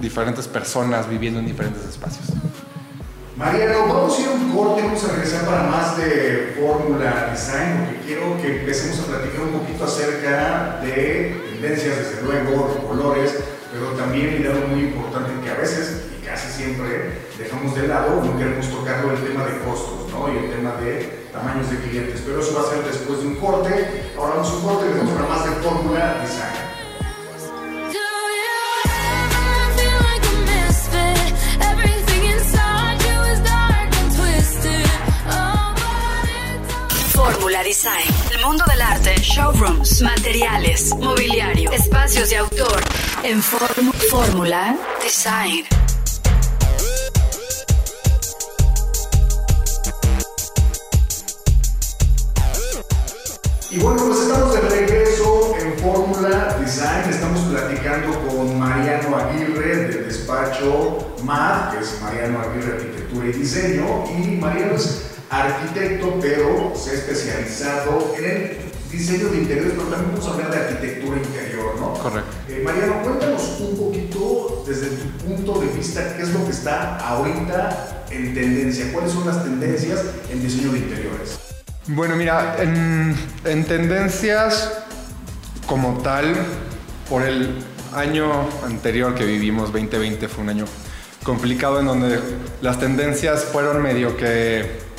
diferentes 0.00 0.48
personas 0.48 1.08
viviendo 1.08 1.38
en 1.40 1.46
diferentes 1.46 1.84
espacios. 1.84 2.26
Mariano, 3.36 3.88
vamos 3.88 4.18
a 4.18 4.20
ir 4.20 4.28
a 4.28 4.30
un 4.32 4.54
corte, 4.54 4.82
vamos 4.82 5.04
a 5.04 5.12
regresar 5.12 5.46
para 5.46 5.62
más 5.62 5.96
de 5.96 6.54
Fórmula 6.60 7.30
Design, 7.32 7.86
porque 7.86 8.06
quiero 8.06 8.36
que 8.36 8.60
empecemos 8.60 9.00
a 9.00 9.06
platicar 9.06 9.40
un 9.40 9.58
poquito 9.58 9.84
acerca 9.84 10.80
de 10.82 11.40
tendencias, 11.50 11.96
desde 11.96 12.22
luego, 12.22 12.76
colores, 12.86 13.32
pero 13.72 13.96
también 13.96 14.42
y 14.42 14.46
algo 14.46 14.68
muy 14.68 14.80
importante 14.80 15.32
que 15.42 15.50
a 15.50 15.54
veces 15.54 16.12
y 16.12 16.26
casi 16.26 16.52
siempre 16.52 17.24
dejamos 17.38 17.74
de 17.74 17.88
lado, 17.88 18.22
no 18.22 18.36
queremos 18.36 18.68
tocarlo, 18.68 19.12
el 19.12 19.24
tema 19.24 19.46
de 19.46 19.58
costos, 19.64 20.12
¿no? 20.12 20.28
Y 20.28 20.36
el 20.36 20.50
tema 20.50 20.76
de 20.76 21.28
tamaños 21.32 21.70
de 21.70 21.78
clientes, 21.78 22.22
pero 22.26 22.40
eso 22.40 22.52
va 22.54 22.68
a 22.68 22.70
ser 22.70 22.84
después 22.84 23.20
de 23.22 23.28
un 23.28 23.36
corte. 23.36 24.12
Ahora 24.18 24.34
vamos 24.36 24.50
a 24.50 24.56
un 24.56 24.62
corte 24.62 24.84
y 24.84 24.88
regresamos 24.92 25.22
para 25.22 25.34
más 25.34 25.44
de 25.48 25.50
Fórmula 25.62 26.20
Design. 26.20 26.61
Design. 37.60 38.08
El 38.34 38.44
mundo 38.44 38.64
del 38.68 38.80
arte, 38.80 39.14
showrooms, 39.20 40.00
materiales, 40.00 40.94
mobiliario, 40.96 41.70
espacios 41.70 42.30
de 42.30 42.38
autor. 42.38 42.80
En 43.22 43.42
Fórmula 43.42 44.76
Design. 45.02 45.64
Y 53.70 53.78
bueno, 53.78 54.02
pues 54.06 54.20
estamos 54.20 54.54
de 54.54 54.60
regreso 54.62 55.54
en 55.60 55.78
Fórmula 55.78 56.56
Design. 56.58 57.10
Estamos 57.10 57.42
platicando 57.42 58.18
con 58.26 58.58
Mariano 58.58 59.16
Aguirre 59.16 59.76
del 59.76 60.06
despacho 60.06 61.14
MAD, 61.22 61.72
que 61.72 61.84
es 61.84 62.00
Mariano 62.00 62.40
Aguirre 62.40 62.76
Arquitectura 62.76 63.26
y 63.26 63.32
Diseño, 63.32 64.04
y 64.10 64.36
Mariano 64.38 64.74
es 64.74 65.11
arquitecto, 65.32 66.18
pero 66.20 66.72
se 66.76 66.90
ha 66.90 66.92
especializado 66.92 68.14
en 68.18 68.24
el 68.24 68.58
diseño 68.90 69.28
de 69.28 69.38
interiores, 69.38 69.72
pero 69.74 69.88
también 69.88 70.12
vamos 70.12 70.28
a 70.28 70.34
hablar 70.34 70.50
de 70.50 70.56
arquitectura 70.58 71.16
interior, 71.16 71.74
¿no? 71.80 71.94
Correcto. 71.94 72.30
Eh, 72.48 72.62
Mariano, 72.62 73.02
cuéntanos 73.02 73.60
un 73.60 73.76
poquito 73.78 74.62
desde 74.66 74.88
tu 74.88 75.08
punto 75.24 75.60
de 75.60 75.68
vista 75.68 76.16
qué 76.16 76.22
es 76.22 76.28
lo 76.28 76.44
que 76.44 76.50
está 76.50 76.98
ahorita 76.98 78.04
en 78.10 78.34
tendencia, 78.34 78.92
cuáles 78.92 79.12
son 79.12 79.26
las 79.26 79.42
tendencias 79.42 80.00
en 80.30 80.42
diseño 80.42 80.72
de 80.72 80.78
interiores. 80.80 81.38
Bueno, 81.86 82.14
mira, 82.14 82.56
en, 82.58 83.16
en 83.44 83.64
tendencias 83.64 84.70
como 85.66 85.98
tal, 86.02 86.34
por 87.08 87.22
el 87.22 87.64
año 87.94 88.30
anterior 88.66 89.14
que 89.14 89.24
vivimos, 89.24 89.72
2020 89.72 90.28
fue 90.28 90.44
un 90.44 90.50
año 90.50 90.64
complicado 91.24 91.80
en 91.80 91.86
donde 91.86 92.20
las 92.60 92.78
tendencias 92.78 93.44
fueron 93.44 93.80
medio 93.82 94.16
que 94.16 94.91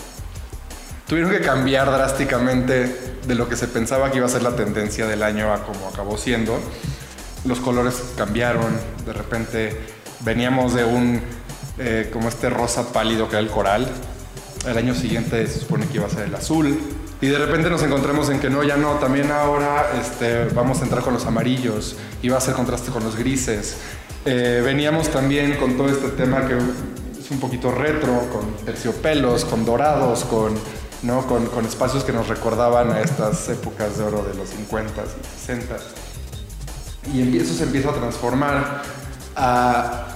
tuvieron 1.08 1.32
que 1.32 1.42
cambiar 1.42 1.92
drásticamente 1.92 3.14
de 3.28 3.36
lo 3.36 3.48
que 3.48 3.56
se 3.56 3.68
pensaba 3.68 4.12
que 4.12 4.18
iba 4.18 4.26
a 4.26 4.30
ser 4.30 4.44
la 4.44 4.56
tendencia 4.56 5.08
del 5.08 5.24
año 5.24 5.54
a 5.54 5.64
como 5.64 5.88
acabó 5.88 6.18
siendo. 6.18 6.60
Los 7.46 7.60
colores 7.60 8.02
cambiaron, 8.18 8.74
de 9.06 9.14
repente 9.14 9.80
veníamos 10.22 10.74
de 10.74 10.86
un 10.86 11.22
eh, 11.78 12.10
como 12.14 12.30
este 12.30 12.50
rosa 12.50 12.94
pálido 12.94 13.28
que 13.28 13.36
era 13.36 13.42
el 13.42 13.50
coral. 13.50 13.88
El 14.66 14.78
año 14.78 14.96
siguiente 14.96 15.46
se 15.48 15.60
supone 15.60 15.88
que 15.88 15.98
iba 15.98 16.08
a 16.08 16.10
ser 16.10 16.24
el 16.24 16.36
azul. 16.36 16.78
Y 17.20 17.28
de 17.28 17.38
repente 17.38 17.70
nos 17.70 17.82
encontramos 17.84 18.30
en 18.30 18.40
que 18.40 18.50
no, 18.50 18.64
ya 18.64 18.76
no, 18.76 18.96
también 18.96 19.32
ahora 19.32 19.92
este, 20.02 20.46
vamos 20.54 20.82
a 20.82 20.84
entrar 20.84 21.04
con 21.04 21.14
los 21.14 21.26
amarillos 21.26 21.96
y 22.22 22.28
va 22.28 22.36
a 22.36 22.38
hacer 22.40 22.54
contraste 22.54 22.92
con 22.92 23.04
los 23.04 23.16
grises. 23.16 23.78
Eh, 24.26 24.62
veníamos 24.64 25.10
también 25.10 25.56
con 25.56 25.78
todo 25.78 25.90
este 25.90 26.10
tema 26.10 26.46
que 26.48 26.56
es 26.56 27.32
un 27.32 27.40
poquito 27.40 27.72
retro, 27.72 28.28
con 28.32 28.66
terciopelos, 28.66 29.46
con 29.46 29.66
dorados, 29.66 30.26
con, 30.26 30.54
¿no? 31.04 31.26
con, 31.28 31.46
con 31.48 31.66
espacios 31.66 32.04
que 32.04 32.12
nos 32.14 32.28
recordaban 32.28 32.92
a 32.92 33.02
estas 33.02 33.48
épocas 33.50 33.98
de 33.98 34.04
oro 34.04 34.24
de 34.24 34.34
los 34.34 34.50
50s 34.50 35.08
y 35.22 35.52
60s. 35.52 37.14
Y 37.14 37.38
eso 37.38 37.54
se 37.54 37.64
empieza 37.64 37.90
a 37.90 37.94
transformar 37.94 38.82
a, 39.36 40.08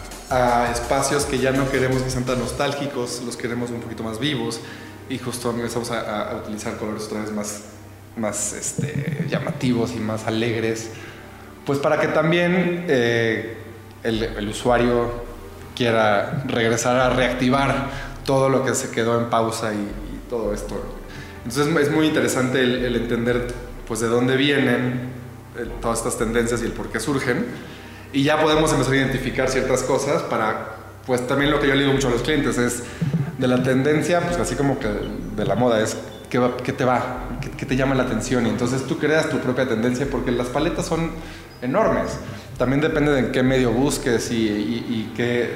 espacios 0.71 1.23
que 1.26 1.39
ya 1.39 1.52
no 1.52 1.69
queremos 1.69 2.02
que 2.02 2.10
sean 2.10 2.26
nostálgicos, 2.26 3.21
los 3.26 3.38
queremos 3.38 3.69
un 3.71 3.80
poquito 3.80 4.04
más 4.04 4.19
vivos 4.19 4.60
y 5.10 5.17
justo 5.19 5.52
empezamos 5.52 5.89
a, 5.91 6.32
a- 6.32 6.36
utilizar 6.38 6.76
colores 6.78 7.04
otra 7.06 7.21
vez 7.21 7.32
más, 7.32 7.62
más 8.17 8.52
este, 8.54 9.26
llamativos 9.30 9.91
y 9.93 10.00
más 10.00 10.26
alegres, 10.28 10.89
pues 11.65 11.80
para 11.80 12.00
que 12.02 12.08
también 12.10 12.86
eh, 12.89 13.58
el, 14.04 14.21
el 14.23 14.50
usuario 14.50 15.12
quiera 15.76 16.43
regresar 16.45 16.97
a 17.00 17.10
reactivar 17.10 17.89
todo 18.26 18.50
lo 18.50 18.65
que 18.65 18.76
se 18.76 18.89
quedó 18.91 19.17
en 19.19 19.30
pausa 19.30 19.73
y 19.73 19.88
todo 20.29 20.53
esto. 20.53 20.75
Entonces 21.45 21.67
es 21.87 21.91
muy 21.91 22.07
interesante 22.07 22.61
el, 22.61 22.83
el 22.85 22.95
entender 22.95 23.47
pues 23.87 23.99
de 24.01 24.07
dónde 24.07 24.35
vienen 24.35 25.09
el- 25.57 25.69
todas 25.81 25.99
estas 25.99 26.17
tendencias 26.17 26.61
y 26.61 26.65
el 26.65 26.71
por 26.71 26.89
qué 26.89 26.99
surgen. 26.99 27.45
Y 28.13 28.23
ya 28.23 28.41
podemos 28.41 28.71
empezar 28.71 28.93
a 28.93 28.97
identificar 28.97 29.49
ciertas 29.49 29.83
cosas 29.83 30.21
para, 30.23 30.75
pues 31.05 31.25
también 31.27 31.51
lo 31.51 31.59
que 31.59 31.67
yo 31.67 31.73
le 31.75 31.81
digo 31.81 31.93
mucho 31.93 32.07
a 32.07 32.11
los 32.11 32.21
clientes 32.21 32.57
es 32.57 32.83
de 33.37 33.47
la 33.47 33.61
tendencia, 33.63 34.21
pues 34.21 34.37
así 34.37 34.55
como 34.55 34.79
que 34.79 34.87
de 35.35 35.45
la 35.45 35.55
moda 35.55 35.81
es 35.81 35.97
qué, 36.29 36.39
va- 36.39 36.57
qué 36.57 36.73
te 36.73 36.83
va, 36.85 37.27
qué, 37.41 37.49
qué 37.51 37.65
te 37.65 37.75
llama 37.75 37.95
la 37.95 38.03
atención. 38.03 38.45
Y 38.45 38.49
entonces 38.49 38.83
tú 38.87 38.97
creas 38.97 39.29
tu 39.29 39.37
propia 39.39 39.67
tendencia 39.67 40.07
porque 40.09 40.31
las 40.31 40.47
paletas 40.47 40.85
son 40.85 41.11
enormes. 41.61 42.17
También 42.57 42.81
depende 42.81 43.11
de 43.11 43.19
en 43.19 43.31
qué 43.31 43.43
medio 43.43 43.71
busques 43.71 44.31
y, 44.31 44.35
y- 44.35 44.85
y 44.89 45.13
qué, 45.15 45.51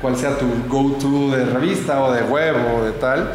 cuál 0.00 0.16
sea 0.16 0.38
tu 0.38 0.46
go-to 0.68 1.36
de 1.36 1.44
revista 1.44 2.02
o 2.02 2.12
de 2.12 2.22
web 2.22 2.56
o 2.76 2.84
de 2.84 2.92
tal. 2.92 3.32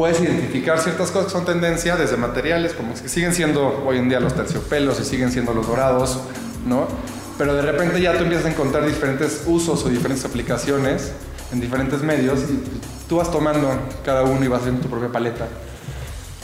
Puedes 0.00 0.18
identificar 0.22 0.80
ciertas 0.80 1.10
cosas 1.10 1.26
que 1.26 1.32
son 1.32 1.44
tendencia 1.44 1.94
desde 1.94 2.16
materiales, 2.16 2.72
como 2.72 2.94
que 2.94 3.06
siguen 3.06 3.34
siendo 3.34 3.84
hoy 3.86 3.98
en 3.98 4.08
día 4.08 4.18
los 4.18 4.34
terciopelos 4.34 4.98
y 4.98 5.04
siguen 5.04 5.30
siendo 5.30 5.52
los 5.52 5.66
dorados, 5.68 6.20
¿no? 6.66 6.88
Pero 7.36 7.52
de 7.54 7.60
repente 7.60 8.00
ya 8.00 8.16
tú 8.16 8.22
empiezas 8.22 8.46
a 8.46 8.50
encontrar 8.50 8.86
diferentes 8.86 9.42
usos 9.44 9.84
o 9.84 9.90
diferentes 9.90 10.24
aplicaciones 10.24 11.12
en 11.52 11.60
diferentes 11.60 12.00
medios 12.00 12.40
y 12.48 12.62
tú 13.10 13.16
vas 13.16 13.30
tomando 13.30 13.68
cada 14.02 14.22
uno 14.22 14.42
y 14.42 14.48
vas 14.48 14.60
haciendo 14.62 14.80
tu 14.80 14.88
propia 14.88 15.12
paleta. 15.12 15.48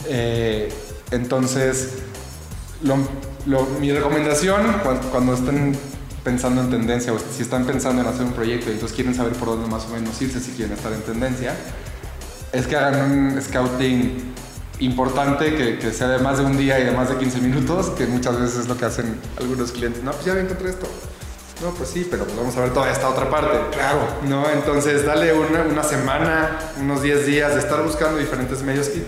Eh, 0.07 0.69
entonces, 1.11 1.93
lo- 2.83 2.99
lo- 3.47 3.65
mi 3.81 3.91
recomendación 3.91 4.61
cuan- 4.83 5.01
cuando, 5.11 5.33
estén 5.33 5.75
pensando 6.23 6.61
en 6.61 6.69
tendencia 6.69 7.11
o 7.15 7.19
si 7.19 7.41
están 7.41 7.65
pensando 7.65 8.03
en 8.03 8.09
hacer 8.09 8.27
un 8.27 8.33
proyecto 8.33 8.69
y 8.69 8.75
entonces 8.75 8.95
quieren 8.95 9.15
saber 9.15 9.33
por 9.33 9.49
dónde 9.49 9.67
más 9.67 9.87
o 9.87 9.95
menos 9.95 10.21
irse 10.21 10.41
si 10.41 10.51
quieren 10.51 10.75
estar 10.77 10.93
en 10.93 11.01
tendencia, 11.01 11.55
es 12.57 12.67
que 12.67 12.77
hagan 12.77 13.11
un 13.11 13.43
scouting 13.43 14.33
importante 14.79 15.55
que, 15.55 15.79
que 15.79 15.93
sea 15.93 16.09
de 16.09 16.19
más 16.19 16.39
de 16.39 16.45
un 16.45 16.57
día 16.57 16.79
y 16.81 16.85
de 16.85 16.91
más 16.91 17.09
de 17.09 17.17
15 17.17 17.41
minutos, 17.41 17.91
que 17.91 18.07
muchas 18.07 18.41
veces 18.41 18.61
es 18.61 18.69
lo 18.69 18.77
que 18.77 18.87
hacen 18.87 19.19
algunos 19.39 19.73
clientes. 19.73 20.03
No, 20.03 20.13
pues 20.13 20.25
ya 20.25 20.39
encontré 20.39 20.71
esto. 20.71 20.87
No, 21.63 21.71
pues 21.71 21.89
sí, 21.89 22.07
pero 22.11 22.25
pues 22.25 22.37
vamos 22.37 22.57
a 22.57 22.61
ver 22.61 22.75
toda 22.75 22.91
esta 22.91 23.09
otra 23.09 23.31
parte. 23.31 23.59
Claro. 23.73 24.07
No, 24.29 24.49
entonces 24.51 25.05
dale 25.07 25.33
una, 25.33 25.63
una 25.63 25.83
semana, 25.83 26.59
unos 26.81 27.03
10 27.03 27.27
días 27.27 27.55
de 27.55 27.61
estar 27.61 27.83
buscando 27.83 28.19
diferentes 28.19 28.63
medios 28.63 28.89
y 28.89 29.05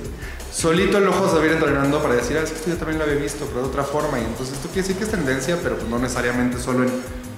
solito 0.51 0.99
el 0.99 1.09
ojo 1.09 1.29
se 1.29 1.37
va 1.37 1.43
a 1.43 1.47
ir 1.47 1.53
entrenando 1.53 2.03
para 2.03 2.15
decir, 2.15 2.39
ah, 2.39 2.43
es 2.43 2.51
que 2.51 2.57
esto 2.57 2.71
yo 2.71 2.77
también 2.77 2.99
lo 2.99 3.05
había 3.05 3.17
visto, 3.17 3.45
pero 3.47 3.63
de 3.63 3.69
otra 3.69 3.85
forma. 3.85 4.19
Y 4.19 4.25
entonces 4.25 4.57
esto 4.57 4.69
quiere 4.69 4.83
decir 4.83 4.97
que 4.97 5.05
es 5.05 5.11
tendencia, 5.11 5.59
pero 5.63 5.77
pues 5.77 5.89
no 5.89 5.99
necesariamente 5.99 6.59
solo 6.59 6.85
en 6.85 6.91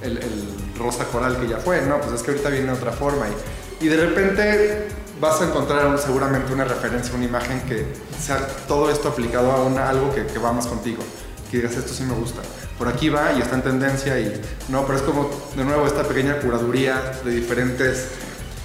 el, 0.02 0.18
el 0.18 0.48
rosa 0.78 1.04
coral 1.04 1.38
que 1.40 1.48
ya 1.48 1.58
fue, 1.58 1.82
no, 1.82 2.00
pues 2.00 2.14
es 2.14 2.22
que 2.22 2.30
ahorita 2.30 2.48
viene 2.50 2.66
de 2.66 2.72
otra 2.72 2.92
forma. 2.92 3.26
Y, 3.28 3.86
y 3.86 3.88
de 3.88 3.96
repente 3.96 4.88
vas 5.20 5.40
a 5.42 5.46
encontrar 5.46 5.98
seguramente 5.98 6.52
una 6.52 6.64
referencia, 6.64 7.14
una 7.14 7.26
imagen 7.26 7.60
que 7.62 7.84
sea 8.18 8.38
todo 8.66 8.90
esto 8.90 9.08
aplicado 9.08 9.52
a 9.52 9.62
una, 9.62 9.88
algo 9.88 10.12
que, 10.14 10.38
va 10.38 10.52
más 10.52 10.66
contigo. 10.66 11.02
Que 11.50 11.58
digas, 11.58 11.76
esto 11.76 11.92
sí 11.92 12.04
me 12.04 12.14
gusta. 12.14 12.40
Por 12.78 12.88
aquí 12.88 13.10
va 13.10 13.32
y 13.36 13.42
está 13.42 13.56
en 13.56 13.62
tendencia 13.62 14.18
y 14.18 14.40
no, 14.68 14.86
pero 14.86 14.98
es 14.98 15.02
como 15.02 15.30
de 15.54 15.64
nuevo 15.64 15.86
esta 15.86 16.04
pequeña 16.04 16.38
curaduría 16.38 17.12
de 17.24 17.32
diferentes 17.32 18.08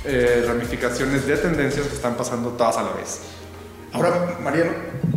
eh, 0.06 0.46
ramificaciones 0.48 1.28
de 1.28 1.36
tendencias 1.38 1.88
que 1.88 1.96
están 1.96 2.16
pasando 2.16 2.50
todas 2.52 2.78
a 2.78 2.84
la 2.84 2.92
vez. 2.94 3.20
Ahora, 3.92 4.38
Mariano, 4.42 4.72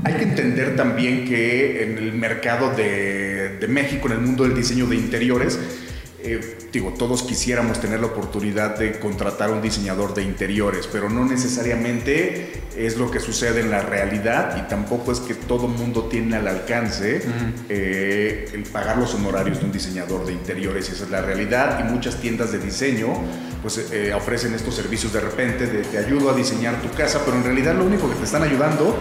hay 0.04 0.14
que 0.14 0.22
entender 0.22 0.76
también 0.76 1.24
que 1.24 1.84
en 1.84 1.98
el 1.98 2.12
mercado 2.12 2.70
de, 2.70 3.58
de 3.60 3.68
México, 3.68 4.06
en 4.06 4.12
el 4.14 4.20
mundo 4.20 4.44
del 4.44 4.54
diseño 4.54 4.86
de 4.86 4.96
interiores, 4.96 5.58
eh, 6.34 6.58
digo, 6.72 6.94
todos 6.96 7.22
quisiéramos 7.22 7.80
tener 7.80 8.00
la 8.00 8.06
oportunidad 8.06 8.78
de 8.78 8.98
contratar 8.98 9.50
a 9.50 9.52
un 9.52 9.62
diseñador 9.62 10.14
de 10.14 10.22
interiores, 10.22 10.88
pero 10.90 11.08
no 11.08 11.24
necesariamente 11.24 12.62
es 12.76 12.96
lo 12.96 13.10
que 13.10 13.20
sucede 13.20 13.60
en 13.60 13.70
la 13.70 13.80
realidad 13.80 14.56
y 14.56 14.68
tampoco 14.68 15.12
es 15.12 15.20
que 15.20 15.34
todo 15.34 15.66
mundo 15.66 16.04
tiene 16.04 16.36
al 16.36 16.46
alcance 16.46 17.22
eh, 17.68 18.48
el 18.52 18.62
pagar 18.64 18.98
los 18.98 19.14
honorarios 19.14 19.58
de 19.60 19.64
un 19.66 19.72
diseñador 19.72 20.26
de 20.26 20.32
interiores, 20.32 20.88
y 20.88 20.92
esa 20.92 21.04
es 21.04 21.10
la 21.10 21.22
realidad. 21.22 21.80
Y 21.80 21.92
muchas 21.92 22.20
tiendas 22.20 22.52
de 22.52 22.58
diseño 22.58 23.08
pues 23.62 23.90
eh, 23.90 24.12
ofrecen 24.14 24.54
estos 24.54 24.74
servicios 24.74 25.12
de 25.12 25.20
repente 25.20 25.66
de 25.66 25.82
te 25.82 25.98
ayudo 25.98 26.30
a 26.30 26.34
diseñar 26.34 26.80
tu 26.80 26.90
casa, 26.96 27.20
pero 27.24 27.36
en 27.36 27.44
realidad 27.44 27.74
lo 27.74 27.84
único 27.84 28.08
que 28.08 28.16
te 28.16 28.24
están 28.24 28.42
ayudando 28.42 28.96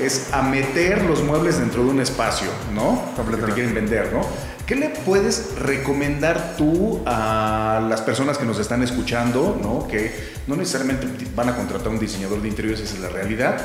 es 0.00 0.28
a 0.32 0.42
meter 0.42 1.02
los 1.04 1.22
muebles 1.22 1.58
dentro 1.58 1.82
de 1.84 1.90
un 1.90 2.00
espacio, 2.00 2.48
¿no? 2.74 3.02
Que 3.16 3.36
te 3.36 3.52
quieren 3.52 3.74
vender, 3.74 4.12
¿no? 4.12 4.20
¿Qué 4.66 4.74
le 4.74 4.88
puedes 4.88 5.54
recomendar 5.60 6.56
tú 6.56 7.00
a 7.06 7.86
las 7.88 8.00
personas 8.00 8.36
que 8.36 8.44
nos 8.44 8.58
están 8.58 8.82
escuchando, 8.82 9.56
¿no? 9.62 9.86
Que 9.86 10.12
no 10.48 10.56
necesariamente 10.56 11.06
van 11.36 11.50
a 11.50 11.56
contratar 11.56 11.86
a 11.86 11.90
un 11.90 12.00
diseñador 12.00 12.42
de 12.42 12.48
interiores, 12.48 12.80
esa 12.80 12.94
es 12.94 13.00
la 13.00 13.08
realidad. 13.08 13.60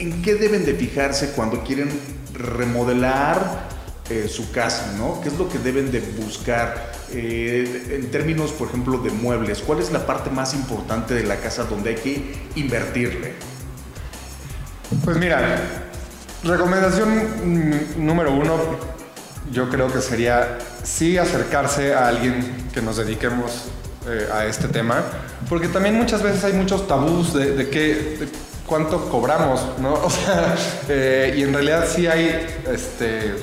¿En 0.00 0.20
qué 0.22 0.34
deben 0.34 0.64
de 0.66 0.74
fijarse 0.74 1.30
cuando 1.30 1.62
quieren 1.62 1.88
remodelar 2.34 3.68
eh, 4.10 4.26
su 4.28 4.50
casa, 4.50 4.94
¿no? 4.98 5.20
¿Qué 5.20 5.28
es 5.28 5.38
lo 5.38 5.48
que 5.48 5.58
deben 5.58 5.92
de 5.92 6.00
buscar 6.00 6.92
eh, 7.12 8.00
en 8.02 8.10
términos, 8.10 8.50
por 8.50 8.66
ejemplo, 8.66 8.98
de 8.98 9.10
muebles? 9.10 9.60
¿Cuál 9.60 9.78
es 9.78 9.92
la 9.92 10.06
parte 10.06 10.30
más 10.30 10.54
importante 10.54 11.14
de 11.14 11.22
la 11.22 11.36
casa 11.36 11.62
donde 11.64 11.90
hay 11.90 11.96
que 11.96 12.34
invertirle? 12.56 13.34
Pues 15.04 15.16
mira, 15.18 15.60
recomendación 16.42 18.04
número 18.04 18.32
uno, 18.34 18.58
yo 19.52 19.68
creo 19.68 19.92
que 19.92 20.00
sería 20.00 20.58
sí 20.82 21.18
acercarse 21.18 21.94
a 21.94 22.08
alguien 22.08 22.68
que 22.72 22.82
nos 22.82 22.96
dediquemos 22.96 23.64
eh, 24.06 24.28
a 24.32 24.46
este 24.46 24.68
tema, 24.68 25.02
porque 25.48 25.68
también 25.68 25.96
muchas 25.96 26.22
veces 26.22 26.44
hay 26.44 26.52
muchos 26.52 26.86
tabús 26.86 27.34
de, 27.34 27.54
de 27.54 28.28
cuánto 28.66 29.10
cobramos, 29.10 29.60
¿no? 29.80 29.94
O 30.04 30.10
sea, 30.10 30.54
eh, 30.88 31.34
y 31.36 31.42
en 31.42 31.52
realidad 31.52 31.86
sí 31.92 32.06
hay 32.06 32.46
este, 32.72 33.34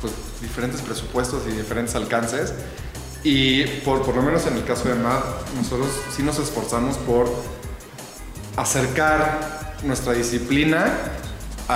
pues, 0.00 0.12
diferentes 0.42 0.82
presupuestos 0.82 1.42
y 1.46 1.52
diferentes 1.52 1.94
alcances. 1.94 2.52
Y 3.22 3.64
por, 3.84 4.02
por 4.02 4.16
lo 4.16 4.22
menos 4.22 4.46
en 4.46 4.56
el 4.56 4.64
caso 4.64 4.88
de 4.88 4.94
MAD, 4.94 5.20
nosotros 5.56 5.88
sí 6.16 6.22
nos 6.22 6.38
esforzamos 6.38 6.96
por 6.96 7.30
acercar 8.56 9.76
nuestra 9.84 10.14
disciplina 10.14 10.86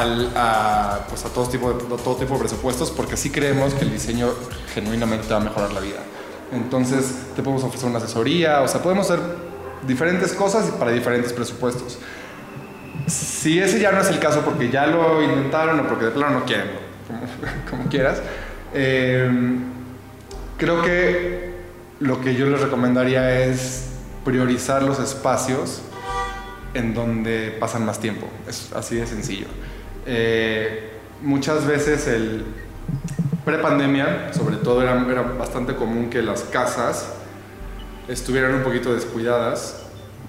al- 0.00 0.30
a, 0.36 1.06
pues 1.08 1.24
a 1.24 1.28
todo, 1.28 1.46
tipo 1.48 1.72
de, 1.72 1.94
a 1.94 1.96
todo 1.98 2.16
tipo 2.16 2.34
de 2.34 2.40
presupuestos 2.40 2.90
porque 2.90 3.16
sí 3.16 3.30
creemos 3.30 3.74
que 3.74 3.84
el 3.84 3.92
diseño 3.92 4.28
genuinamente 4.74 5.28
va 5.32 5.36
a 5.36 5.44
mejorar 5.44 5.72
la 5.72 5.80
vida. 5.80 5.98
Entonces 6.52 7.14
te 7.34 7.42
podemos 7.42 7.64
ofrecer 7.64 7.88
una 7.88 7.98
asesoría, 7.98 8.60
o 8.62 8.68
sea, 8.68 8.82
podemos 8.82 9.10
hacer 9.10 9.24
diferentes 9.86 10.32
cosas 10.32 10.66
para 10.72 10.90
diferentes 10.92 11.32
presupuestos. 11.32 11.98
Si 13.06 13.58
ese 13.60 13.80
ya 13.80 13.92
no 13.92 14.00
es 14.00 14.08
el 14.08 14.18
caso 14.18 14.42
porque 14.42 14.70
ya 14.70 14.86
lo 14.86 15.22
intentaron 15.22 15.80
o 15.80 15.88
porque 15.88 16.06
de 16.06 16.10
plano 16.12 16.38
no 16.40 16.44
quieren, 16.44 16.70
como, 17.06 17.20
como 17.70 17.88
quieras, 17.90 18.20
eh, 18.72 19.28
creo 20.56 20.82
que 20.82 21.54
lo 22.00 22.20
que 22.20 22.34
yo 22.34 22.46
les 22.46 22.60
recomendaría 22.60 23.44
es 23.44 23.86
priorizar 24.24 24.82
los 24.82 24.98
espacios 25.00 25.82
en 26.72 26.94
donde 26.94 27.56
pasan 27.60 27.84
más 27.84 28.00
tiempo. 28.00 28.26
Es 28.48 28.72
así 28.72 28.96
de 28.96 29.06
sencillo. 29.06 29.46
Eh, 30.06 30.92
muchas 31.22 31.66
veces 31.66 32.06
el 32.06 32.44
prepandemia, 33.44 34.32
sobre 34.32 34.56
todo, 34.56 34.82
era, 34.82 35.00
era 35.10 35.22
bastante 35.22 35.74
común 35.74 36.10
que 36.10 36.22
las 36.22 36.42
casas 36.42 37.14
estuvieran 38.08 38.54
un 38.54 38.62
poquito 38.62 38.94
descuidadas 38.94 39.84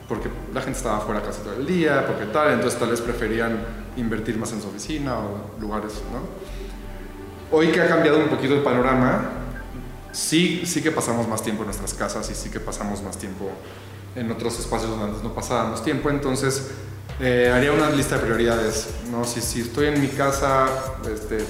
porque 0.07 0.29
la 0.53 0.61
gente 0.61 0.77
estaba 0.77 0.99
fuera 0.99 1.21
casi 1.21 1.41
todo 1.41 1.55
el 1.55 1.65
día, 1.65 2.05
porque 2.05 2.25
tal, 2.25 2.53
entonces 2.53 2.79
tal 2.79 2.89
vez 2.89 3.01
preferían 3.01 3.57
invertir 3.97 4.37
más 4.37 4.51
en 4.53 4.61
su 4.61 4.67
oficina 4.67 5.17
o 5.17 5.59
lugares, 5.59 5.93
¿no? 6.11 6.21
Hoy 7.57 7.69
que 7.69 7.81
ha 7.81 7.87
cambiado 7.87 8.19
un 8.19 8.27
poquito 8.27 8.53
el 8.53 8.61
panorama, 8.61 9.31
sí, 10.11 10.63
sí 10.65 10.81
que 10.81 10.91
pasamos 10.91 11.27
más 11.27 11.41
tiempo 11.41 11.63
en 11.63 11.67
nuestras 11.67 11.93
casas 11.93 12.29
y 12.29 12.35
sí 12.35 12.49
que 12.49 12.59
pasamos 12.59 13.01
más 13.01 13.17
tiempo 13.17 13.49
en 14.15 14.31
otros 14.31 14.59
espacios 14.59 14.91
donde 14.91 15.05
antes 15.05 15.23
no 15.23 15.33
pasábamos 15.33 15.83
tiempo, 15.83 16.09
entonces 16.09 16.71
eh, 17.19 17.51
haría 17.53 17.71
una 17.71 17.89
lista 17.89 18.15
de 18.17 18.23
prioridades, 18.23 18.87
¿no? 19.09 19.23
Si, 19.25 19.41
si 19.41 19.61
estoy 19.61 19.87
en 19.87 20.01
mi 20.01 20.07
casa 20.09 20.67
este, 21.11 21.45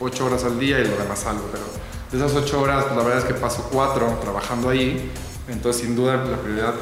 ocho 0.00 0.26
horas 0.26 0.44
al 0.44 0.58
día 0.58 0.78
y 0.80 0.86
lo 0.86 0.96
demás 0.96 1.24
algo, 1.26 1.48
pero 1.50 1.64
de 2.10 2.18
esas 2.18 2.36
ocho 2.36 2.60
horas, 2.60 2.86
la 2.94 3.02
verdad 3.02 3.18
es 3.18 3.24
que 3.24 3.34
paso 3.34 3.68
cuatro 3.72 4.18
trabajando 4.22 4.68
ahí, 4.68 5.10
entonces 5.48 5.82
sin 5.82 5.96
duda 5.96 6.16
la 6.16 6.36
prioridad 6.36 6.74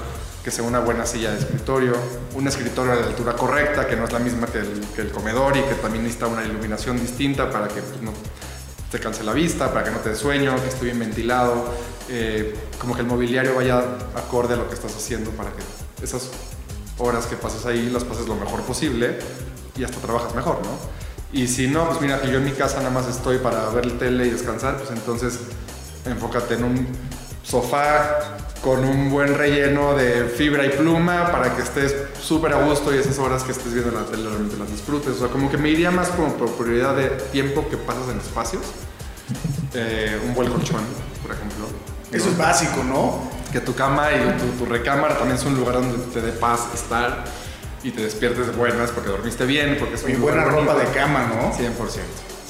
que 0.43 0.51
sea 0.51 0.65
una 0.65 0.81
buena 0.81 1.07
silla 1.07 1.31
de 1.31 1.39
escritorio, 1.39 1.95
un 2.35 2.47
escritorio 2.47 2.97
de 2.97 3.05
altura 3.05 3.35
correcta, 3.35 3.87
que 3.87 3.97
no 3.97 4.05
es 4.05 4.13
la 4.13 4.19
misma 4.19 4.47
que 4.47 4.59
el, 4.59 4.87
que 4.95 5.01
el 5.01 5.11
comedor 5.11 5.57
y 5.57 5.63
que 5.63 5.75
también 5.75 6.05
necesita 6.05 6.27
una 6.27 6.45
iluminación 6.45 7.01
distinta 7.01 7.51
para 7.51 7.69
que 7.69 7.81
pues, 7.81 8.03
no 8.03 8.13
te 8.91 9.01
canse 9.01 9.25
la 9.25 9.33
vista, 9.33 9.73
para 9.73 9.85
que 9.85 9.91
no 9.91 9.99
te 9.99 10.11
dé 10.11 10.17
sueño, 10.17 10.55
que 10.57 10.69
esté 10.69 10.85
bien 10.85 10.99
ventilado, 10.99 11.73
eh, 12.11 12.55
como 12.79 12.95
que 12.95 13.01
el 13.01 13.07
mobiliario 13.07 13.55
vaya 13.55 13.79
acorde 14.15 14.53
a 14.53 14.57
lo 14.59 14.69
que 14.69 14.75
estás 14.75 14.95
haciendo 14.95 15.31
para 15.31 15.51
que 15.51 16.05
esas 16.05 16.31
horas 16.99 17.27
que 17.27 17.37
pases 17.37 17.67
ahí 17.67 17.91
las 17.91 18.05
pases 18.05 18.27
lo 18.27 18.37
mejor 18.37 18.63
posible 18.63 19.19
y 19.77 19.85
hasta 19.85 19.99
trabajas 19.99 20.35
mejor, 20.35 20.61
¿no? 20.63 20.95
Y 21.33 21.49
si 21.49 21.67
no, 21.67 21.89
pues 21.89 22.01
mira 22.01 22.21
que 22.21 22.31
yo 22.31 22.39
en 22.39 22.45
mi 22.45 22.53
casa 22.53 22.79
nada 22.79 22.91
más 22.91 23.09
estoy 23.09 23.39
para 23.39 23.69
ver 23.71 23.87
el 23.87 23.99
tele 23.99 24.27
y 24.27 24.31
descansar, 24.31 24.77
pues 24.77 24.91
entonces 24.91 25.41
enfócate 26.07 26.55
en 26.55 26.65
un 26.65 26.89
sofá 27.43 28.39
con 28.63 28.85
un 28.85 29.11
buen 29.11 29.35
relleno 29.35 29.95
de 29.95 30.25
fibra 30.25 30.65
y 30.65 30.71
pluma 30.71 31.31
para 31.31 31.55
que 31.55 31.63
estés 31.63 31.95
súper 32.23 32.55
a 32.55 32.65
gusto 32.65 32.95
y 32.95 32.99
esas 32.99 33.19
horas 33.19 33.43
que 33.43 33.53
estés 33.53 33.75
viendo 33.75 33.91
la 33.91 34.07
tele 34.07 34.29
realmente 34.29 34.57
las 34.57 34.71
disfrutes. 34.71 35.17
O 35.17 35.19
sea, 35.19 35.29
como 35.29 35.51
que 35.51 35.59
me 35.59 35.69
iría 35.69 35.91
más 35.91 36.09
como 36.09 36.33
por 36.35 36.51
prioridad 36.53 36.97
de 36.97 37.09
tiempo 37.33 37.69
que 37.69 37.77
pasas 37.77 38.09
en 38.09 38.19
espacios. 38.19 38.63
Eh, 39.75 40.19
un 40.25 40.35
buen 40.35 40.51
colchón, 40.51 40.81
por 41.21 41.33
ejemplo. 41.35 41.67
Eso 42.13 42.31
es 42.31 42.39
básico, 42.39 42.85
¿no? 42.85 43.34
Que 43.55 43.61
tu 43.61 43.73
cama 43.75 44.09
y 44.13 44.37
tu, 44.59 44.65
tu 44.65 44.67
recámara 44.69 45.15
también 45.17 45.37
es 45.39 45.45
un 45.45 45.55
lugar 45.55 45.75
donde 45.77 45.97
te 46.13 46.21
dé 46.21 46.33
paz 46.33 46.67
estar 46.75 47.23
y 47.85 47.93
te 47.93 48.03
despiertes 48.03 48.49
de 48.49 48.53
buenas 48.53 48.91
porque 48.91 49.11
dormiste 49.11 49.47
bien, 49.47 49.77
porque 49.79 49.95
es 49.95 50.03
un 50.03 50.11
Y 50.11 50.15
lugar 50.15 50.35
buena 50.39 50.51
ropa 50.51 50.73
bonito. 50.75 50.91
de 50.91 50.97
cama, 50.99 51.27
¿no? 51.29 51.53
100%, 51.53 52.01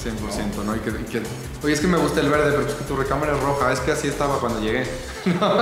100%, 0.03 0.63
¿no? 0.65 0.75
Y 0.75 0.79
que, 0.79 0.89
y 0.89 1.03
que- 1.03 1.21
oye, 1.63 1.73
es 1.73 1.79
que 1.79 1.85
me 1.85 1.99
gusta 1.99 2.21
el 2.21 2.29
verde, 2.29 2.51
pero 2.57 2.67
es 2.67 2.73
que 2.73 2.83
tu 2.85 2.95
recámara 2.95 3.33
es 3.35 3.39
roja, 3.39 3.71
es 3.71 3.79
que 3.81 3.91
así 3.91 4.07
estaba 4.07 4.39
cuando 4.39 4.59
llegué. 4.61 4.83
No, 5.39 5.57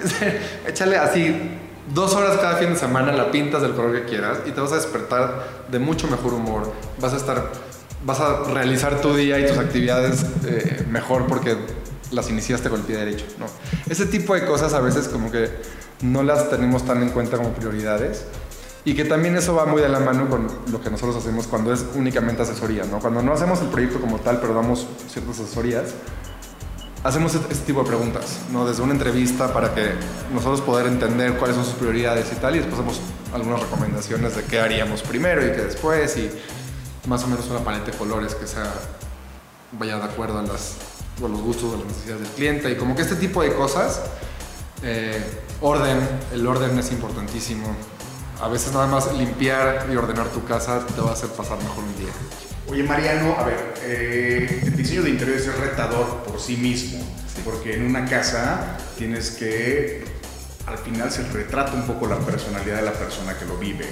échale 0.66 0.96
así 0.96 1.58
dos 1.92 2.14
horas 2.14 2.38
cada 2.38 2.56
fin 2.56 2.70
de 2.70 2.76
semana, 2.76 3.12
la 3.12 3.30
pintas 3.30 3.60
del 3.62 3.72
color 3.72 3.92
que 3.92 4.04
quieras 4.04 4.38
y 4.46 4.50
te 4.52 4.60
vas 4.62 4.72
a 4.72 4.76
despertar 4.76 5.64
de 5.68 5.78
mucho 5.78 6.06
mejor 6.08 6.32
humor. 6.34 6.72
Vas 6.98 7.12
a 7.12 7.16
estar, 7.16 7.50
vas 8.04 8.20
a 8.20 8.44
realizar 8.44 9.00
tu 9.02 9.14
día 9.14 9.38
y 9.40 9.46
tus 9.46 9.58
actividades 9.58 10.24
eh, 10.46 10.86
mejor 10.88 11.26
porque 11.26 11.56
las 12.10 12.28
iniciaste 12.30 12.68
con 12.68 12.80
el 12.80 12.86
pie 12.86 12.96
derecho, 12.96 13.26
¿no? 13.38 13.46
Ese 13.88 14.06
tipo 14.06 14.34
de 14.34 14.44
cosas 14.46 14.72
a 14.74 14.80
veces 14.80 15.08
como 15.08 15.30
que 15.30 15.50
no 16.02 16.22
las 16.22 16.50
tenemos 16.50 16.84
tan 16.84 17.02
en 17.02 17.10
cuenta 17.10 17.36
como 17.36 17.50
prioridades. 17.50 18.24
Y 18.82 18.94
que 18.94 19.04
también 19.04 19.36
eso 19.36 19.54
va 19.54 19.66
muy 19.66 19.82
de 19.82 19.90
la 19.90 20.00
mano 20.00 20.30
con 20.30 20.48
lo 20.72 20.80
que 20.80 20.88
nosotros 20.88 21.14
hacemos 21.14 21.46
cuando 21.46 21.70
es 21.70 21.84
únicamente 21.94 22.42
asesoría, 22.42 22.84
¿no? 22.84 22.98
Cuando 22.98 23.20
no 23.20 23.34
hacemos 23.34 23.60
el 23.60 23.68
proyecto 23.68 24.00
como 24.00 24.18
tal, 24.20 24.40
pero 24.40 24.54
damos 24.54 24.86
ciertas 25.06 25.38
asesorías, 25.38 25.92
hacemos 27.04 27.34
este 27.34 27.52
este 27.52 27.66
tipo 27.66 27.82
de 27.82 27.88
preguntas, 27.88 28.38
¿no? 28.50 28.66
Desde 28.66 28.82
una 28.82 28.92
entrevista 28.92 29.52
para 29.52 29.74
que 29.74 29.92
nosotros 30.32 30.62
poder 30.62 30.86
entender 30.86 31.36
cuáles 31.36 31.56
son 31.56 31.66
sus 31.66 31.74
prioridades 31.74 32.32
y 32.32 32.36
tal, 32.36 32.56
y 32.56 32.60
después 32.60 32.78
hacemos 32.78 33.00
algunas 33.34 33.60
recomendaciones 33.60 34.36
de 34.36 34.44
qué 34.44 34.60
haríamos 34.60 35.02
primero 35.02 35.44
y 35.44 35.50
qué 35.50 35.62
después, 35.62 36.16
y 36.16 36.30
más 37.06 37.22
o 37.24 37.26
menos 37.26 37.46
una 37.50 37.60
paleta 37.60 37.90
de 37.90 37.98
colores 37.98 38.34
que 38.34 38.46
sea, 38.46 38.72
vaya 39.72 39.98
de 39.98 40.04
acuerdo 40.04 40.38
a, 40.38 40.42
las, 40.42 40.76
a 41.26 41.28
los 41.28 41.40
gustos, 41.40 41.74
a 41.74 41.78
las 41.78 41.86
necesidades 41.86 42.22
del 42.22 42.30
cliente, 42.32 42.70
y 42.70 42.76
como 42.76 42.94
que 42.94 43.02
este 43.02 43.16
tipo 43.16 43.42
de 43.42 43.54
cosas, 43.54 44.02
eh, 44.82 45.22
orden, 45.60 45.98
el 46.32 46.46
orden 46.46 46.78
es 46.78 46.90
importantísimo. 46.92 47.74
A 48.40 48.48
veces 48.48 48.72
nada 48.72 48.86
más 48.86 49.12
limpiar 49.14 49.86
y 49.92 49.96
ordenar 49.96 50.28
tu 50.28 50.44
casa 50.44 50.86
te 50.86 51.00
va 51.00 51.10
a 51.10 51.12
hacer 51.12 51.28
pasar 51.30 51.58
mejor 51.58 51.84
un 51.84 51.96
día. 51.96 52.12
Oye, 52.70 52.84
Mariano, 52.84 53.34
a 53.36 53.44
ver, 53.44 53.74
eh, 53.82 54.60
el 54.62 54.76
diseño 54.76 55.02
de 55.02 55.10
interiores 55.10 55.46
es 55.46 55.58
retador 55.58 56.22
por 56.22 56.40
sí 56.40 56.56
mismo, 56.56 57.04
porque 57.44 57.74
en 57.74 57.84
una 57.84 58.04
casa 58.06 58.78
tienes 58.96 59.32
que, 59.32 60.04
al 60.66 60.78
final 60.78 61.10
se 61.10 61.24
retrata 61.24 61.72
un 61.72 61.82
poco 61.82 62.06
la 62.06 62.18
personalidad 62.18 62.76
de 62.76 62.82
la 62.82 62.92
persona 62.92 63.36
que 63.36 63.44
lo 63.44 63.56
vive. 63.56 63.86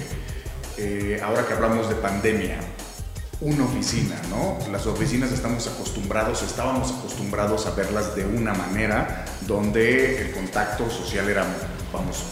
Eh, 0.77 1.19
ahora 1.21 1.45
que 1.45 1.53
hablamos 1.53 1.89
de 1.89 1.95
pandemia, 1.95 2.57
una 3.41 3.63
oficina, 3.63 4.15
¿no? 4.29 4.57
Las 4.71 4.85
oficinas 4.85 5.31
estamos 5.31 5.65
acostumbrados, 5.67 6.43
estábamos 6.43 6.91
acostumbrados 6.91 7.65
a 7.67 7.71
verlas 7.71 8.15
de 8.15 8.25
una 8.25 8.53
manera 8.53 9.25
donde 9.47 10.21
el 10.21 10.31
contacto 10.31 10.89
social 10.89 11.29
era, 11.29 11.45
vamos, 11.93 12.23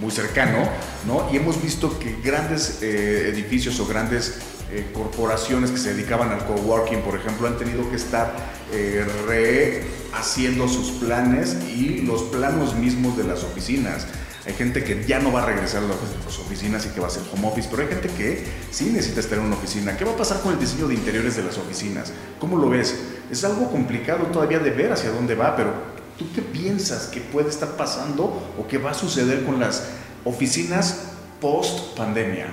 muy 0.00 0.10
cercano, 0.10 0.68
¿no? 1.06 1.28
Y 1.32 1.36
hemos 1.36 1.60
visto 1.60 1.98
que 1.98 2.16
grandes 2.22 2.78
eh, 2.82 3.28
edificios 3.28 3.78
o 3.80 3.86
grandes 3.86 4.38
eh, 4.70 4.90
corporaciones 4.94 5.70
que 5.70 5.78
se 5.78 5.94
dedicaban 5.94 6.30
al 6.30 6.46
coworking, 6.46 7.02
por 7.02 7.16
ejemplo, 7.16 7.48
han 7.48 7.58
tenido 7.58 7.88
que 7.90 7.96
estar 7.96 8.34
eh, 8.72 9.04
rehaciendo 9.26 10.68
sus 10.68 10.92
planes 10.92 11.56
y 11.76 12.02
los 12.02 12.22
planos 12.24 12.74
mismos 12.74 13.16
de 13.16 13.24
las 13.24 13.42
oficinas. 13.42 14.06
Hay 14.44 14.54
gente 14.54 14.82
que 14.82 15.04
ya 15.06 15.20
no 15.20 15.32
va 15.32 15.44
a 15.44 15.46
regresar 15.46 15.84
a 15.84 15.86
las 15.86 16.38
oficinas 16.38 16.84
y 16.86 16.88
que 16.88 17.00
va 17.00 17.06
a 17.06 17.10
hacer 17.10 17.22
home 17.32 17.46
office, 17.46 17.68
pero 17.70 17.82
hay 17.82 17.88
gente 17.88 18.08
que 18.08 18.44
sí 18.72 18.86
necesita 18.86 19.20
estar 19.20 19.38
en 19.38 19.44
una 19.44 19.54
oficina. 19.54 19.96
¿Qué 19.96 20.04
va 20.04 20.12
a 20.12 20.16
pasar 20.16 20.40
con 20.40 20.52
el 20.52 20.58
diseño 20.58 20.88
de 20.88 20.94
interiores 20.94 21.36
de 21.36 21.44
las 21.44 21.58
oficinas? 21.58 22.12
¿Cómo 22.40 22.56
lo 22.56 22.68
ves? 22.68 22.98
Es 23.30 23.44
algo 23.44 23.70
complicado 23.70 24.26
todavía 24.26 24.58
de 24.58 24.70
ver 24.70 24.92
hacia 24.92 25.10
dónde 25.10 25.36
va, 25.36 25.54
pero 25.54 25.72
¿tú 26.18 26.26
qué 26.34 26.42
piensas 26.42 27.06
que 27.06 27.20
puede 27.20 27.50
estar 27.50 27.76
pasando 27.76 28.52
o 28.58 28.66
que 28.66 28.78
va 28.78 28.90
a 28.90 28.94
suceder 28.94 29.44
con 29.44 29.60
las 29.60 29.84
oficinas 30.24 31.12
post 31.40 31.96
pandemia? 31.96 32.46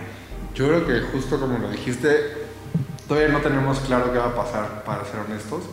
Yo 0.53 0.67
creo 0.67 0.85
que 0.85 1.01
justo 1.11 1.39
como 1.39 1.57
lo 1.57 1.71
dijiste, 1.71 2.09
todavía 3.07 3.29
no 3.29 3.39
tenemos 3.41 3.79
claro 3.79 4.13
qué 4.13 4.19
va 4.19 4.27
a 4.27 4.35
pasar, 4.35 4.83
para 4.83 5.05
ser 5.05 5.21
honestos. 5.27 5.63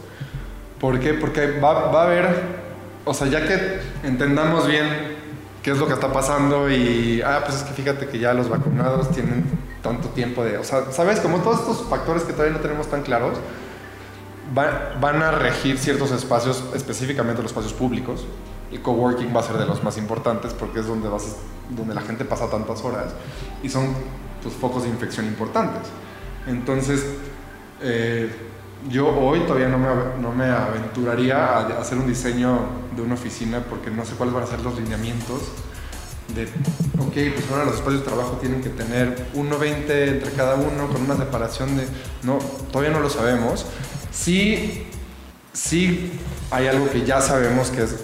¿Por 0.80 0.98
qué? 0.98 1.12
Porque 1.12 1.58
va, 1.60 1.90
va 1.90 2.02
a 2.02 2.06
haber, 2.06 2.26
o 3.04 3.12
sea, 3.12 3.26
ya 3.26 3.46
que 3.46 3.80
entendamos 4.02 4.66
bien 4.66 5.15
qué 5.66 5.72
es 5.72 5.78
lo 5.78 5.88
que 5.88 5.94
está 5.94 6.12
pasando 6.12 6.70
y, 6.70 7.20
ah, 7.26 7.40
pues 7.44 7.56
es 7.56 7.62
que 7.64 7.72
fíjate 7.72 8.06
que 8.06 8.20
ya 8.20 8.32
los 8.32 8.48
vacunados 8.48 9.10
tienen 9.10 9.44
tanto 9.82 10.10
tiempo 10.10 10.44
de, 10.44 10.58
o 10.58 10.62
sea, 10.62 10.92
¿sabes? 10.92 11.18
Como 11.18 11.38
todos 11.40 11.58
estos 11.58 11.88
factores 11.90 12.22
que 12.22 12.32
todavía 12.32 12.54
no 12.54 12.60
tenemos 12.60 12.88
tan 12.88 13.02
claros, 13.02 13.36
va- 14.56 14.94
van 15.00 15.20
a 15.24 15.32
regir 15.32 15.76
ciertos 15.76 16.12
espacios, 16.12 16.62
específicamente 16.72 17.42
los 17.42 17.50
espacios 17.50 17.72
públicos. 17.72 18.24
El 18.70 18.80
coworking 18.80 19.34
va 19.34 19.40
a 19.40 19.42
ser 19.42 19.56
de 19.58 19.66
los 19.66 19.82
más 19.82 19.98
importantes 19.98 20.52
porque 20.54 20.78
es 20.78 20.86
donde, 20.86 21.08
vas, 21.08 21.34
donde 21.70 21.94
la 21.96 22.02
gente 22.02 22.24
pasa 22.24 22.48
tantas 22.48 22.84
horas 22.84 23.12
y 23.64 23.68
son 23.68 23.88
pues, 24.44 24.54
focos 24.54 24.84
de 24.84 24.88
infección 24.88 25.26
importantes. 25.26 25.82
Entonces, 26.46 27.04
eh, 27.82 28.30
yo 28.88 29.08
hoy 29.08 29.40
todavía 29.40 29.68
no 29.68 29.78
me, 29.78 29.88
no 30.20 30.32
me 30.32 30.46
aventuraría 30.46 31.36
a 31.36 31.80
hacer 31.80 31.98
un 31.98 32.06
diseño 32.06 32.60
de 32.94 33.02
una 33.02 33.14
oficina 33.14 33.64
porque 33.68 33.90
no 33.90 34.04
sé 34.04 34.14
cuáles 34.14 34.34
van 34.34 34.44
a 34.44 34.46
ser 34.46 34.60
los 34.60 34.78
lineamientos 34.78 35.42
de, 36.34 36.44
ok, 36.98 37.34
pues 37.34 37.50
ahora 37.50 37.64
los 37.64 37.76
espacios 37.76 38.00
de 38.00 38.06
trabajo 38.06 38.38
tienen 38.40 38.62
que 38.62 38.70
tener 38.70 39.28
1,20 39.34 40.08
entre 40.08 40.32
cada 40.32 40.56
uno 40.56 40.88
con 40.88 41.02
una 41.02 41.16
separación 41.16 41.76
de... 41.76 41.86
No, 42.22 42.38
todavía 42.72 42.92
no 42.92 43.00
lo 43.00 43.10
sabemos. 43.10 43.66
Sí, 44.10 44.86
sí 45.52 46.18
hay 46.50 46.66
algo 46.66 46.90
que 46.90 47.04
ya 47.04 47.20
sabemos 47.20 47.68
que 47.68 47.84
es 47.84 47.96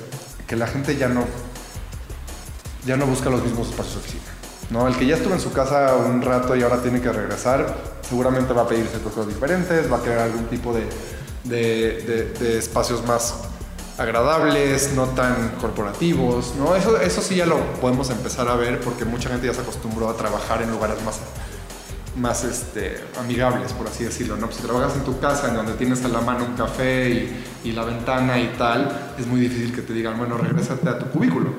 que 0.46 0.56
la 0.56 0.66
gente 0.66 0.96
ya 0.96 1.08
no, 1.08 1.24
ya 2.86 2.96
no 2.96 3.06
busca 3.06 3.30
los 3.30 3.42
mismos 3.42 3.70
espacios 3.70 3.94
de 3.94 4.00
oficina. 4.00 4.41
¿No? 4.72 4.88
El 4.88 4.96
que 4.96 5.06
ya 5.06 5.16
estuvo 5.16 5.34
en 5.34 5.40
su 5.40 5.52
casa 5.52 5.94
un 5.94 6.22
rato 6.22 6.56
y 6.56 6.62
ahora 6.62 6.78
tiene 6.82 7.00
que 7.00 7.12
regresar, 7.12 7.76
seguramente 8.08 8.52
va 8.52 8.62
a 8.62 8.66
pedir 8.68 8.86
ciertas 8.86 9.12
cosas 9.12 9.28
diferentes, 9.28 9.90
va 9.92 9.98
a 9.98 10.02
querer 10.02 10.18
algún 10.18 10.46
tipo 10.46 10.72
de, 10.74 10.86
de- 11.44 12.58
espacios 12.58 13.06
más 13.06 13.34
agradables, 13.98 14.92
no 14.94 15.06
tan 15.08 15.50
corporativos, 15.60 16.54
¿no? 16.56 16.74
Eso, 16.74 16.98
eso 17.00 17.20
sí 17.20 17.36
ya 17.36 17.46
lo 17.46 17.58
podemos 17.80 18.08
empezar 18.10 18.48
a 18.48 18.56
ver 18.56 18.80
porque 18.80 19.04
mucha 19.04 19.28
gente 19.28 19.46
ya 19.46 19.54
se 19.54 19.60
acostumbró 19.60 20.08
a 20.08 20.16
trabajar 20.16 20.62
en 20.62 20.70
lugares 20.70 20.96
más, 21.04 21.20
más 22.16 22.44
este, 22.44 22.96
amigables, 23.20 23.72
por 23.74 23.86
así 23.86 24.04
decirlo, 24.04 24.36
¿no? 24.36 24.46
Pues 24.46 24.56
si 24.56 24.62
trabajas 24.62 24.94
en 24.96 25.02
tu 25.04 25.20
casa, 25.20 25.48
en 25.48 25.56
donde 25.56 25.74
tienes 25.74 26.04
a 26.04 26.08
la 26.08 26.20
mano 26.22 26.44
un 26.46 26.54
café 26.54 27.10
y, 27.10 27.68
y 27.68 27.72
la 27.72 27.84
ventana 27.84 28.38
y 28.40 28.48
tal, 28.58 29.12
es 29.18 29.26
muy 29.26 29.40
difícil 29.40 29.74
que 29.74 29.82
te 29.82 29.92
digan, 29.92 30.16
bueno, 30.18 30.36
regrésate 30.38 30.88
a 30.88 30.98
tu 30.98 31.06
cubículo. 31.06 31.50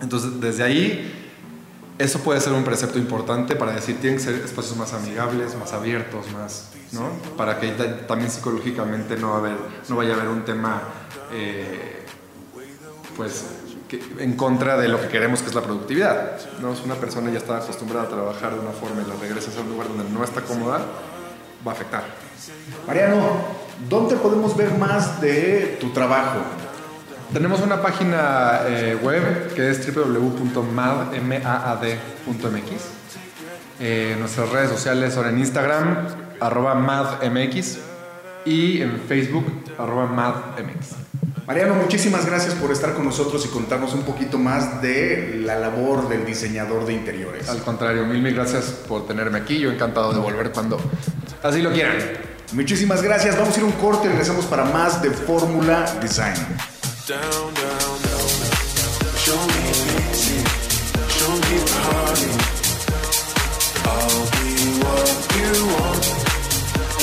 Entonces, 0.00 0.40
desde 0.40 0.62
ahí, 0.62 1.23
eso 1.98 2.18
puede 2.20 2.40
ser 2.40 2.52
un 2.52 2.64
precepto 2.64 2.98
importante 2.98 3.54
para 3.56 3.72
decir, 3.72 4.00
tienen 4.00 4.18
que 4.18 4.24
ser 4.24 4.34
espacios 4.36 4.76
más 4.76 4.92
amigables, 4.92 5.54
más 5.56 5.72
abiertos, 5.72 6.26
más, 6.32 6.70
¿no? 6.92 7.08
Para 7.36 7.60
que 7.60 7.68
ta- 7.72 8.06
también 8.06 8.30
psicológicamente 8.30 9.16
no, 9.16 9.34
haber, 9.34 9.56
no 9.88 9.96
vaya 9.96 10.12
a 10.14 10.16
haber 10.16 10.28
un 10.28 10.44
tema, 10.44 10.82
eh, 11.32 12.04
pues, 13.16 13.44
en 14.18 14.34
contra 14.36 14.76
de 14.76 14.88
lo 14.88 15.00
que 15.00 15.06
queremos 15.08 15.40
que 15.40 15.48
es 15.50 15.54
la 15.54 15.60
productividad, 15.62 16.38
¿no? 16.60 16.74
Si 16.74 16.82
una 16.84 16.96
persona 16.96 17.30
ya 17.30 17.38
está 17.38 17.58
acostumbrada 17.58 18.06
a 18.06 18.08
trabajar 18.08 18.52
de 18.54 18.58
una 18.60 18.72
forma 18.72 19.02
y 19.02 19.08
la 19.08 19.14
regresas 19.20 19.56
a 19.56 19.60
un 19.60 19.68
lugar 19.70 19.86
donde 19.88 20.04
no 20.12 20.24
está 20.24 20.40
cómoda, 20.40 20.78
va 21.66 21.70
a 21.70 21.74
afectar. 21.74 22.02
Mariano, 22.88 23.18
¿dónde 23.88 24.16
podemos 24.16 24.56
ver 24.56 24.76
más 24.78 25.20
de 25.20 25.78
tu 25.80 25.90
trabajo? 25.90 26.40
Tenemos 27.34 27.60
una 27.62 27.82
página 27.82 28.60
eh, 28.68 28.96
web 29.02 29.52
que 29.56 29.68
es 29.68 29.84
www.mad.mx. 29.92 30.62
Eh, 33.80 34.14
nuestras 34.20 34.50
redes 34.50 34.70
sociales 34.70 35.14
son 35.14 35.28
en 35.28 35.40
Instagram, 35.40 36.06
arroba 36.38 36.76
madmx, 36.76 37.78
y 38.44 38.82
en 38.82 39.00
Facebook, 39.08 39.44
arroba 39.76 40.06
madmx. 40.06 40.90
Mariano, 41.44 41.74
muchísimas 41.74 42.24
gracias 42.24 42.54
por 42.54 42.70
estar 42.70 42.94
con 42.94 43.04
nosotros 43.04 43.44
y 43.46 43.48
contarnos 43.48 43.94
un 43.94 44.02
poquito 44.02 44.38
más 44.38 44.80
de 44.80 45.40
la 45.44 45.58
labor 45.58 46.08
del 46.08 46.24
diseñador 46.24 46.86
de 46.86 46.92
interiores. 46.92 47.48
Al 47.48 47.62
contrario, 47.62 48.06
mil, 48.06 48.22
mil 48.22 48.32
gracias 48.36 48.66
por 48.86 49.08
tenerme 49.08 49.38
aquí. 49.38 49.58
Yo 49.58 49.72
encantado 49.72 50.12
de 50.12 50.20
volver 50.20 50.52
cuando 50.52 50.78
así 51.42 51.62
lo 51.62 51.72
quieran. 51.72 51.96
Muchísimas 52.52 53.02
gracias. 53.02 53.36
Vamos 53.36 53.56
a 53.56 53.58
ir 53.58 53.64
a 53.64 53.66
un 53.66 53.72
corte 53.72 54.06
y 54.06 54.10
regresamos 54.10 54.44
para 54.44 54.66
más 54.66 55.02
de 55.02 55.10
Fórmula 55.10 55.84
Design. 56.00 56.36
Down, 57.06 57.20
down, 57.20 57.96
down. 58.00 58.28
Show 59.20 59.36
me 59.36 59.64
pity, 59.92 60.40
show 61.12 61.32
me 61.36 61.56
party. 61.68 62.32
I'll 63.84 64.24
be 64.32 64.52
what 64.80 65.12
you 65.36 65.52
want, 65.74 66.04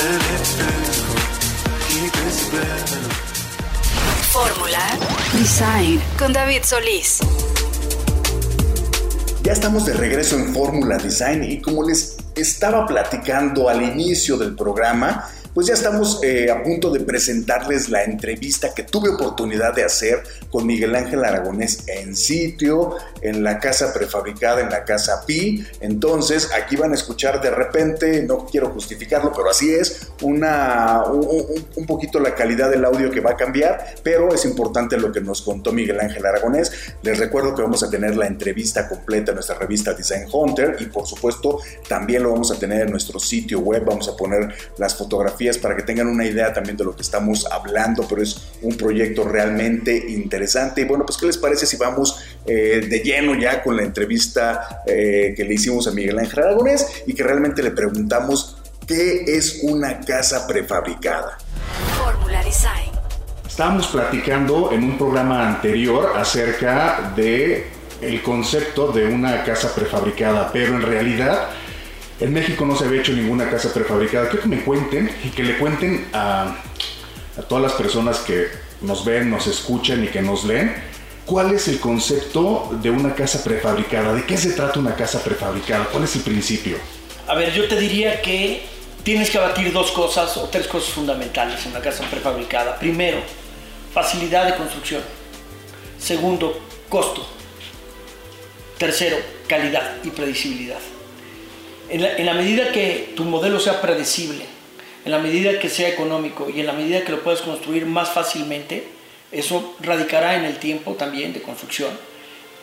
and 0.01 0.21
it's 0.33 0.51
physical. 0.57 1.21
Keep 1.87 2.13
it 2.17 2.33
spinning. 2.33 3.09
Fórmula 4.31 4.97
Design 5.33 6.01
con 6.17 6.33
David 6.33 6.63
Solís. 6.63 7.19
Ya 9.43 9.53
estamos 9.53 9.85
de 9.85 9.93
regreso 9.93 10.35
en 10.35 10.51
Fórmula 10.51 10.97
Design 10.97 11.43
y 11.43 11.61
como 11.61 11.83
les 11.87 12.17
estaba 12.35 12.87
platicando 12.87 13.69
al 13.69 13.83
inicio 13.83 14.37
del 14.37 14.55
programa, 14.55 15.29
pues 15.53 15.67
ya 15.67 15.73
estamos 15.73 16.19
eh, 16.23 16.49
a 16.49 16.63
punto 16.63 16.89
de 16.91 17.01
presentarles 17.01 17.89
la 17.89 18.03
entrevista 18.03 18.73
que 18.73 18.83
tuve 18.83 19.09
oportunidad 19.09 19.73
de 19.73 19.83
hacer 19.83 20.23
con 20.49 20.65
Miguel 20.65 20.95
Ángel 20.95 21.23
Aragonés 21.25 21.83
en 21.87 22.15
sitio, 22.15 22.95
en 23.21 23.43
la 23.43 23.59
casa 23.59 23.93
prefabricada, 23.93 24.61
en 24.61 24.69
la 24.69 24.85
casa 24.85 25.25
Pi. 25.25 25.65
Entonces, 25.81 26.49
aquí 26.53 26.75
van 26.77 26.91
a 26.91 26.95
escuchar 26.95 27.41
de 27.41 27.51
repente, 27.51 28.23
no 28.23 28.45
quiero 28.45 28.69
justificarlo, 28.69 29.33
pero 29.35 29.49
así 29.49 29.73
es, 29.73 30.07
una, 30.21 31.03
un, 31.11 31.45
un- 31.75 31.85
poquito 31.85 32.19
la 32.19 32.33
calidad 32.35 32.69
del 32.69 32.85
audio 32.85 33.11
que 33.11 33.19
va 33.19 33.31
a 33.31 33.35
cambiar, 33.35 33.95
pero 34.03 34.33
es 34.33 34.45
importante 34.45 34.97
lo 34.97 35.11
que 35.11 35.19
nos 35.19 35.41
contó 35.41 35.73
Miguel 35.73 35.99
Ángel 35.99 36.25
Aragonés. 36.25 36.71
Les 37.03 37.17
recuerdo 37.19 37.53
que 37.55 37.61
vamos 37.61 37.83
a 37.83 37.89
tener 37.89 38.15
la 38.15 38.27
entrevista 38.27 38.87
completa 38.87 39.31
en 39.31 39.35
nuestra 39.35 39.57
revista 39.57 39.93
Design 39.93 40.27
Hunter 40.31 40.77
y 40.79 40.85
por 40.85 41.05
supuesto 41.05 41.59
también 41.89 42.23
lo 42.23 42.31
vamos 42.31 42.51
a 42.51 42.59
tener 42.59 42.83
en 42.83 42.91
nuestro 42.91 43.19
sitio 43.19 43.59
web, 43.59 43.83
vamos 43.85 44.07
a 44.07 44.15
poner 44.15 44.53
las 44.77 44.95
fotografías 44.95 45.40
para 45.57 45.75
que 45.75 45.83
tengan 45.83 46.07
una 46.07 46.25
idea 46.25 46.53
también 46.53 46.77
de 46.77 46.83
lo 46.83 46.95
que 46.95 47.01
estamos 47.01 47.47
hablando, 47.51 48.05
pero 48.07 48.21
es 48.21 48.51
un 48.61 48.75
proyecto 48.77 49.23
realmente 49.23 49.95
interesante. 50.09 50.81
Y 50.81 50.83
bueno, 50.85 51.05
pues 51.05 51.17
¿qué 51.17 51.25
les 51.25 51.37
parece 51.37 51.65
si 51.65 51.77
vamos 51.77 52.23
eh, 52.45 52.85
de 52.87 52.99
lleno 52.99 53.35
ya 53.35 53.63
con 53.63 53.75
la 53.75 53.83
entrevista 53.83 54.83
eh, 54.85 55.33
que 55.35 55.43
le 55.43 55.55
hicimos 55.55 55.87
a 55.87 55.91
Miguel 55.91 56.19
Ángel 56.19 56.39
Aragonés 56.39 57.03
y 57.07 57.13
que 57.13 57.23
realmente 57.23 57.63
le 57.63 57.71
preguntamos 57.71 58.57
qué 58.85 59.23
es 59.27 59.61
una 59.63 59.99
casa 59.99 60.45
prefabricada? 60.47 61.37
Fórmula 61.97 62.43
Design. 62.43 62.91
Estábamos 63.47 63.87
platicando 63.87 64.71
en 64.71 64.83
un 64.83 64.97
programa 64.97 65.47
anterior 65.47 66.13
acerca 66.15 67.13
de 67.15 67.67
el 68.01 68.21
concepto 68.23 68.91
de 68.91 69.05
una 69.07 69.43
casa 69.43 69.73
prefabricada, 69.75 70.51
pero 70.51 70.75
en 70.75 70.81
realidad 70.81 71.49
en 72.21 72.33
México 72.33 72.65
no 72.65 72.75
se 72.75 72.85
había 72.85 73.01
hecho 73.01 73.13
ninguna 73.13 73.49
casa 73.49 73.73
prefabricada. 73.73 74.29
Quiero 74.29 74.43
que 74.43 74.49
me 74.49 74.63
cuenten 74.63 75.09
y 75.23 75.29
que 75.29 75.43
le 75.43 75.57
cuenten 75.57 76.07
a, 76.13 76.55
todas 77.49 77.63
las 77.63 77.73
personas 77.73 78.19
que 78.19 78.47
nos 78.81 79.03
ven, 79.03 79.29
nos 79.29 79.47
escuchan 79.47 80.03
y 80.03 80.07
que 80.07 80.21
nos 80.21 80.43
leen, 80.43 80.75
cuál 81.25 81.51
es 81.51 81.67
el 81.67 81.79
concepto 81.79 82.69
de 82.81 82.91
una 82.91 83.15
casa 83.15 83.43
prefabricada, 83.43 84.13
de 84.13 84.23
qué 84.25 84.37
se 84.37 84.51
trata 84.51 84.79
una 84.79 84.95
casa 84.95 85.23
prefabricada, 85.23 85.85
cuál 85.85 86.03
es 86.03 86.15
el 86.15 86.21
principio. 86.21 86.77
A 87.27 87.33
ver, 87.33 87.51
yo 87.53 87.67
te 87.67 87.79
diría 87.79 88.21
que 88.21 88.61
tienes 89.03 89.31
que 89.31 89.39
abatir 89.39 89.73
dos 89.73 89.91
cosas 89.91 90.37
o 90.37 90.43
tres 90.43 90.67
cosas 90.67 90.91
fundamentales 90.91 91.65
en 91.65 91.71
una 91.71 91.81
casa 91.81 92.03
prefabricada. 92.09 92.77
Primero, 92.77 93.19
facilidad 93.93 94.45
de 94.45 94.55
construcción. 94.55 95.01
Segundo, 95.97 96.61
costo. 96.87 97.27
Tercero, 98.77 99.17
calidad 99.47 99.97
y 100.03 100.09
predecibilidad. 100.09 100.79
En 101.93 102.25
la, 102.25 102.33
medida 102.33 102.71
que 102.71 103.11
tu 103.17 103.25
modelo 103.25 103.59
sea 103.59 103.81
predecible, 103.81 104.45
en 105.03 105.11
la 105.11 105.19
medida 105.19 105.59
que 105.59 105.67
sea 105.67 105.89
económico 105.89 106.49
y 106.49 106.61
en 106.61 106.65
la 106.65 106.71
medida 106.71 107.03
que 107.03 107.11
lo 107.11 107.21
puedas 107.21 107.41
construir 107.41 107.85
más 107.85 108.11
fácilmente, 108.11 108.87
eso 109.29 109.75
radicará 109.81 110.37
en 110.37 110.45
el 110.45 110.57
tiempo 110.57 110.93
también 110.93 111.33
de 111.33 111.41
construcción. 111.41 111.89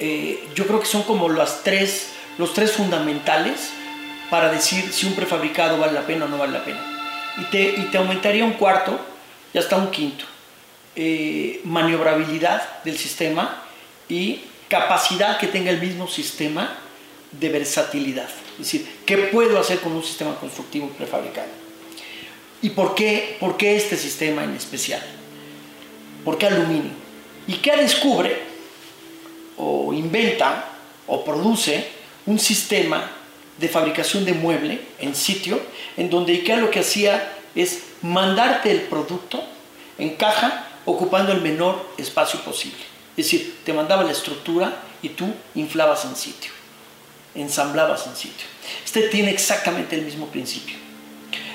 Eh, 0.01 0.43
yo 0.55 0.67
creo 0.67 0.81
que 0.81 0.87
son 0.87 1.03
como 1.03 1.29
las 1.29 1.63
tres, 1.63 2.09
los 2.39 2.55
tres 2.55 2.73
fundamentales 2.73 3.69
para 4.31 4.51
decir 4.51 4.91
si 4.95 5.05
un 5.05 5.13
prefabricado 5.13 5.77
vale 5.77 5.93
la 5.93 6.07
pena 6.07 6.25
o 6.25 6.29
no 6.29 6.39
vale 6.39 6.53
la 6.53 6.65
pena. 6.65 6.81
Y 7.37 7.45
te, 7.51 7.63
y 7.63 7.83
te 7.91 7.99
aumentaría 7.99 8.47
un 8.47 8.55
cuarto 8.55 8.99
y 9.53 9.59
hasta 9.59 9.77
un 9.77 9.91
quinto. 9.91 10.25
Eh, 10.97 11.61
maniobrabilidad 11.65 12.83
del 12.83 12.97
sistema 12.97 13.63
y 14.09 14.41
capacidad 14.71 15.39
que 15.39 15.49
tenga 15.49 15.71
el 15.71 15.83
mismo 15.83 16.09
sistema 16.09 16.79
de 17.31 17.51
versatilidad. 17.51 18.31
Es 18.59 18.73
decir, 18.73 18.89
¿qué 19.07 19.17
puedo 19.17 19.59
hacer 19.59 19.81
con 19.81 19.93
un 19.93 20.03
sistema 20.03 20.35
constructivo 20.37 20.89
prefabricado? 20.89 21.49
¿Y 22.61 22.71
por 22.71 22.95
qué, 22.95 23.37
por 23.39 23.57
qué 23.57 23.77
este 23.77 23.97
sistema 23.97 24.43
en 24.43 24.55
especial? 24.55 25.03
¿Por 26.25 26.39
qué 26.39 26.47
aluminio? 26.47 26.91
IKEA 27.47 27.77
descubre 27.77 28.37
o 29.57 29.93
inventa 29.93 30.69
o 31.07 31.25
produce 31.25 31.87
un 32.27 32.39
sistema 32.39 33.11
de 33.59 33.69
fabricación 33.69 34.25
de 34.25 34.35
mueble 34.35 34.81
en 34.99 35.15
sitio 35.15 35.61
en 35.97 36.11
donde 36.11 36.33
IKEA 36.33 36.57
lo 36.57 36.71
que 36.71 36.81
hacía 36.81 37.33
es 37.55 37.85
mandarte 38.03 38.71
el 38.71 38.83
producto 38.83 39.43
en 39.99 40.17
caja 40.17 40.69
ocupando 40.85 41.33
el 41.33 41.41
menor 41.41 41.89
espacio 41.97 42.41
posible. 42.41 42.79
Es 43.17 43.27
decir, 43.27 43.59
te 43.65 43.73
mandaba 43.73 44.05
la 44.05 44.13
estructura 44.13 44.81
y 45.03 45.11
tú 45.11 45.29
inflabas 45.55 46.05
en 46.05 46.17
sitio, 46.17 46.53
ensamblabas 47.41 48.07
en 48.07 48.17
sitio. 48.17 48.47
Este 48.85 49.03
tiene 49.09 49.31
exactamente 49.31 49.97
el 49.97 50.03
mismo 50.03 50.27
principio. 50.27 50.77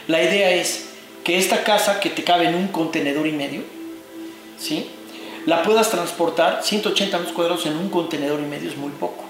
La 0.08 0.22
idea 0.22 0.52
es 0.52 0.86
que 1.24 1.38
esta 1.38 1.64
casa 1.64 2.00
que 2.00 2.10
te 2.10 2.24
cabe 2.24 2.48
en 2.48 2.56
un 2.56 2.68
contenedor 2.68 3.28
y 3.28 3.32
medio, 3.32 3.62
¿sí? 4.60 4.90
la 5.46 5.64
puedas 5.64 5.90
transportar 5.90 6.62
180 6.64 7.18
metros 7.18 7.36
cuadrados 7.36 7.66
en 7.66 7.78
un 7.78 7.90
contenedor 7.90 8.40
y 8.40 8.44
medio 8.44 8.70
es 8.70 8.78
muy 8.78 8.92
poco. 8.92 9.24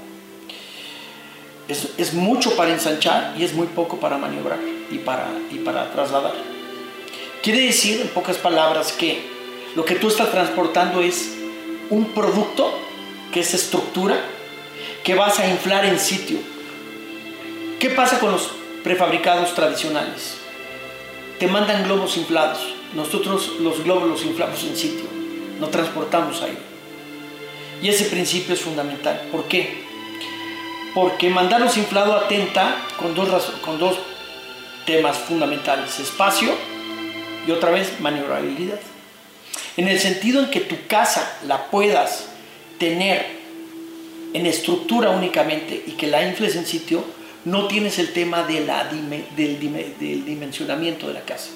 Es, 1.67 2.13
mucho 2.13 2.55
para 2.55 2.71
ensanchar 2.71 3.33
y 3.37 3.43
es 3.43 3.53
muy 3.53 3.67
poco 3.67 3.97
para 3.97 4.17
maniobrar 4.17 4.59
y 4.91 4.97
para, 4.99 5.27
y 5.49 5.59
para 5.59 5.91
trasladar. 5.91 6.33
Quiere 7.41 7.61
decir, 7.61 8.01
en 8.01 8.09
pocas 8.09 8.37
palabras, 8.37 8.91
que 8.91 9.21
lo 9.75 9.85
que 9.85 9.95
tú 9.95 10.09
estás 10.09 10.29
transportando 10.29 11.01
es 11.01 11.31
un 11.89 12.05
producto, 12.13 12.71
que 13.31 13.39
es 13.39 13.53
estructura, 13.53 14.17
que 15.03 15.15
vas 15.15 15.39
a 15.39 15.47
inflar 15.47 15.85
en 15.85 15.99
sitio. 15.99 16.39
¿Qué 17.79 17.89
pasa 17.89 18.19
con 18.19 18.31
los 18.31 18.51
prefabricados 18.83 19.53
tradicionales? 19.53 20.35
Te 21.39 21.47
mandan 21.47 21.83
globos 21.83 22.15
inflados. 22.17 22.73
Nosotros 22.93 23.53
los 23.59 23.83
globos 23.83 24.07
los 24.07 24.23
inflamos 24.23 24.63
en 24.63 24.77
sitio, 24.77 25.05
no 25.59 25.67
transportamos 25.67 26.41
aire. 26.41 26.59
Y 27.81 27.89
ese 27.89 28.05
principio 28.05 28.53
es 28.53 28.61
fundamental. 28.61 29.19
¿Por 29.31 29.45
qué? 29.45 29.83
Porque 30.93 31.29
mandarlos 31.29 31.75
inflado 31.75 32.13
atenta 32.15 32.77
con 32.97 33.13
dos, 33.13 33.27
con 33.61 33.79
dos 33.79 33.97
temas 34.85 35.17
fundamentales. 35.17 35.99
Espacio 35.99 36.49
y 37.45 37.51
otra 37.51 37.71
vez 37.71 37.99
maniobrabilidad. 37.99 38.79
En 39.75 39.87
el 39.87 39.99
sentido 39.99 40.39
en 40.39 40.49
que 40.49 40.61
tu 40.61 40.77
casa 40.87 41.39
la 41.45 41.65
puedas 41.71 42.27
tener 42.77 43.42
en 44.33 44.45
estructura 44.45 45.11
únicamente 45.11 45.83
y 45.85 45.91
que 45.91 46.07
la 46.07 46.27
infles 46.27 46.55
en 46.55 46.65
sitio, 46.65 47.03
no 47.45 47.67
tienes 47.67 47.99
el 47.99 48.13
tema 48.13 48.43
de 48.43 48.61
la 48.61 48.85
del 48.85 49.59
dimensionamiento 50.25 51.07
de 51.07 51.13
la 51.13 51.21
casa. 51.21 51.49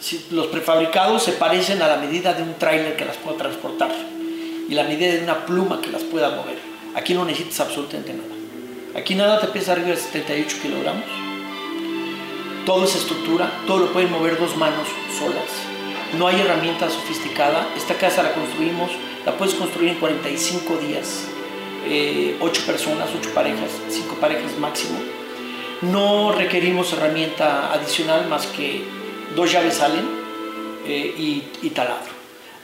Si 0.00 0.26
los 0.30 0.46
prefabricados 0.46 1.24
se 1.24 1.32
parecen 1.32 1.82
a 1.82 1.88
la 1.88 1.96
medida 1.96 2.32
de 2.32 2.42
un 2.42 2.54
tráiler 2.54 2.96
que 2.96 3.04
las 3.04 3.16
pueda 3.16 3.36
transportar 3.36 3.90
y 4.68 4.74
la 4.74 4.84
medida 4.84 5.12
de 5.12 5.22
una 5.22 5.46
pluma 5.46 5.80
que 5.80 5.90
las 5.90 6.04
pueda 6.04 6.30
mover. 6.30 6.58
Aquí 6.94 7.14
no 7.14 7.24
necesitas 7.24 7.60
absolutamente 7.60 8.12
nada. 8.12 8.34
Aquí 8.94 9.14
nada 9.14 9.40
te 9.40 9.48
pesa 9.48 9.72
arriba 9.72 9.88
de 9.88 9.96
78 9.96 10.56
kilogramos. 10.62 11.04
Todo 12.64 12.84
es 12.84 12.94
estructura, 12.94 13.50
todo 13.66 13.78
lo 13.78 13.92
pueden 13.92 14.10
mover 14.10 14.38
dos 14.38 14.56
manos 14.56 14.86
solas. 15.18 15.48
No 16.18 16.28
hay 16.28 16.40
herramienta 16.40 16.88
sofisticada. 16.88 17.68
Esta 17.76 17.94
casa 17.94 18.22
la 18.22 18.34
construimos, 18.34 18.90
la 19.24 19.36
puedes 19.36 19.54
construir 19.54 19.90
en 19.90 19.98
45 19.98 20.76
días. 20.78 21.28
Eh, 21.88 22.36
ocho 22.40 22.62
personas, 22.66 23.08
ocho 23.18 23.30
parejas, 23.34 23.70
cinco 23.88 24.14
parejas 24.16 24.56
máximo. 24.58 24.98
No 25.82 26.32
requerimos 26.32 26.92
herramienta 26.92 27.72
adicional 27.72 28.28
más 28.28 28.46
que 28.46 28.82
dos 29.34 29.50
llaves 29.50 29.80
Allen 29.80 30.06
eh, 30.86 31.14
y, 31.16 31.44
y 31.62 31.70
taladro. 31.70 32.12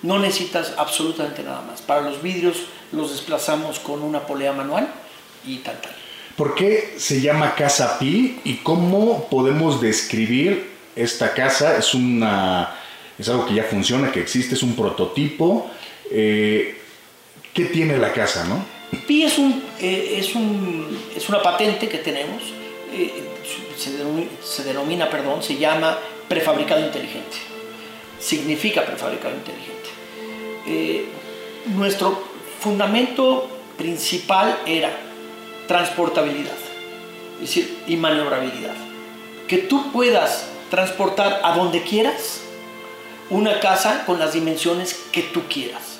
No 0.03 0.19
necesitas 0.19 0.75
absolutamente 0.77 1.43
nada 1.43 1.63
más. 1.63 1.81
Para 1.81 2.03
los 2.03 2.21
vidrios 2.23 2.65
los 2.93 3.13
desplazamos 3.13 3.79
con 3.79 4.03
una 4.03 4.21
polea 4.21 4.53
manual 4.53 4.89
y 5.47 5.59
tal, 5.59 5.81
tal. 5.81 5.93
¿Por 6.37 6.55
qué 6.55 6.95
se 6.99 7.21
llama 7.21 7.55
Casa 7.55 7.99
Pi 7.99 8.41
y 8.45 8.57
cómo 8.57 9.29
podemos 9.31 9.81
describir 9.81 10.71
esta 10.97 11.33
casa? 11.33 11.79
Es 11.79 11.95
una 11.95 12.75
es 13.19 13.29
algo 13.29 13.47
que 13.47 13.55
ya 13.55 13.65
funciona, 13.65 14.11
que 14.11 14.21
existe, 14.21 14.55
es 14.55 14.63
un 14.63 14.75
prototipo. 14.75 15.71
Eh, 16.11 16.81
¿Qué 17.53 17.67
tiene 17.67 17.97
la 17.99 18.13
casa, 18.13 18.45
no? 18.45 18.74
Pi 19.07 19.25
es, 19.25 19.39
un, 19.39 19.63
eh, 19.81 20.17
es, 20.19 20.35
un, 20.35 20.99
es 21.15 21.29
una 21.29 21.43
patente 21.43 21.89
que 21.89 21.99
tenemos, 21.99 22.43
eh, 22.93 23.13
se, 23.77 23.93
denomina, 23.93 24.31
se 24.43 24.65
denomina, 24.65 25.11
perdón, 25.11 25.43
se 25.43 25.57
llama 25.57 25.99
prefabricado 26.29 26.81
inteligente. 26.81 27.37
Significa 28.19 28.85
prefabricado 28.85 29.35
inteligente. 29.35 29.89
Eh, 30.67 31.07
nuestro 31.67 32.23
fundamento 32.61 33.49
principal 33.77 34.59
era 34.67 34.91
transportabilidad, 35.67 36.57
es 37.35 37.41
decir, 37.41 37.79
y 37.87 37.97
maniobrabilidad. 37.97 38.75
Que 39.49 39.59
tú 39.59 39.93
puedas 39.93 40.47
transportar 40.71 41.41
a 41.43 41.57
donde 41.57 41.83
quieras 41.83 42.41
una 43.31 43.61
casa 43.61 44.05
con 44.07 44.19
las 44.19 44.33
dimensiones 44.33 44.95
que 45.13 45.23
tú 45.23 45.43
quieras. 45.49 45.94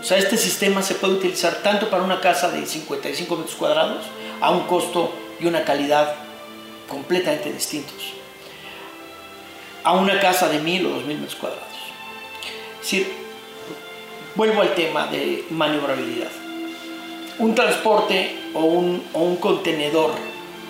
O 0.00 0.04
sea, 0.04 0.16
este 0.16 0.36
sistema 0.36 0.82
se 0.82 0.94
puede 0.94 1.14
utilizar 1.14 1.56
tanto 1.56 1.90
para 1.90 2.04
una 2.04 2.20
casa 2.20 2.50
de 2.50 2.64
55 2.64 3.36
metros 3.36 3.56
cuadrados 3.56 4.04
a 4.40 4.50
un 4.50 4.60
costo 4.66 5.12
y 5.40 5.46
una 5.46 5.64
calidad 5.64 6.14
completamente 6.88 7.52
distintos. 7.52 8.14
A 9.82 9.92
una 9.92 10.20
casa 10.20 10.48
de 10.48 10.60
1000 10.60 10.86
o 10.86 10.90
2000 10.90 11.18
metros 11.18 11.34
cuadrados. 11.36 11.66
Es 12.74 12.80
decir, 12.82 13.12
vuelvo 14.34 14.62
al 14.62 14.74
tema 14.74 15.06
de 15.08 15.44
maniobrabilidad. 15.50 16.30
Un 17.38 17.54
transporte 17.54 18.36
o 18.54 18.64
un, 18.64 19.36
contenedor 19.40 20.12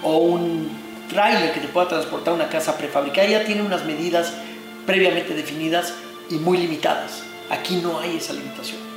o 0.02 0.16
un 0.18 0.70
trailer 1.08 1.52
que 1.52 1.60
te 1.60 1.68
pueda 1.68 1.88
transportar 1.88 2.34
una 2.34 2.48
casa 2.48 2.76
prefabricada 2.76 3.26
ya 3.28 3.44
tiene 3.44 3.62
unas 3.62 3.84
medidas 3.84 4.32
previamente 4.86 5.34
definidas 5.34 5.92
y 6.30 6.34
muy 6.34 6.58
limitadas. 6.58 7.22
Aquí 7.50 7.76
no 7.76 7.98
hay 8.00 8.16
esa 8.16 8.32
limitación. 8.32 8.87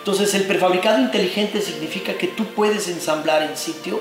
Entonces 0.00 0.34
el 0.34 0.44
prefabricado 0.44 0.98
inteligente 0.98 1.60
significa 1.60 2.14
que 2.14 2.26
tú 2.26 2.46
puedes 2.46 2.88
ensamblar 2.88 3.42
en 3.42 3.56
sitio 3.56 4.00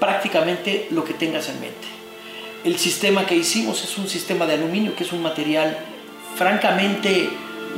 prácticamente 0.00 0.88
lo 0.90 1.04
que 1.04 1.12
tengas 1.12 1.50
en 1.50 1.60
mente. 1.60 1.86
El 2.64 2.78
sistema 2.78 3.26
que 3.26 3.36
hicimos 3.36 3.84
es 3.84 3.98
un 3.98 4.08
sistema 4.08 4.46
de 4.46 4.54
aluminio, 4.54 4.96
que 4.96 5.04
es 5.04 5.12
un 5.12 5.22
material 5.22 5.76
francamente 6.36 7.28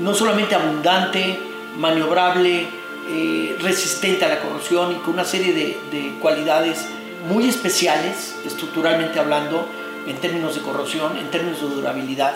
no 0.00 0.14
solamente 0.14 0.54
abundante, 0.54 1.38
maniobrable, 1.76 2.68
eh, 3.08 3.56
resistente 3.60 4.24
a 4.24 4.28
la 4.28 4.40
corrosión 4.40 4.92
y 4.92 4.94
con 4.96 5.14
una 5.14 5.24
serie 5.24 5.52
de, 5.52 5.76
de 5.90 6.14
cualidades 6.20 6.86
muy 7.28 7.48
especiales, 7.48 8.36
estructuralmente 8.46 9.18
hablando, 9.18 9.66
en 10.06 10.16
términos 10.18 10.54
de 10.54 10.62
corrosión, 10.62 11.18
en 11.18 11.30
términos 11.30 11.60
de 11.60 11.68
durabilidad, 11.68 12.34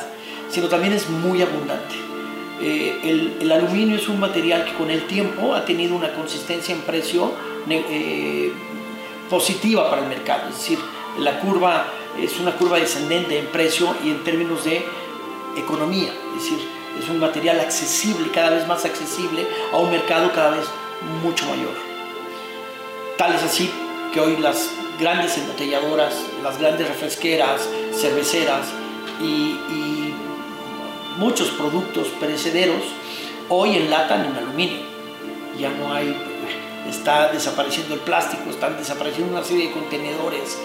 sino 0.51 0.69
también 0.69 0.93
es 0.93 1.09
muy 1.09 1.41
abundante. 1.41 2.14
Eh, 2.61 3.36
el, 3.40 3.50
aluminio 3.50 3.96
es 3.96 4.09
un 4.09 4.20
material 4.20 4.64
que 4.64 4.74
con 4.74 4.90
el 4.90 5.07
tiempo 5.07 5.55
ha 5.55 5.64
tenido 5.64 5.96
una 5.96 6.12
consistencia 6.12 6.74
en 6.74 6.82
precio 6.82 7.32
eh, 7.68 8.52
positiva 9.28 9.90
para 9.90 10.02
el 10.02 10.09
mercado, 10.09 10.48
es 10.50 10.57
decir, 10.57 10.78
la 11.18 11.40
curva 11.40 11.86
es 12.20 12.38
una 12.38 12.52
curva 12.52 12.78
descendente 12.78 13.38
en 13.38 13.46
precio 13.46 13.96
y 14.05 14.11
en 14.11 14.22
términos 14.22 14.64
de 14.64 14.84
economía, 15.57 16.12
es 16.36 16.44
decir, 16.44 16.59
es 17.00 17.09
un 17.09 17.18
material 17.18 17.59
accesible, 17.59 18.30
cada 18.32 18.50
vez 18.50 18.68
más 18.68 18.84
accesible 18.84 19.46
a 19.72 19.76
un 19.78 19.90
mercado 19.90 20.30
cada 20.32 20.50
vez 20.50 20.66
mucho 21.24 21.44
mayor. 21.46 21.74
Tal 23.18 23.34
es 23.34 23.42
así 23.42 23.68
que 24.12 24.20
hoy 24.20 24.36
las 24.36 24.70
grandes 25.00 25.36
embotelladoras, 25.38 26.14
las 26.42 26.59
grandes 26.61 26.86
refresqueras, 26.86 27.68
cerveceras 27.92 28.68
y 29.20 30.03
muchos 31.19 31.49
productos 31.51 32.09
perecederos 32.21 32.83
hoy 33.49 33.77
enlatan 33.77 34.25
en 34.27 34.37
aluminio. 34.37 34.79
Ya 35.59 35.71
no 35.71 35.93
hay, 35.93 36.17
está 36.89 37.33
desapareciendo 37.33 37.95
el 37.95 38.01
plástico, 38.01 38.51
están 38.51 38.77
desapareciendo 38.77 39.33
una 39.37 39.45
serie 39.45 39.69
de 39.69 39.73
contenedores 39.73 40.59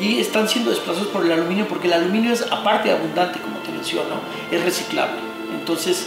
y 0.00 0.18
están 0.18 0.48
siendo 0.48 0.70
desplazados 0.70 1.08
por 1.08 1.24
el 1.24 1.32
aluminio 1.32 1.66
porque 1.68 1.86
el 1.88 1.92
aluminio 1.94 2.32
es, 2.32 2.42
aparte 2.50 2.88
de 2.88 2.94
abundante, 2.94 3.38
como 3.40 3.58
te 3.58 3.70
menciono, 3.70 4.14
es 4.50 4.62
reciclable. 4.64 5.16
Entonces, 5.58 6.06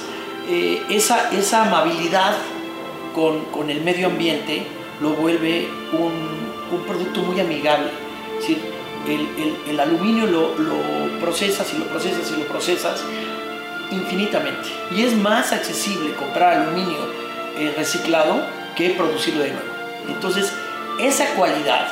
eh, 0.49 0.81
esa, 0.89 1.31
esa 1.31 1.63
amabilidad 1.67 2.35
con, 3.13 3.45
con 3.45 3.69
el 3.69 3.81
medio 3.81 4.07
ambiente 4.07 4.65
lo 5.01 5.09
vuelve 5.11 5.67
un, 5.91 6.75
un 6.75 6.85
producto 6.87 7.21
muy 7.21 7.39
amigable. 7.39 7.89
Es 8.39 8.47
decir, 8.47 8.57
el, 9.07 9.19
el- 9.21 9.57
el 9.69 9.79
aluminio 9.79 10.25
lo, 10.25 10.57
lo 10.57 11.19
procesas 11.19 11.71
y 11.73 11.77
lo 11.77 11.85
procesas 11.85 12.31
y 12.35 12.39
lo 12.39 12.47
procesas 12.47 13.03
infinitamente. 13.93 14.69
Y 14.91 15.03
es 15.03 15.15
más 15.15 15.51
accesible 15.51 16.13
comprar 16.15 16.53
aluminio 16.53 16.99
eh, 17.57 17.73
reciclado 17.77 18.45
que 18.75 18.91
producirlo 18.91 19.43
de 19.43 19.51
nuevo. 19.51 19.67
Entonces, 20.07 20.51
esa 20.99 21.27
cualidad, 21.35 21.87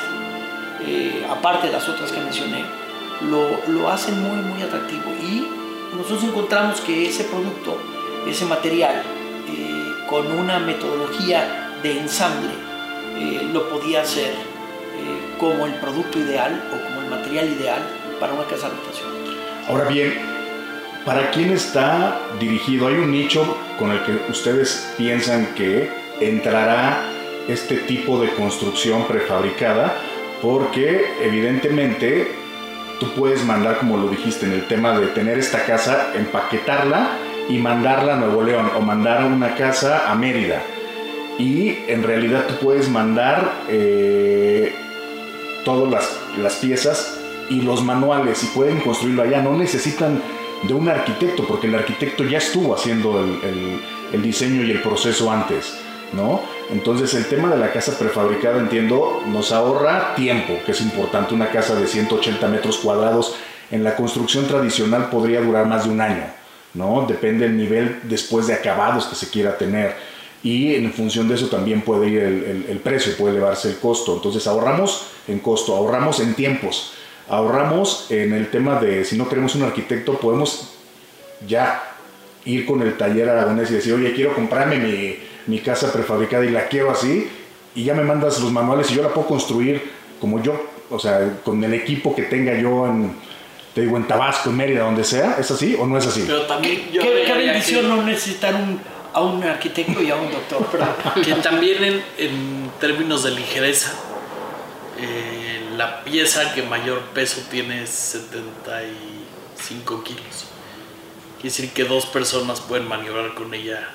eh, 0.86 1.26
aparte 1.30 1.68
de 1.68 1.74
las 1.74 1.88
otras 1.88 2.12
que 2.12 2.20
mencioné, 2.20 2.64
lo, 3.30 3.60
lo 3.68 3.90
hacen 3.90 4.20
muy, 4.22 4.42
muy 4.42 4.62
atractivo. 4.62 5.12
Y 5.22 5.48
nosotros 5.96 6.24
encontramos 6.24 6.82
que 6.82 7.08
ese 7.08 7.26
producto, 7.26 7.78
ese 8.28 8.46
material, 8.46 9.04
eh, 9.48 10.06
con 10.10 10.32
una 10.32 10.60
metodología 10.60 11.70
de 11.84 12.00
ensamble, 12.00 12.52
eh, 13.18 13.50
lo 13.52 13.70
podía 13.70 14.02
hacer 14.02 14.30
eh, 14.30 15.36
como 15.40 15.66
el 15.66 15.74
producto 15.76 16.20
ideal 16.20 16.64
o 16.74 16.88
como 16.88 17.02
el 17.02 17.10
material 17.10 17.50
ideal 17.50 17.82
para 18.20 18.34
una 18.34 18.44
casa 18.46 18.70
de 18.70 18.76
habitación. 18.76 19.10
Ahora 19.68 19.86
bien, 19.86 20.14
¿para 21.06 21.32
quién 21.32 21.52
está 21.52 22.20
dirigido? 22.40 22.88
¿Hay 22.88 22.96
un 22.96 23.12
nicho 23.12 23.58
con 23.80 23.92
el 23.92 24.04
que 24.04 24.14
ustedes 24.30 24.94
piensan 24.98 25.48
que 25.56 25.90
entrará 26.20 27.04
este 27.48 27.78
tipo 27.78 28.22
de 28.22 28.30
construcción 28.32 29.06
prefabricada? 29.08 29.96
Porque 30.42 31.06
evidentemente 31.22 32.32
tú 33.00 33.12
puedes 33.14 33.44
mandar, 33.46 33.80
como 33.80 33.98
lo 33.98 34.10
dijiste, 34.10 34.46
en 34.46 34.54
el 34.54 34.68
tema 34.68 34.98
de 35.00 35.08
tener 35.08 35.38
esta 35.38 35.66
casa, 35.66 36.12
empaquetarla 36.16 37.10
y 37.50 37.58
mandarla 37.58 38.14
a 38.14 38.18
Nuevo 38.18 38.44
León 38.44 38.72
o 38.78 38.82
mandar 38.82 39.26
una 39.26 39.56
casa 39.56 40.12
a 40.12 40.16
Mérida. 40.16 40.62
Y 41.38 41.80
en 41.88 42.04
realidad 42.04 42.46
tú 42.48 42.56
puedes 42.64 42.90
mandar 42.90 43.52
eh, 43.68 44.74
todas 45.66 45.92
las, 45.92 46.38
las 46.38 46.56
piezas 46.58 47.20
y 47.50 47.62
los 47.62 47.84
manuales 47.84 48.44
y 48.44 48.48
pueden 48.48 48.80
construirlo 48.80 49.24
allá. 49.24 49.42
No 49.42 49.58
necesitan 49.58 50.22
de 50.64 50.74
un 50.74 50.88
arquitecto 50.90 51.46
porque 51.48 51.68
el 51.68 51.76
arquitecto 51.76 52.24
ya 52.24 52.38
estuvo 52.38 52.74
haciendo 52.76 53.20
el, 53.24 53.40
el- 54.14 54.22
diseño 54.22 54.64
y 54.64 54.72
el 54.72 54.82
proceso 54.82 55.32
antes, 55.32 55.74
¿no? 56.14 56.42
Entonces 56.70 57.14
el 57.14 57.26
tema 57.26 57.50
de 57.50 57.58
la 57.58 57.72
casa 57.72 57.98
prefabricada, 57.98 58.60
entiendo, 58.60 59.22
nos 59.28 59.52
ahorra 59.52 60.14
tiempo, 60.16 60.54
que 60.66 60.72
es 60.74 60.82
importante. 60.82 61.34
Una 61.34 61.50
casa 61.50 61.76
de 61.76 61.88
180 61.88 62.48
metros 62.50 62.78
cuadrados 62.78 63.36
en 63.72 63.84
la 63.84 63.96
construcción 63.96 64.48
tradicional 64.48 65.10
podría 65.10 65.42
durar 65.42 65.66
más 65.66 65.86
de 65.86 65.92
un 65.92 66.02
año, 66.02 66.26
¿no? 66.74 67.06
Depende 67.08 67.48
del 67.48 67.56
nivel 67.58 68.00
después 68.04 68.48
de 68.48 68.54
acabados 68.54 69.06
que 69.06 69.16
se 69.16 69.30
quiera 69.30 69.58
tener 69.58 69.96
y 70.44 70.76
en 70.76 70.92
función 70.92 71.28
de 71.30 71.36
eso 71.36 71.48
también 71.48 71.82
puede 71.82 72.10
ir 72.10 72.20
el, 72.20 72.44
el- 72.44 72.66
el 72.70 72.78
precio, 72.80 73.16
puede 73.18 73.34
elevarse 73.36 73.70
el 73.70 73.78
costo. 73.78 74.16
Entonces 74.16 74.46
ahorramos 74.48 75.08
en 75.28 75.40
costo, 75.40 75.76
ahorramos 75.76 76.20
en 76.20 76.34
tiempos, 76.34 76.94
ahorramos 77.32 78.08
en 78.10 78.34
el 78.34 78.50
tema 78.50 78.80
de 78.80 79.06
si 79.06 79.18
no 79.18 79.28
queremos 79.30 79.56
un 79.56 79.64
arquitecto, 79.64 80.20
podemos 80.20 80.74
ya 81.48 81.82
ir 82.44 82.66
con 82.66 82.82
el 82.82 82.98
taller 82.98 83.30
aragonés 83.30 83.72
y 83.72 83.76
decir, 83.76 83.94
oye, 83.94 84.14
quiero 84.14 84.36
comprarme 84.36 84.78
mi, 84.78 85.16
mi 85.48 85.60
casa 85.60 85.94
prefabricada 85.94 86.44
y 86.44 86.50
la 86.50 86.68
quiero 86.68 86.92
así, 86.92 87.30
y 87.74 87.86
ya 87.86 87.94
me 87.94 88.04
mandas 88.04 88.42
los 88.42 88.52
manuales 88.52 88.92
y 88.92 88.96
yo 88.96 89.02
la 89.02 89.14
puedo 89.14 89.28
construir 89.28 89.82
como 90.20 90.44
yo, 90.44 90.62
o 90.90 91.00
sea, 91.00 91.40
con 91.44 91.64
el 91.64 91.74
equipo 91.74 92.14
que 92.14 92.24
tenga 92.24 92.54
yo 92.60 92.86
en, 92.86 93.16
te 93.74 93.82
digo, 93.82 93.96
en 93.96 94.08
Tabasco, 94.08 94.50
en 94.50 94.58
Mérida, 94.58 94.84
donde 94.84 95.06
sea, 95.06 95.38
¿es 95.40 95.50
así 95.50 95.78
o 95.80 95.88
no 95.88 95.98
es 95.98 96.06
así? 96.06 96.26
Pero 96.28 96.42
también 96.42 96.92
yo 96.92 97.02
Qué, 97.02 97.08
qué 97.08 97.14
agregaría 97.14 97.54
bendición 97.54 97.88
no 97.88 98.04
necesitar 98.04 98.56
un, 98.56 98.78
a 99.14 99.22
un 99.22 99.42
arquitecto 99.42 100.04
y 100.04 100.12
a 100.12 100.18
un 100.18 100.30
doctor, 100.32 100.68
que 101.24 101.34
también 101.36 101.82
en, 101.82 102.04
en 102.18 102.72
términos 102.82 103.24
de 103.24 103.32
ligereza, 103.32 103.94
eh, 105.00 105.61
la 105.82 106.04
pieza 106.04 106.54
que 106.54 106.62
mayor 106.62 107.00
peso 107.16 107.42
tiene 107.50 107.82
es 107.82 107.90
75 107.90 110.04
kilos. 110.04 110.46
Quiere 111.38 111.50
decir 111.50 111.72
que 111.72 111.86
dos 111.86 112.06
personas 112.06 112.62
pueden 112.62 112.88
maniobrar 112.88 113.34
con 113.34 113.52
ella 113.52 113.90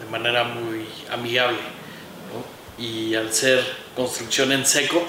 de 0.00 0.06
manera 0.10 0.42
muy 0.42 0.84
amigable. 1.12 1.60
¿no? 2.32 2.84
Y 2.84 3.14
al 3.14 3.32
ser 3.32 3.64
construcción 3.94 4.50
en 4.50 4.66
seco, 4.66 5.06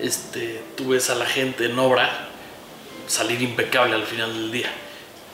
este, 0.00 0.64
tú 0.76 0.88
ves 0.88 1.10
a 1.10 1.14
la 1.14 1.26
gente 1.26 1.66
en 1.66 1.78
obra 1.78 2.26
salir 3.06 3.40
impecable 3.40 3.94
al 3.94 4.04
final 4.04 4.32
del 4.32 4.50
día, 4.50 4.72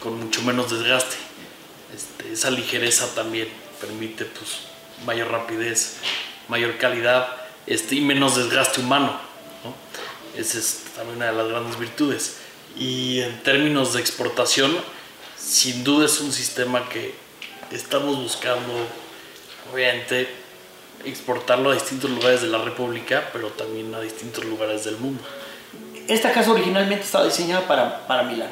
con 0.02 0.24
mucho 0.24 0.42
menos 0.42 0.70
desgaste. 0.70 1.16
Este, 1.94 2.34
esa 2.34 2.50
ligereza 2.50 3.14
también 3.14 3.48
permite 3.80 4.26
pues, 4.26 4.58
mayor 5.06 5.30
rapidez, 5.30 5.96
mayor 6.48 6.76
calidad 6.76 7.28
este, 7.66 7.94
y 7.94 8.02
menos 8.02 8.36
desgaste 8.36 8.82
humano. 8.82 9.32
Esa 10.36 10.58
es 10.58 10.82
también 10.96 11.16
una 11.16 11.26
de 11.26 11.32
las 11.32 11.48
grandes 11.48 11.78
virtudes. 11.78 12.36
Y 12.76 13.20
en 13.20 13.42
términos 13.42 13.94
de 13.94 14.00
exportación, 14.00 14.76
sin 15.38 15.84
duda 15.84 16.06
es 16.06 16.20
un 16.20 16.32
sistema 16.32 16.88
que 16.88 17.14
estamos 17.70 18.16
buscando, 18.16 18.72
obviamente, 19.72 20.28
exportarlo 21.04 21.70
a 21.70 21.74
distintos 21.74 22.10
lugares 22.10 22.42
de 22.42 22.48
la 22.48 22.58
República, 22.58 23.30
pero 23.32 23.48
también 23.48 23.94
a 23.94 24.00
distintos 24.00 24.44
lugares 24.44 24.84
del 24.84 24.96
mundo. 24.96 25.22
Esta 26.08 26.32
casa 26.32 26.50
originalmente 26.50 27.04
estaba 27.04 27.24
diseñada 27.24 27.66
para, 27.66 28.06
para 28.06 28.24
Milán. 28.24 28.50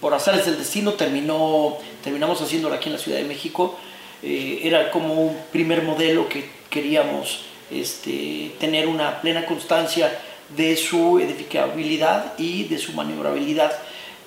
Por 0.00 0.12
azares 0.14 0.44
del 0.46 0.58
destino 0.58 0.92
terminó, 0.92 1.78
terminamos 2.04 2.40
haciéndola 2.40 2.76
aquí 2.76 2.88
en 2.88 2.94
la 2.94 2.98
Ciudad 2.98 3.18
de 3.18 3.24
México. 3.24 3.78
Eh, 4.22 4.60
era 4.62 4.90
como 4.90 5.14
un 5.14 5.38
primer 5.50 5.82
modelo 5.82 6.28
que 6.28 6.50
queríamos 6.70 7.46
este, 7.70 8.52
tener 8.60 8.86
una 8.86 9.20
plena 9.20 9.46
constancia 9.46 10.16
de 10.56 10.76
su 10.76 11.18
edificabilidad 11.18 12.34
y 12.38 12.64
de 12.64 12.78
su 12.78 12.92
maniobrabilidad. 12.92 13.72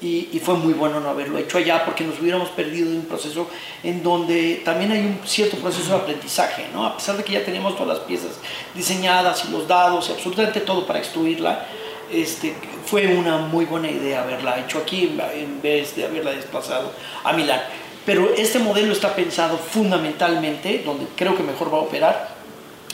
Y, 0.01 0.39
fue 0.41 0.55
muy 0.55 0.71
bueno 0.73 1.01
no 1.01 1.09
haberlo 1.09 1.37
hecho 1.37 1.57
allá 1.57 1.83
porque 1.83 2.05
nos 2.05 2.19
hubiéramos 2.21 2.47
perdido 2.49 2.89
de 2.89 2.95
un 2.97 3.05
proceso 3.05 3.49
en 3.83 4.01
donde 4.01 4.61
también 4.63 4.93
hay 4.93 4.99
un 4.99 5.19
cierto 5.25 5.57
proceso 5.57 5.89
de 5.89 5.95
aprendizaje, 5.97 6.67
¿no? 6.73 6.85
A 6.85 6.95
pesar 6.95 7.17
de 7.17 7.23
que 7.25 7.33
ya 7.33 7.43
teníamos 7.43 7.75
todas 7.75 7.97
las 7.97 8.07
piezas 8.07 8.31
diseñadas 8.73 9.43
y 9.45 9.51
los 9.51 9.67
dados 9.67 10.07
y 10.09 10.13
absolutamente 10.13 10.61
todo 10.61 10.87
para 10.87 10.99
extruirla, 10.99 11.65
este, 12.11 12.53
fue 12.85 13.07
una 13.07 13.39
muy 13.39 13.65
buena 13.65 13.91
idea 13.91 14.23
haberla 14.23 14.57
hecho 14.59 14.77
aquí 14.79 15.03
en- 15.03 15.19
en 15.37 15.61
vez 15.61 15.95
de 15.97 16.05
haberla 16.05 16.31
desplazado 16.31 16.93
a 17.25 17.33
Milán. 17.33 17.61
Pero 18.05 18.29
este 18.37 18.59
modelo 18.59 18.93
está 18.93 19.13
pensado 19.13 19.57
fundamentalmente, 19.57 20.81
donde 20.85 21.07
creo 21.17 21.35
que 21.35 21.43
mejor 21.43 21.73
va 21.73 21.77
a 21.77 21.81
operar, 21.81 22.35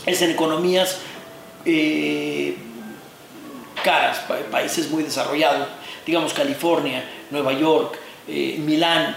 es 0.08 0.22
en 0.24 0.32
economías 0.32 0.98
eh, 1.68 2.58
caras, 3.90 4.18
pa- 4.28 4.40
países 4.52 4.90
muy 4.90 5.04
desarrollados, 5.04 5.68
digamos 6.06 6.34
California, 6.34 7.00
Nueva 7.32 7.54
York, 7.54 7.92
eh, 8.28 8.58
Milán, 8.60 9.16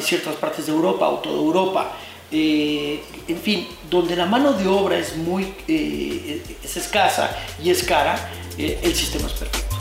ciertas 0.00 0.36
partes 0.36 0.66
de 0.66 0.72
Europa 0.72 1.08
o 1.08 1.18
toda 1.18 1.36
Europa. 1.36 1.82
eh, 2.36 3.02
en 3.28 3.38
fin, 3.46 3.58
donde 3.90 4.14
la 4.16 4.26
mano 4.26 4.52
de 4.54 4.66
obra 4.66 4.96
es 4.98 5.16
muy 5.16 5.42
eh, 5.68 6.42
es 6.64 6.76
escasa 6.76 7.30
y 7.62 7.70
es 7.70 7.82
cara, 7.84 8.14
el 8.58 8.94
sistema 8.94 9.26
es 9.28 9.34
perfecto. 9.34 9.76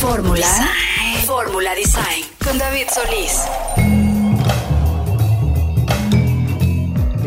Fórmula. 0.00 0.46
Fórmula 1.26 1.74
Design. 1.74 2.24
Con 2.44 2.58
David 2.58 2.88
Solís. 2.92 3.97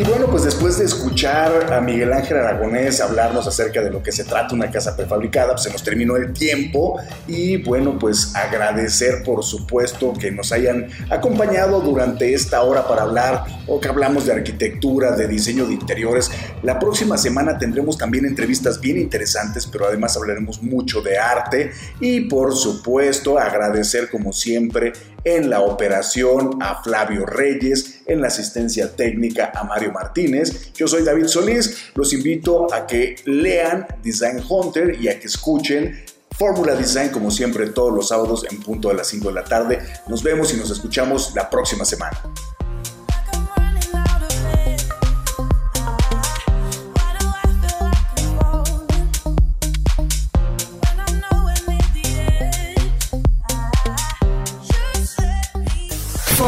Y 0.01 0.03
bueno, 0.03 0.25
pues 0.31 0.45
después 0.45 0.79
de 0.79 0.85
escuchar 0.85 1.71
a 1.71 1.79
Miguel 1.79 2.11
Ángel 2.11 2.37
Aragonés 2.37 2.99
hablarnos 3.01 3.45
acerca 3.45 3.83
de 3.83 3.91
lo 3.91 4.01
que 4.01 4.11
se 4.11 4.23
trata 4.23 4.55
una 4.55 4.71
casa 4.71 4.97
prefabricada, 4.97 5.51
pues 5.51 5.61
se 5.61 5.69
nos 5.71 5.83
terminó 5.83 6.15
el 6.15 6.33
tiempo 6.33 6.99
y 7.27 7.57
bueno, 7.57 7.99
pues 7.99 8.35
agradecer 8.35 9.21
por 9.23 9.43
supuesto 9.43 10.11
que 10.19 10.31
nos 10.31 10.51
hayan 10.53 10.87
acompañado 11.11 11.81
durante 11.81 12.33
esta 12.33 12.63
hora 12.63 12.87
para 12.87 13.03
hablar 13.03 13.43
o 13.67 13.79
que 13.79 13.89
hablamos 13.89 14.25
de 14.25 14.33
arquitectura, 14.33 15.11
de 15.11 15.27
diseño 15.27 15.67
de 15.67 15.75
interiores. 15.75 16.31
La 16.63 16.79
próxima 16.79 17.15
semana 17.15 17.59
tendremos 17.59 17.95
también 17.95 18.25
entrevistas 18.25 18.81
bien 18.81 18.97
interesantes, 18.97 19.67
pero 19.67 19.85
además 19.85 20.17
hablaremos 20.17 20.63
mucho 20.63 21.03
de 21.03 21.19
arte 21.19 21.73
y 21.99 22.21
por 22.21 22.55
supuesto 22.55 23.37
agradecer 23.37 24.09
como 24.09 24.33
siempre 24.33 24.93
en 25.23 25.49
la 25.49 25.61
operación 25.61 26.57
a 26.61 26.81
Flavio 26.81 27.25
Reyes, 27.25 28.01
en 28.05 28.21
la 28.21 28.27
asistencia 28.27 28.95
técnica 28.95 29.51
a 29.55 29.63
Mario 29.63 29.91
Martínez. 29.91 30.73
Yo 30.73 30.87
soy 30.87 31.03
David 31.03 31.27
Solís, 31.27 31.91
los 31.95 32.13
invito 32.13 32.73
a 32.73 32.87
que 32.87 33.15
lean 33.25 33.87
Design 34.03 34.43
Hunter 34.47 34.97
y 34.99 35.09
a 35.09 35.19
que 35.19 35.27
escuchen 35.27 36.03
Fórmula 36.37 36.75
Design 36.75 37.09
como 37.09 37.29
siempre 37.29 37.69
todos 37.69 37.93
los 37.93 38.07
sábados 38.07 38.45
en 38.49 38.59
punto 38.61 38.87
de 38.87 38.95
las 38.95 39.07
5 39.07 39.27
de 39.27 39.33
la 39.33 39.43
tarde. 39.43 39.79
Nos 40.07 40.23
vemos 40.23 40.53
y 40.53 40.57
nos 40.57 40.71
escuchamos 40.71 41.33
la 41.35 41.49
próxima 41.49 41.85
semana. 41.85 42.19